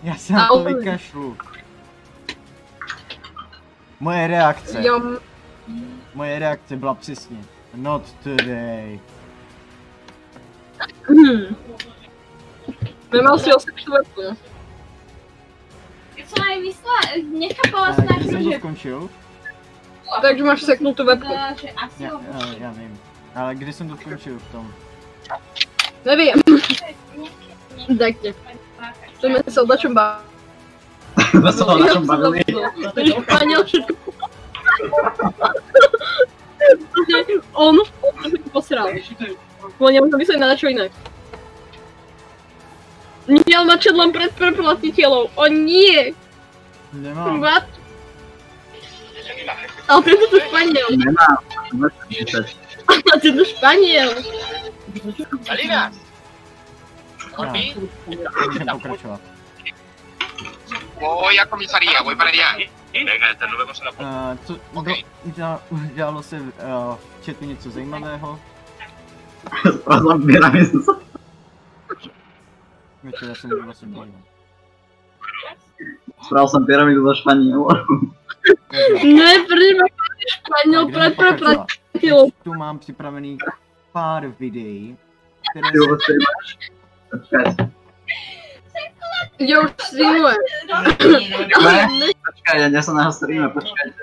Já 0.02 0.14
se 0.14 0.32
na 0.32 0.48
to 0.48 0.64
vykašlu. 0.64 1.36
Moje 4.00 4.26
reakce, 4.26 4.82
Já 4.82 5.02
moje 6.14 6.38
reakce 6.38 6.76
byla 6.76 6.94
přesně. 6.94 7.38
Not 7.74 8.12
today. 8.22 9.00
Hmm. 11.02 11.56
Nemal 13.12 13.38
si 13.38 13.50
no. 13.50 13.56
Jak 16.16 16.28
som 16.28 16.42
aj 16.44 16.60
myslela, 16.60 17.00
nechápala 17.32 17.94
som 17.94 18.04
Když 18.04 18.10
najprv, 18.10 18.30
jsem 18.30 18.44
to 18.44 18.50
že... 18.50 18.58
skončil, 18.58 19.08
Takže 20.10 20.42
máš 20.42 20.66
seknutú 20.66 21.06
webku. 21.06 21.30
No, 21.30 21.54
že 21.54 21.70
asi 21.70 22.02
já, 22.02 22.10
ho 22.10 22.20
já, 22.32 22.66
já 22.66 22.70
vím. 22.70 22.98
Ale 23.34 23.54
kdy 23.54 23.72
jsem 23.72 23.88
to 23.88 23.96
skončil 23.96 24.38
v 24.38 24.52
tom? 24.52 24.74
Nevím, 26.04 26.34
tak 27.98 28.16
tě. 28.22 28.34
To 29.20 29.28
mi 29.28 29.38
se 29.48 29.62
o 29.62 29.76
čem 29.76 29.94
bá. 29.94 30.22
To 31.32 31.52
sa 31.52 31.64
o 31.66 31.78
na 31.78 31.86
čom 31.92 32.06
bavili. 32.06 32.44
To 32.94 33.00
je 33.00 33.06
španěl 33.06 33.64
všetko. 33.64 33.94
On 37.52 37.76
posral. 38.52 38.88
On 39.78 39.92
nemôže 39.92 40.16
myslieť 40.16 40.38
na 40.40 40.56
čo 40.56 40.68
iné. 40.68 40.88
Měl 43.28 43.64
mlčet 43.64 43.94
len 43.96 44.12
pred 44.12 44.32
preplatiteľov. 44.34 45.30
O 45.36 45.44
nie! 45.46 46.12
Nemám. 46.92 47.40
What? 47.40 47.64
Ale 49.88 50.02
tento 50.02 50.26
to 50.30 50.38
Španiel. 50.40 50.88
Nemám. 50.96 51.36
Môžem 51.74 52.04
čítať. 52.10 52.46
Ale 52.86 53.16
tento 53.20 53.44
Španiel. 53.44 54.10
Salina! 55.46 55.90
Ah, 57.38 57.52
Můžeme 58.46 58.72
pokračovat. 58.72 59.20
Voy 61.00 61.38
a 61.38 61.46
comisaría, 61.46 62.02
voy 62.02 62.16
para 62.16 62.30
allá. 62.30 62.58
Venga, 62.92 63.46
nos 63.46 63.58
vemos 63.58 63.80
en 63.80 63.86
la 63.86 63.92
Uh, 64.00 64.38
co 64.44 64.54
Ok. 64.54 64.60
okay. 64.74 65.04
udělalo, 65.24 65.60
udělalo 65.70 66.22
se 66.22 66.40
uh, 66.40 66.50
v 67.20 67.26
chatu 67.26 67.44
něco 67.44 67.70
zajímavého? 67.70 68.40
Spravil 69.72 70.10
som 70.10 70.26
pyramidu. 70.26 70.84
Večer, 73.02 73.28
já 73.28 73.34
jsem 73.34 73.50
vlastně 73.64 73.88
bavil. 73.88 74.12
Spravil 76.22 76.48
som 76.48 76.66
pyramidu 76.66 77.04
zo 77.04 77.14
Španielu. 78.44 79.16
Ne, 79.16 79.30
první 79.46 79.70
má 79.74 79.86
Španiel 80.28 80.84
pred 80.92 81.16
preplatiteľov. 81.16 82.30
Tu 82.42 82.54
mám 82.54 82.78
připravený 82.78 83.38
pár 83.92 84.26
videí, 84.38 84.96
které 85.50 85.68
Ty 85.72 85.78
máš? 86.24 86.46
Už 89.40 89.70
streamujem. 89.86 90.36
ne? 91.98 92.06
Počkaj, 92.12 92.56
ja 92.60 92.68
nie 92.68 92.82
som 92.84 92.94
na 92.94 93.08
jeho 93.08 93.12
streame, 93.12 93.48
počkajte. 93.48 94.02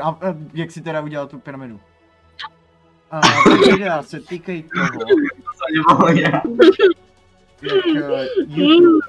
A, 0.00 0.08
a 0.08 0.28
jak 0.54 0.70
si 0.70 0.80
teda 0.80 1.00
udělal 1.00 1.26
tu 1.26 1.38
pyramidu? 1.38 1.80
A 3.10 3.20
ty 3.20 3.70
videa 3.70 4.02
se 4.02 4.20
týkají 4.20 4.64
toho, 5.88 6.08
jak 6.08 6.44
uh, 6.44 6.60
YouTube, 8.48 9.06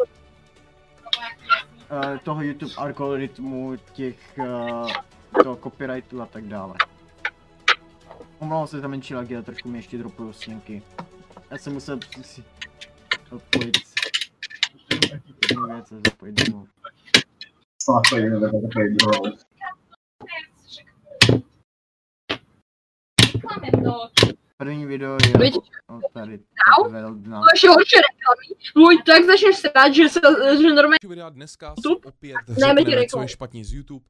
uh, 1.92 2.18
toho 2.18 2.42
YouTube 2.42 2.74
algoritmu, 2.78 3.76
těch 3.94 4.40
uh, 4.40 4.92
toho 5.44 5.56
copyrightu 5.56 6.22
a 6.22 6.26
tak 6.26 6.44
dále. 6.44 6.76
Omlouvám 8.40 8.68
se 8.68 8.80
za 8.80 8.88
menší 8.88 9.16
lag, 9.16 9.32
ale 9.32 9.44
trošku 9.44 9.70
mi 9.70 9.78
ještě 9.78 9.98
dropuju 9.98 10.34
snímky. 10.34 10.84
Já 11.52 11.58
jsem 11.58 11.74
musel 11.74 12.00
si 12.22 12.44
odpojit 13.32 13.78
jednu 15.50 15.68
věc 15.68 15.92
a 15.92 15.96
zapojit 16.06 16.32
druhou. 16.32 16.68
Som 17.82 17.98
napojený 17.98 19.32
První 24.62 24.86
video 24.86 25.18
je 25.28 25.34
Viď? 25.40 25.56
o, 25.90 26.00
tady? 26.14 26.40
Veldna. 26.90 27.38
Horší 27.40 27.68
reklamy. 27.68 28.62
Můj 28.76 28.98
tak 29.06 29.24
začneš 29.24 29.58
stát, 29.58 29.94
že, 29.94 30.10
se, 30.10 30.20
že 30.62 30.74
normálně 30.74 30.98
videa 31.08 31.30
dneska 31.30 31.74
YouTube? 31.78 32.10
opět 32.10 32.38
řekneme, 32.48 32.84
co 32.84 32.96
reklamu. 32.96 33.24
je 33.24 33.28
špatně 33.28 33.66
z 33.66 33.74
YouTube. 33.74 34.06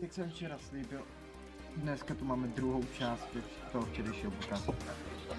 Jak 0.00 0.12
jsem 0.12 0.30
včera 0.30 0.58
slíbil, 0.68 1.00
dneska 1.76 2.14
tu 2.14 2.24
máme 2.24 2.48
druhou 2.48 2.84
část 2.98 3.28
toho 3.72 3.86
včerejšího 3.86 4.30
podcastu. 4.30 4.74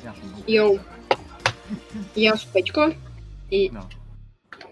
Já 0.04 0.14
jsem 0.14 0.30
byl. 0.30 0.44
Jo. 0.48 0.80
Já 2.16 2.38
s 2.38 2.46
Peťko. 2.46 2.94
I... 3.52 3.70
No. 3.72 3.90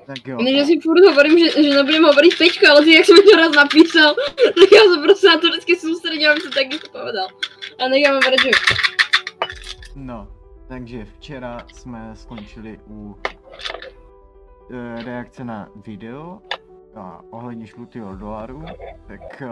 Tak 0.07 0.27
jo. 0.27 0.37
Ne, 0.41 0.51
že 0.51 0.65
si 0.65 0.79
furt 0.79 1.05
hovorím, 1.09 1.39
že, 1.39 1.63
že 1.63 1.69
nebudem 1.69 2.03
hovoriť 2.03 2.37
Peťko, 2.37 2.67
ale 2.67 2.83
ty 2.83 2.95
jak 2.95 3.05
jsi 3.05 3.13
mi 3.13 3.21
to 3.21 3.37
raz 3.37 3.51
napísal, 3.55 4.15
tak 4.35 4.71
já 4.71 4.81
se 4.93 5.01
prostě 5.03 5.27
na 5.27 5.37
to 5.37 5.47
vždycky 5.47 5.75
soustředím, 5.75 6.29
abych 6.29 6.43
to 6.43 6.49
tak 6.49 6.67
něco 6.67 6.89
povedal. 6.91 7.27
A 7.79 7.87
nechám 7.87 8.15
hovoriť, 8.15 8.41
že 8.41 8.51
No, 9.97 10.27
takže 10.67 11.05
včera 11.05 11.65
jsme 11.73 12.15
skončili 12.15 12.79
u 12.87 13.15
e, 14.71 15.03
reakce 15.03 15.43
na 15.43 15.69
video 15.75 16.41
a 16.95 17.21
ohledně 17.29 17.65
žlutého 17.65 18.15
dolaru, 18.15 18.65
tak 19.07 19.41
e, 19.41 19.47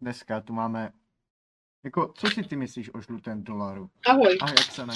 dneska 0.00 0.40
tu 0.40 0.52
máme, 0.52 0.92
jako, 1.84 2.12
co 2.16 2.26
si 2.26 2.42
ty 2.42 2.56
myslíš 2.56 2.94
o 2.94 3.00
žlutém 3.00 3.44
dolaru 3.44 3.90
ahoj. 4.06 4.38
a 4.42 4.50
jak 4.50 4.72
se 4.72 4.86
na 4.86 4.94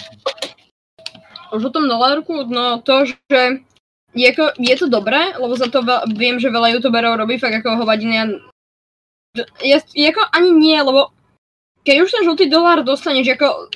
O 1.52 1.60
žlutom 1.60 1.88
dolárku, 1.88 2.44
no 2.44 2.82
to, 2.82 3.06
že 3.06 3.16
je, 4.14 4.32
ako, 4.32 4.42
je 4.58 4.76
to 4.76 4.88
dobré, 4.88 5.36
lebo 5.38 5.56
za 5.56 5.66
to 5.70 5.82
veľ, 5.82 6.16
viem, 6.16 6.40
že 6.40 6.54
veľa 6.54 6.68
youtuberov 6.72 7.18
robí 7.18 7.38
fakt 7.38 7.54
ako 7.54 7.76
hovadiny 7.76 8.18
a 8.20 8.24
je, 9.60 9.76
je 9.94 10.06
ako 10.08 10.22
ani 10.32 10.50
nie, 10.52 10.78
lebo 10.82 11.10
keď 11.82 12.02
už 12.02 12.10
ten 12.10 12.24
žlutý 12.24 12.46
dolár 12.46 12.86
dostaneš, 12.86 13.34
ako 13.34 13.68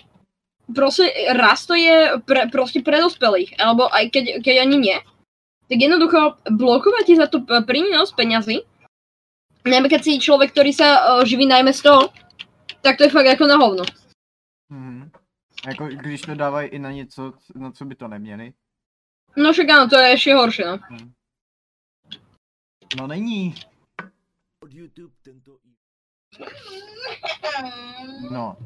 proste 0.75 1.11
raz 1.35 1.67
to 1.67 1.75
je 1.75 2.19
pre, 2.27 2.51
proste 2.51 2.83
pre 2.83 2.99
dospelých, 2.99 3.59
alebo 3.59 3.87
aj 3.91 4.11
keď, 4.11 4.25
keď 4.43 4.57
ani 4.63 4.77
nie, 4.79 4.99
tak 5.67 5.79
jednoducho 5.79 6.39
blokovať 6.51 7.05
ti 7.07 7.15
za 7.19 7.27
to 7.27 7.43
prínos 7.67 8.15
peňazí, 8.15 8.63
najmä 9.67 9.91
keď 9.91 10.01
si 10.03 10.23
človek, 10.23 10.55
ktorý 10.55 10.71
sa 10.71 10.89
uh, 11.19 11.27
živí 11.27 11.47
najmä 11.47 11.75
z 11.75 11.91
toho, 11.91 12.11
tak 12.83 12.99
to 12.99 13.07
je 13.07 13.15
fakt 13.15 13.27
ako 13.27 13.45
na 13.47 13.57
hovno. 13.59 13.85
Mhm. 14.71 15.11
Jako, 15.67 15.87
když 15.87 16.21
to 16.21 16.35
dávají 16.35 16.69
i 16.69 16.79
na 16.79 16.91
něco, 16.91 17.33
na 17.55 17.73
co 17.73 17.85
by 17.85 17.95
to 17.95 18.09
neměli. 18.09 18.53
No 19.37 19.53
však 19.53 19.69
áno, 19.69 19.85
to 19.85 20.01
je 20.01 20.17
ešte 20.17 20.33
horšie, 20.33 20.65
no. 20.65 20.77
No 22.97 23.07
není. 23.07 23.55
Od 24.65 24.73
YouTube 24.73 25.13
tento 25.23 25.61
No. 28.31 28.57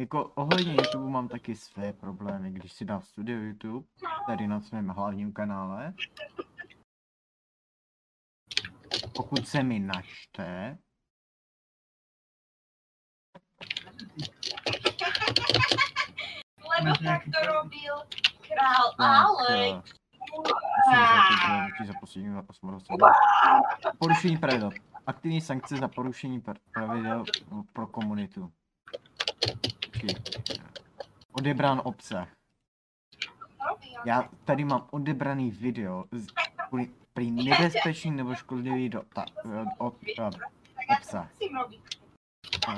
Jako 0.00 0.24
ohledně 0.24 0.72
YouTube 0.72 1.10
mám 1.10 1.28
taky 1.28 1.56
své 1.56 1.92
problémy, 1.92 2.50
když 2.50 2.72
si 2.72 2.84
dám 2.84 3.02
studio 3.02 3.38
YouTube, 3.38 3.86
tady 4.26 4.46
na 4.46 4.60
svém 4.60 4.88
hlavním 4.88 5.32
kanále. 5.32 5.94
Pokud 9.16 9.48
se 9.48 9.62
mi 9.62 9.78
naštve, 9.78 10.78
Lebo 16.78 16.96
tak 17.04 17.22
to 17.24 17.52
robil 17.52 17.94
král 18.48 18.94
eh, 19.50 19.74
musím 19.74 21.40
zaplatit 21.42 21.86
za 21.86 21.92
poslední 22.00 22.30
8 22.48 22.68
roce. 22.68 22.92
Porušení 23.98 24.38
pravidel. 24.38 24.70
Aktivní 25.06 25.40
sankce 25.40 25.76
za 25.76 25.88
porušení 25.88 26.40
pr- 26.40 26.56
pravidel 26.72 27.24
pro 27.72 27.86
komunitu. 27.86 28.52
Počkej. 30.00 30.60
Odebrán 31.32 31.80
obsah. 31.84 32.28
Já 34.04 34.28
tady 34.44 34.64
mám 34.64 34.86
odebraný 34.90 35.50
video 35.50 36.04
z, 36.12 36.26
prý 37.12 37.30
nebezpečný 37.30 38.10
nebo 38.10 38.34
škodlivý 38.34 38.88
do, 38.88 39.02
ta, 39.14 39.24
eh, 39.44 39.64
ob, 39.78 39.96
ob, 40.26 40.34
obsah. 40.98 41.30
A, 42.68 42.74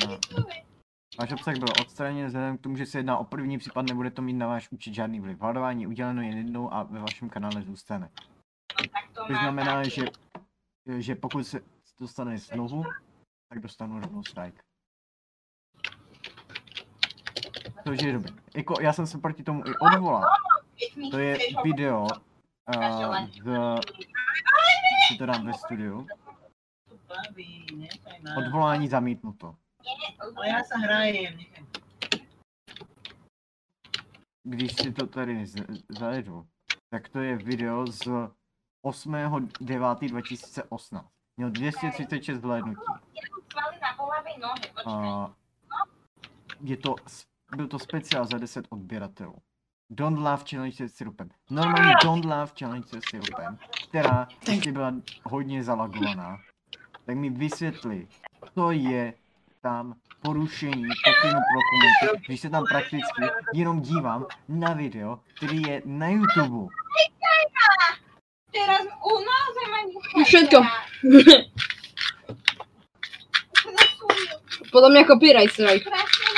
váš 1.19 1.33
obsah 1.33 1.57
byl 1.57 1.69
odstraněn 1.81 2.27
vzhledem 2.27 2.59
k 2.59 2.61
tomu, 2.61 2.77
že 2.77 2.87
se 2.87 2.99
jedná 2.99 3.19
o 3.19 3.25
první 3.25 3.59
případ, 3.59 3.83
nebude 3.83 4.11
to 4.11 4.23
mít 4.23 4.33
na 4.33 4.47
váš 4.47 4.69
účet 4.71 4.95
žádný 4.95 5.21
vliv. 5.21 5.39
Varování 5.39 5.87
uděleno 5.87 6.23
jen 6.23 6.37
jednou 6.37 6.73
a 6.73 6.83
ve 6.83 6.99
vašem 6.99 7.29
kanále 7.29 7.63
zůstane. 7.63 8.11
To 9.15 9.35
znamená, 9.35 9.89
že, 9.89 10.05
že 10.99 11.15
pokud 11.15 11.45
se 11.45 11.61
dostane 12.01 12.39
znovu, 12.39 12.85
tak 13.49 13.59
dostanu 13.59 14.01
rovnou 14.01 14.25
strike. 14.25 14.63
Což 17.87 18.03
je 18.03 18.13
dobré. 18.13 18.33
Jako, 18.57 18.75
já 18.81 18.93
jsem 18.93 19.07
se 19.07 19.19
proti 19.19 19.43
tomu 19.43 19.67
i 19.67 19.71
odvolal. 19.79 20.23
To 21.11 21.19
je 21.19 21.39
video 21.65 22.07
uh, 22.77 23.29
z... 23.29 23.43
Si 25.09 25.17
to 25.19 25.27
dám 25.27 25.47
ve 25.47 25.53
studiu. 25.55 26.07
Odvolání 28.39 28.89
zamítnuto. 28.89 29.55
Ale 30.37 30.65
sa 30.65 30.79
hrajem, 30.79 31.37
nechaj. 31.37 31.65
Když 34.47 34.73
si 34.75 34.93
to 34.93 35.07
tady 35.07 35.47
z- 35.47 35.83
zajedu, 35.89 36.47
tak 36.91 37.09
to 37.09 37.21
je 37.21 37.37
video 37.37 37.87
z 37.87 38.07
8.9.2018. 38.87 41.05
Měl 41.37 41.51
236 41.51 42.41
zhlédnutí. 42.41 42.81
Svaly 43.53 43.79
na 43.83 43.95
polavej 43.97 44.39
nohe, 44.39 44.55
počkaj. 44.75 44.95
A 44.95 45.31
je 46.61 46.77
to, 46.77 46.95
s- 47.07 47.25
byl 47.57 47.69
to 47.69 47.79
speciál 47.79 48.27
za 48.27 48.39
10 48.39 48.67
odběratelů. 48.71 49.35
Don't 49.91 50.19
Laugh 50.19 50.51
Challenge 50.51 50.77
se 50.77 50.89
syrupem. 50.89 51.29
Normálně 51.51 51.95
Don't 52.05 52.25
Laugh 52.25 52.53
Challenge 52.59 52.89
se 52.89 53.01
syrupem, 53.11 53.59
která 53.89 54.29
ještě 54.51 54.73
byla 54.73 54.95
hodně 55.23 55.65
zalagovaná. 55.65 56.39
Tak 57.07 57.17
mi 57.17 57.31
vysvětli, 57.31 58.09
co 58.55 58.71
je 58.71 59.15
tam 59.63 59.95
porušení 60.23 60.85
pokynu 61.05 61.41
pro 61.41 61.61
komunitu, 61.71 62.25
když 62.27 62.41
se 62.41 62.51
tam 62.51 62.65
prakticky 62.69 63.23
jenom 63.55 63.81
dívám 63.81 64.27
na 64.49 64.73
video, 64.73 65.21
který 65.37 65.63
je 65.63 65.83
na 65.85 66.09
YouTube. 66.09 66.75
Teraz 68.53 68.83
u 68.83 69.19
nás 69.19 69.53
Všetko. 70.27 70.63
Podle 74.73 74.91
mě 74.91 75.05
copyright 75.05 75.53
strike. 75.53 75.91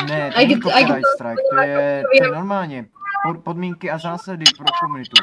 Ne, 0.09 0.31
to 0.33 0.39
není 0.39 0.61
copyright 0.61 1.07
strike, 1.15 1.43
to 1.51 1.57
je, 1.61 2.03
to 2.19 2.25
je 2.25 2.31
normálně 2.31 2.87
pod, 3.27 3.45
podmínky 3.45 3.91
a 3.91 3.99
zásady 3.99 4.45
pro 4.57 4.67
komunitu. 4.81 5.23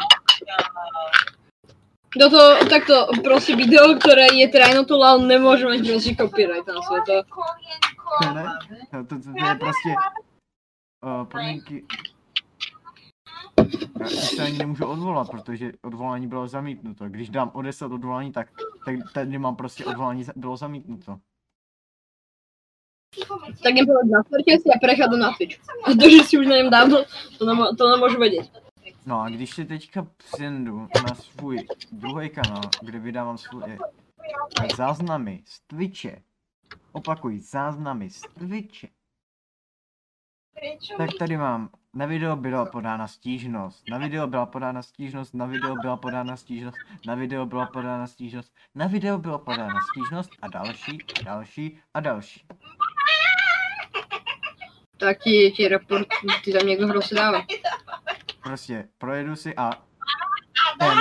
Do 2.17 2.29
toho, 2.29 2.65
takto, 2.69 3.07
prostě 3.23 3.55
video, 3.55 3.95
které 3.95 4.27
je 4.33 4.47
trajnotolal, 4.47 5.19
nemůže 5.19 5.65
mít 5.67 5.91
prostě 5.91 6.15
copyright 6.15 6.67
na 6.67 6.81
světě. 6.81 7.23
To 8.23 8.33
ne, 8.33 8.45
to, 8.91 8.97
to, 9.03 9.15
to, 9.21 9.33
to 9.39 9.45
je 9.45 9.55
prostě 9.55 9.89
uh, 11.05 11.25
podmínky. 11.25 11.85
Já 13.99 14.07
se 14.07 14.43
ani 14.43 14.57
nemůžu 14.57 14.85
odvolat, 14.85 15.29
protože 15.31 15.71
odvolání 15.81 16.27
bylo 16.27 16.47
zamítnuto. 16.47 17.09
Když 17.09 17.29
dám 17.29 17.51
odeslat 17.53 17.91
odvolání, 17.91 18.31
tak, 18.31 18.47
tak 18.85 18.95
tady 19.13 19.37
mám 19.37 19.55
prostě 19.55 19.85
odvolání 19.85 20.25
bylo 20.35 20.57
zamítnuto. 20.57 21.17
Tak 23.63 23.75
jen 23.75 23.85
povedz 23.85 24.09
na 24.09 24.23
si 24.45 24.69
a 24.75 24.79
prechádám 24.79 25.19
na 25.19 25.31
Twitch. 25.37 25.59
A 25.83 25.93
to, 25.93 26.09
že 26.09 26.23
si 26.23 26.37
už 26.37 26.47
nevím 26.47 26.71
dávno, 26.71 27.03
to, 27.37 27.45
nemo, 27.45 27.75
to 27.75 27.89
nemůžu 27.89 28.19
vědět. 28.19 28.49
No 29.05 29.21
a 29.21 29.29
když 29.29 29.49
si 29.49 29.65
teďka 29.65 30.07
přijdu 30.17 30.87
na 31.07 31.15
svůj 31.15 31.67
druhý 31.91 32.29
kanál, 32.29 32.61
kde 32.81 32.99
vydávám 32.99 33.37
svoje 33.37 33.77
záznamy 34.75 35.43
z 35.45 35.59
Twitche, 35.67 36.21
opakuj, 36.91 37.39
záznamy 37.39 38.09
z 38.09 38.21
Twitche, 38.21 38.87
tak 40.97 41.09
tady 41.19 41.37
mám, 41.37 41.69
na 41.93 42.05
video 42.05 42.35
byla 42.35 42.65
podána 42.65 43.07
stížnost, 43.07 43.83
na 43.89 43.97
video 43.97 44.27
byla 44.27 44.45
podána 44.45 44.81
stížnost, 44.81 45.33
na 45.33 45.45
video 45.45 45.75
byla 45.75 45.97
podána 45.97 46.37
stížnost, 46.37 46.77
na 47.05 47.15
video 47.15 47.45
byla 47.45 47.65
podána 47.65 48.07
stížnost, 48.07 48.53
na 48.75 48.87
video 48.87 49.17
byla 49.17 49.37
podána 49.37 49.79
stížnost 49.91 50.29
a 50.41 50.47
další, 50.47 50.97
a 51.19 51.23
další 51.23 51.79
a 51.93 51.99
další. 51.99 52.47
Tak 55.01 55.19
ti, 55.19 55.51
ti 55.55 55.67
report, 55.67 56.07
ty 56.43 56.53
tam 56.53 56.67
někdo 56.67 56.87
prostě 56.87 57.15
dává. 57.15 57.45
Prostě 58.43 58.87
projedu 58.97 59.35
si 59.35 59.55
a 59.55 59.71
ten 60.79 60.97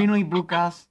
minulý 0.00 0.24
Bluecast 0.24 0.90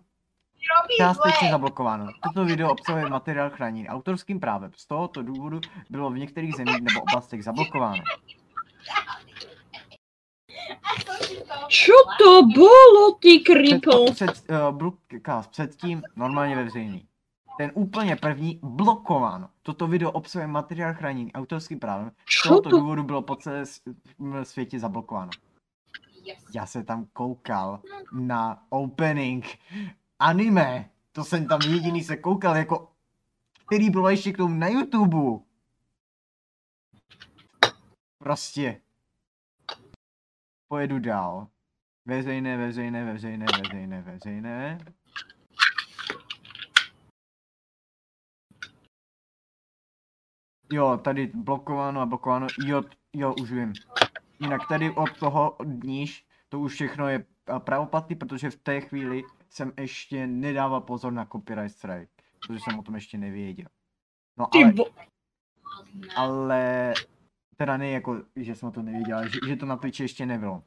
částečně 0.97 1.51
zablokováno. 1.51 2.07
Toto 2.23 2.45
video 2.45 2.71
obsahuje 2.71 3.09
materiál 3.09 3.49
chráněný 3.49 3.89
autorským 3.89 4.39
právem. 4.39 4.71
Z 4.75 4.85
tohoto 4.85 5.23
důvodu 5.23 5.61
bylo 5.89 6.09
v 6.09 6.17
některých 6.17 6.55
zemích 6.55 6.81
nebo 6.81 7.01
oblastech 7.01 7.43
zablokováno. 7.43 8.03
Čo 11.67 11.93
to 12.19 12.43
bylo, 12.43 13.11
ty 13.21 13.39
kripl? 13.39 14.11
Před, 14.11 14.31
před 14.31 14.49
uh, 14.49 14.77
Bluecast 14.77 15.51
předtím 15.51 16.03
normálně 16.15 16.55
ve 16.55 16.63
veřejný. 16.63 17.08
Ten 17.59 17.71
úplně 17.73 18.15
první 18.15 18.59
blokováno. 18.63 19.49
Toto 19.61 19.87
video 19.87 20.11
obsahuje 20.11 20.47
materiál 20.47 20.93
chráněný 20.93 21.33
autorským 21.33 21.79
právem. 21.79 22.11
Z 22.29 22.43
tohoto 22.43 22.69
to? 22.69 22.77
důvodu 22.77 23.03
bylo 23.03 23.21
po 23.21 23.35
celé 23.35 23.65
s- 23.65 23.81
m, 24.19 24.45
světě 24.45 24.79
zablokováno. 24.79 25.31
Já 26.55 26.65
se 26.65 26.83
tam 26.83 27.05
koukal 27.13 27.81
na 28.13 28.63
opening 28.69 29.45
anime. 30.19 30.89
To 31.11 31.23
jsem 31.23 31.47
tam 31.47 31.61
jediný 31.61 32.03
se 32.03 32.17
koukal 32.17 32.55
jako 32.57 32.91
který 33.65 33.89
bylo 33.89 34.09
ještě 34.09 34.33
k 34.33 34.37
tomu 34.37 34.55
na 34.55 34.67
YouTube. 34.67 35.43
Prostě. 38.17 38.81
Pojedu 40.67 40.99
dál. 40.99 41.47
Veřejné, 42.05 42.57
veřejné, 42.57 43.05
veřejné, 43.05 43.45
veřejné, 43.61 44.01
veřejné. 44.01 44.77
Jo, 50.71 50.99
tady 51.03 51.31
blokováno 51.33 52.01
a 52.01 52.05
blokováno. 52.05 52.47
Jo, 52.65 52.83
jo, 53.13 53.33
už 53.41 53.51
vím. 53.51 53.73
Jinak 54.39 54.61
tady 54.67 54.91
od 54.91 55.17
toho 55.19 55.57
níž, 55.83 56.25
to 56.49 56.59
už 56.59 56.73
všechno 56.73 57.07
je 57.07 57.25
a, 57.47 57.59
pravoplatný, 57.59 58.15
protože 58.15 58.49
v 58.49 58.55
té 58.55 58.81
chvíli 58.81 59.23
jsem 59.49 59.73
ještě 59.79 60.27
nedával 60.27 60.81
pozor 60.81 61.13
na 61.13 61.25
copyright 61.25 61.77
strike, 61.77 62.07
protože 62.39 62.59
jsem 62.59 62.79
o 62.79 62.83
tom 62.83 62.95
ještě 62.95 63.17
nevěděl. 63.17 63.65
No 64.37 64.47
ale, 64.55 64.73
ale 66.15 66.93
teda 67.57 67.77
ne 67.77 67.89
jako, 67.89 68.21
že 68.35 68.55
jsem 68.55 68.69
o 68.69 68.71
to 68.71 68.81
nevěděl, 68.81 69.17
ale 69.17 69.29
že, 69.29 69.39
že 69.47 69.55
to 69.55 69.65
na 69.65 69.77
Twitchi 69.77 70.03
ještě 70.03 70.25
nebylo. 70.25 70.63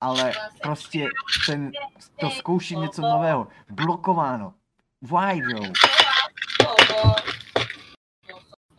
Ale 0.00 0.32
prostě 0.62 1.08
ten, 1.46 1.72
to 2.20 2.30
zkouším 2.30 2.80
něco 2.80 3.02
nového. 3.02 3.48
Blokováno. 3.70 4.54
Why 5.02 5.42
though? 5.42 5.93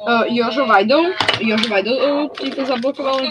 Uh, 0.07 0.23
Jožo 0.27 0.65
Vajdou, 0.65 1.03
Jožo 1.39 1.69
Vajdou, 1.69 2.23
uh, 2.23 2.29
ti 2.29 2.51
to 2.51 2.65
zablokovali. 2.65 3.27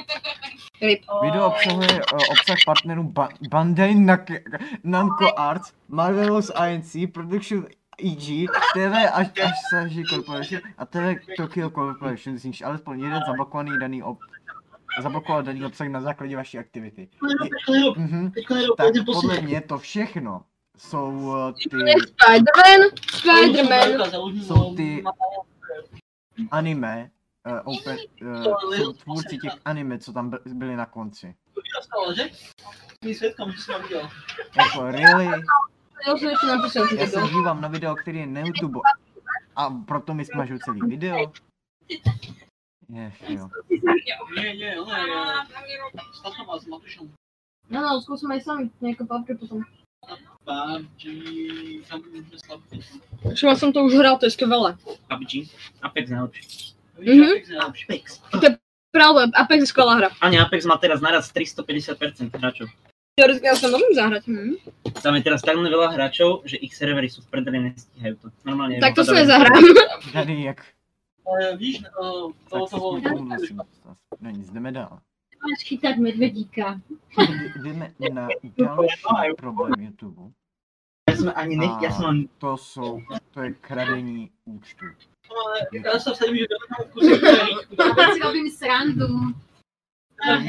Rip. 0.82 1.00
Video 1.22 1.46
obsahuje 1.46 1.88
uh, 1.94 2.18
obsah 2.30 2.56
partnerů 2.66 3.02
ba- 3.02 3.28
Bandai 3.50 3.94
Nak- 3.94 4.40
Namco 4.84 5.38
Arts, 5.38 5.72
Marvelous 5.88 6.50
INC, 6.68 7.12
Production 7.12 7.66
EG, 8.04 8.46
TV 8.74 9.08
až 9.12 9.26
Asahi 9.44 10.04
Corporation 10.04 10.60
a 10.78 10.86
TV 10.86 11.14
Tokyo 11.36 11.70
Corporation, 11.70 12.38
z 12.38 12.44
nichž 12.44 12.62
alespoň 12.62 13.00
jeden 13.00 13.22
zablokovaný 13.26 13.78
daný 13.80 14.02
ob... 14.02 14.18
zablokoval 15.02 15.42
daný 15.42 15.64
obsah 15.64 15.88
na 15.88 16.00
základě 16.00 16.36
vaší 16.36 16.58
aktivity. 16.58 17.08
Je- 17.44 17.90
Mhm. 17.96 18.32
Nedou 18.50 18.74
Tak 18.74 18.86
podle 19.06 19.40
mě 19.40 19.60
to 19.60 19.78
všechno 19.78 20.42
jsou 20.78 21.08
uh, 21.10 21.52
ty 21.52 21.76
Spider-Man, 21.76 22.80
Spider-Man. 23.12 24.10
jsou 24.46 24.74
ty 24.74 25.04
anime, 26.50 27.10
uh, 27.46 27.74
open, 27.76 27.96
uh, 28.22 28.92
tvůrci 28.92 29.38
těch 29.38 29.52
anime, 29.64 29.98
co 29.98 30.12
tam 30.12 30.30
by- 30.30 30.38
byli 30.46 30.76
na 30.76 30.86
konci. 30.86 31.34
Dostala, 31.76 32.12
že? 32.14 32.30
Mým 33.04 33.14
svědkám, 33.14 33.52
že 33.52 33.58
jsem 33.58 33.82
viděl. 33.82 34.08
Jako 34.56 34.84
really? 34.84 35.24
Já 36.06 36.16
jsem 36.68 36.82
ještě 36.82 37.06
se 37.06 37.20
dívám 37.22 37.60
na 37.60 37.68
video, 37.68 37.94
který 37.96 38.18
je 38.18 38.26
na 38.26 38.40
YouTube 38.40 38.80
a 39.56 39.70
proto 39.70 40.14
mi 40.14 40.24
smažu 40.24 40.58
celý 40.58 40.80
video. 40.80 41.32
Je, 42.88 43.12
jo. 43.28 43.48
Ne, 44.36 44.54
ne, 44.54 44.80
ona 44.80 44.98
je... 44.98 45.04
Snad 46.12 46.46
má 46.46 46.58
s 46.58 46.66
Matušem. 46.66 47.12
No, 47.70 47.80
no, 47.82 48.00
zkusíme 48.00 48.36
i 48.36 48.40
sami, 48.40 48.70
jako 48.80 49.06
papry 49.06 49.34
potom. 49.38 49.60
PUBG, 50.44 51.02
tam 51.88 52.02
můžeme 52.10 52.38
slabit. 52.46 52.84
Všimla 53.34 53.56
jsem 53.56 53.72
to 53.72 53.84
už 53.84 53.94
hrál, 53.94 54.18
to 54.18 54.26
je 54.26 54.30
skvělé. 54.30 54.76
PUBG. 55.08 55.48
Apex 55.82 56.10
najlepší. 56.10 56.74
Víš, 56.98 57.08
Mhm. 57.18 57.22
Apex 57.30 57.48
je 57.48 57.54
nejlepší. 57.56 57.84
Apex. 57.88 58.20
Pravda, 58.90 59.20
Apex 59.34 59.60
je 59.60 59.66
skvělá 59.66 59.94
hra. 59.94 60.08
Ani 60.20 60.38
Apex 60.40 60.64
má 60.64 60.76
teraz 60.76 61.00
naraz 61.00 61.32
350% 61.32 62.30
hráčov. 62.38 62.68
Teoreticky 63.16 63.46
já 63.46 63.54
se 63.56 63.66
můžu 63.70 63.84
zahrát. 63.94 64.26
Hm. 64.26 64.54
Tam 65.02 65.14
je 65.14 65.22
teraz 65.22 65.42
tak 65.42 65.54
veľa 65.56 65.94
hráčov, 65.94 66.42
že 66.50 66.56
ich 66.58 66.74
servery 66.74 67.06
sú 67.06 67.22
v 67.22 67.30
prdeli, 67.30 67.58
nestíhajú 67.70 68.18
to. 68.18 68.26
Normálne. 68.42 68.82
Tak 68.82 68.94
to 68.98 69.04
se 69.06 69.14
nezahrám. 69.14 69.62
Tady 70.12 70.42
jak... 70.42 70.66
Ale 71.26 71.56
víš, 71.56 71.78
uh, 71.94 72.32
toho 72.50 72.66
Tak 72.66 72.70
se 72.70 72.76
toho... 72.76 72.98
s 72.98 73.02
tím 73.02 73.10
tomuhle 73.10 73.36
musím 73.38 73.56
dostat. 73.56 73.96
No 74.20 74.30
nic, 74.30 74.50
jdeme 74.50 74.72
dál. 74.72 74.98
Máš 75.44 75.64
chytat 75.64 75.96
medvedíka. 75.96 76.80
Jdeme- 77.62 77.94
na 78.12 78.28
další 78.56 79.34
problém 79.36 79.72
YouTube. 79.78 80.32
Ja 81.10 81.16
som 81.20 81.28
ani 81.36 81.56
ne... 81.60 81.68
Ja 81.84 81.92
som 81.92 82.04
len... 82.08 82.18
To 82.40 82.56
jsou, 82.56 83.02
to 83.30 83.42
je 83.44 83.52
kradení 83.60 84.32
účtu. 84.44 84.84
Ale 85.30 85.68
já 85.84 85.98
se 85.98 86.10
vsadím, 86.12 86.36
že 86.36 86.46
tam 86.48 86.86
v 86.88 86.92
kuse 86.92 87.16
kteří. 87.18 87.52
Já 87.78 88.12
si 88.14 88.20
robím 88.20 88.50
srandu. 88.50 89.06
Já 90.26 90.40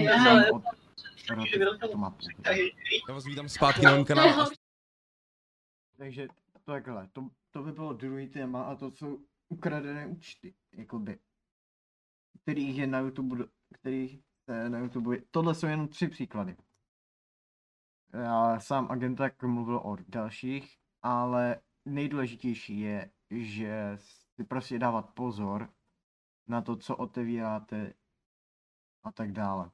Já 3.07 3.13
vás 3.13 3.25
vítám 3.25 3.49
zpátky 3.49 3.85
na 3.85 3.91
mém 3.91 4.05
kanálu. 4.05 4.51
Takže 5.97 6.27
takhle, 6.65 7.07
to, 7.13 7.29
to 7.51 7.63
by 7.63 7.71
bylo 7.71 7.93
druhý 7.93 8.27
téma 8.27 8.63
a 8.63 8.75
to 8.75 8.91
jsou 8.91 9.19
ukradené 9.49 10.07
účty, 10.07 10.53
jakoby. 10.73 11.19
Kterých 12.41 12.77
je 12.77 12.87
na 12.87 12.99
YouTube, 12.99 13.35
do- 13.37 13.47
kterých 13.73 14.19
na 14.47 14.79
YouTube, 14.79 15.17
tohle 15.31 15.55
jsou 15.55 15.67
jenom 15.67 15.87
tři 15.87 16.07
příklady. 16.07 16.57
Já 18.13 18.59
sám 18.59 18.91
agent 18.91 19.15
tak 19.15 19.43
mluvil 19.43 19.77
o 19.77 19.97
dalších, 20.07 20.77
ale 21.01 21.61
nejdůležitější 21.85 22.79
je, 22.79 23.11
že 23.29 23.97
si 23.97 24.43
prostě 24.43 24.79
dávat 24.79 25.13
pozor 25.13 25.73
na 26.47 26.61
to, 26.61 26.75
co 26.75 26.97
otevíráte 26.97 27.93
a 29.03 29.11
tak 29.11 29.31
dále. 29.31 29.71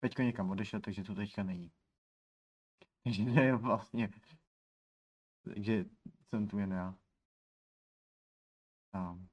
Peťko 0.00 0.22
někam 0.22 0.50
odešel, 0.50 0.80
takže 0.80 1.04
to 1.04 1.14
teďka 1.14 1.42
není. 1.42 1.72
Takže 3.04 3.24
to 3.24 3.40
je 3.40 3.56
vlastně 3.56 4.08
takže 5.44 5.84
jsem 6.28 6.48
tu 6.48 6.58
jen 6.58 6.72
já. 6.72 6.94
Tam. 8.92 9.28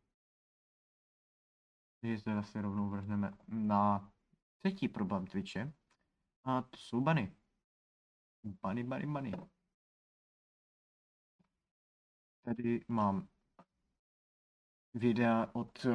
Takže 2.01 2.19
se 2.19 2.33
zase 2.35 2.61
rovnou 2.61 2.89
vrhneme 2.89 3.31
na 3.47 4.11
třetí 4.57 4.87
problém 4.87 5.27
Twitche. 5.27 5.73
A 6.43 6.61
to 6.61 6.77
jsou 6.77 7.01
bany. 7.01 7.35
Bany, 8.43 8.83
bany, 8.83 9.05
bany. 9.07 9.31
Tady 12.45 12.85
mám 12.87 13.27
videa 14.93 15.49
od, 15.53 15.85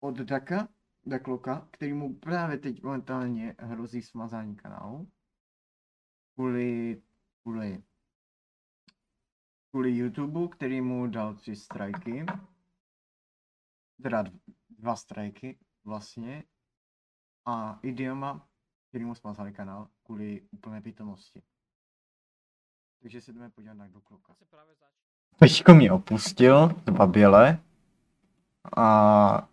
od 0.00 0.16
Daka, 0.16 0.68
Dakloka, 1.06 1.68
který 1.70 1.92
mu 1.92 2.14
právě 2.14 2.58
teď 2.58 2.82
momentálně 2.82 3.54
hrozí 3.58 4.02
smazání 4.02 4.56
kanálu. 4.56 5.10
Kvůli, 6.34 7.02
kvůli, 7.42 7.82
kvůli 9.70 9.90
YouTube, 9.90 10.48
který 10.48 10.80
mu 10.80 11.06
dal 11.06 11.34
tři 11.34 11.56
strajky. 11.56 12.26
Teda 14.02 14.22
dv- 14.22 14.38
dva 14.78 14.96
strajky 14.96 15.58
vlastně. 15.84 16.44
A 17.44 17.78
Idioma, 17.82 18.46
který 18.88 19.04
mu 19.04 19.14
smazali 19.14 19.52
kanál 19.52 19.88
kvůli 20.02 20.42
úplné 20.50 20.80
pitomosti. 20.82 21.42
Takže 23.02 23.20
se 23.20 23.32
jdeme 23.32 23.50
podívat 23.50 23.74
na 23.74 23.86
Dakloka. 23.86 24.34
Teďko 25.38 25.74
mě 25.74 25.92
opustil, 25.92 26.68
zbaběle. 26.86 27.58
A 28.76 29.48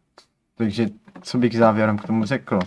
takže 0.56 0.88
co 1.22 1.38
bych 1.38 1.58
závěrem 1.58 1.98
k 1.98 2.08
tomu 2.08 2.26
řekl? 2.26 2.60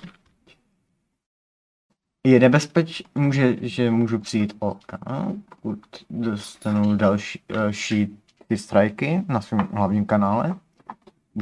Je 2.27 2.41
nebezpeč, 2.41 3.03
může, 3.15 3.69
že 3.69 3.91
můžu 3.91 4.19
přijít 4.19 4.57
o 4.61 4.75
kanál, 4.87 5.33
pokud 5.49 5.81
dostanu 6.11 6.97
další, 6.97 7.43
další 7.49 8.19
ty 8.49 8.59
strajky 8.59 9.25
na 9.29 9.41
svém 9.41 9.61
hlavním 9.61 10.07
kanále. 10.07 10.61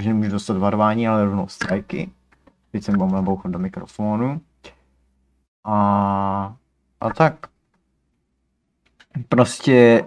Že 0.00 0.08
nemůžu 0.08 0.30
dostat 0.30 0.56
varování, 0.56 1.08
ale 1.08 1.24
rovnou 1.24 1.48
strajky. 1.48 2.10
Teď 2.72 2.84
jsem 2.84 2.98
bomba 2.98 3.22
bouchnul 3.22 3.52
do 3.52 3.58
mikrofonu. 3.58 4.40
A, 5.64 6.56
a 7.00 7.10
tak. 7.10 7.46
Prostě 9.28 10.04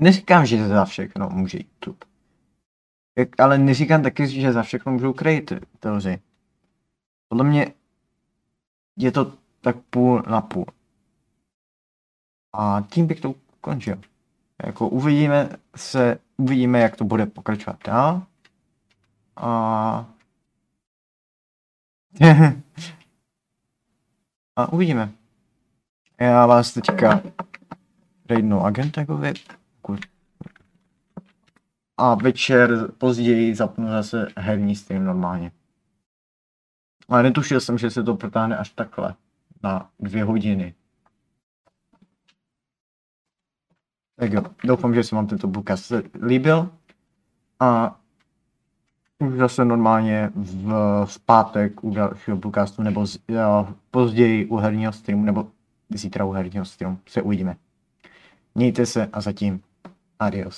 neříkám, 0.00 0.46
že 0.46 0.68
za 0.68 0.84
všechno 0.84 1.28
může 1.30 1.58
YouTube. 1.58 2.06
Jak, 3.18 3.40
ale 3.40 3.58
neříkám 3.58 4.02
taky, 4.02 4.28
že 4.28 4.52
za 4.52 4.62
všechno 4.62 4.92
můžou 4.92 5.12
creatoři. 5.12 6.18
Podle 7.28 7.44
mě 7.44 7.66
je 8.96 9.12
to 9.12 9.32
tak 9.60 9.76
půl 9.90 10.22
na 10.30 10.40
půl. 10.40 10.66
A 12.52 12.84
tím 12.90 13.06
bych 13.06 13.20
to 13.20 13.34
ukončil. 13.58 14.00
Jako 14.66 14.88
uvidíme 14.88 15.48
se, 15.76 16.18
uvidíme, 16.36 16.80
jak 16.80 16.96
to 16.96 17.04
bude 17.04 17.26
pokračovat 17.26 17.78
dál. 17.86 18.22
A... 19.36 20.06
A 24.56 24.72
uvidíme. 24.72 25.12
Já 26.20 26.46
vás 26.46 26.72
teďka 26.72 27.22
raidnu 28.30 28.60
agentekovi. 28.60 29.32
A 31.96 32.14
večer 32.14 32.92
později 32.98 33.54
zapnu 33.54 33.88
zase 33.88 34.28
herní 34.36 34.76
stream 34.76 35.04
normálně. 35.04 35.52
Ale 37.08 37.22
netušil 37.22 37.60
jsem, 37.60 37.78
že 37.78 37.90
se 37.90 38.02
to 38.02 38.16
protáhne 38.16 38.56
až 38.56 38.70
takhle. 38.70 39.14
Na 39.62 39.90
dvě 39.98 40.24
hodiny. 40.24 40.74
Tak 44.16 44.32
jo, 44.32 44.42
doufám, 44.64 44.94
že 44.94 45.04
se 45.04 45.14
vám 45.14 45.26
tento 45.26 45.48
podcast 45.48 45.92
líbil. 46.22 46.70
A 47.60 48.00
už 49.18 49.38
zase 49.38 49.64
normálně 49.64 50.30
v, 50.34 50.72
v 51.04 51.18
pátek 51.18 51.84
u 51.84 51.90
dalšího 51.90 52.36
podcastu, 52.36 52.82
nebo 52.82 53.06
z, 53.06 53.18
jo, 53.28 53.68
později 53.90 54.46
u 54.46 54.56
herního 54.56 54.92
streamu, 54.92 55.24
nebo 55.24 55.46
zítra 55.90 56.24
u 56.24 56.32
herního 56.32 56.64
streamu 56.64 56.98
se 57.08 57.22
uvidíme. 57.22 57.56
Mějte 58.54 58.86
se 58.86 59.08
a 59.12 59.20
zatím 59.20 59.60
adios. 60.18 60.56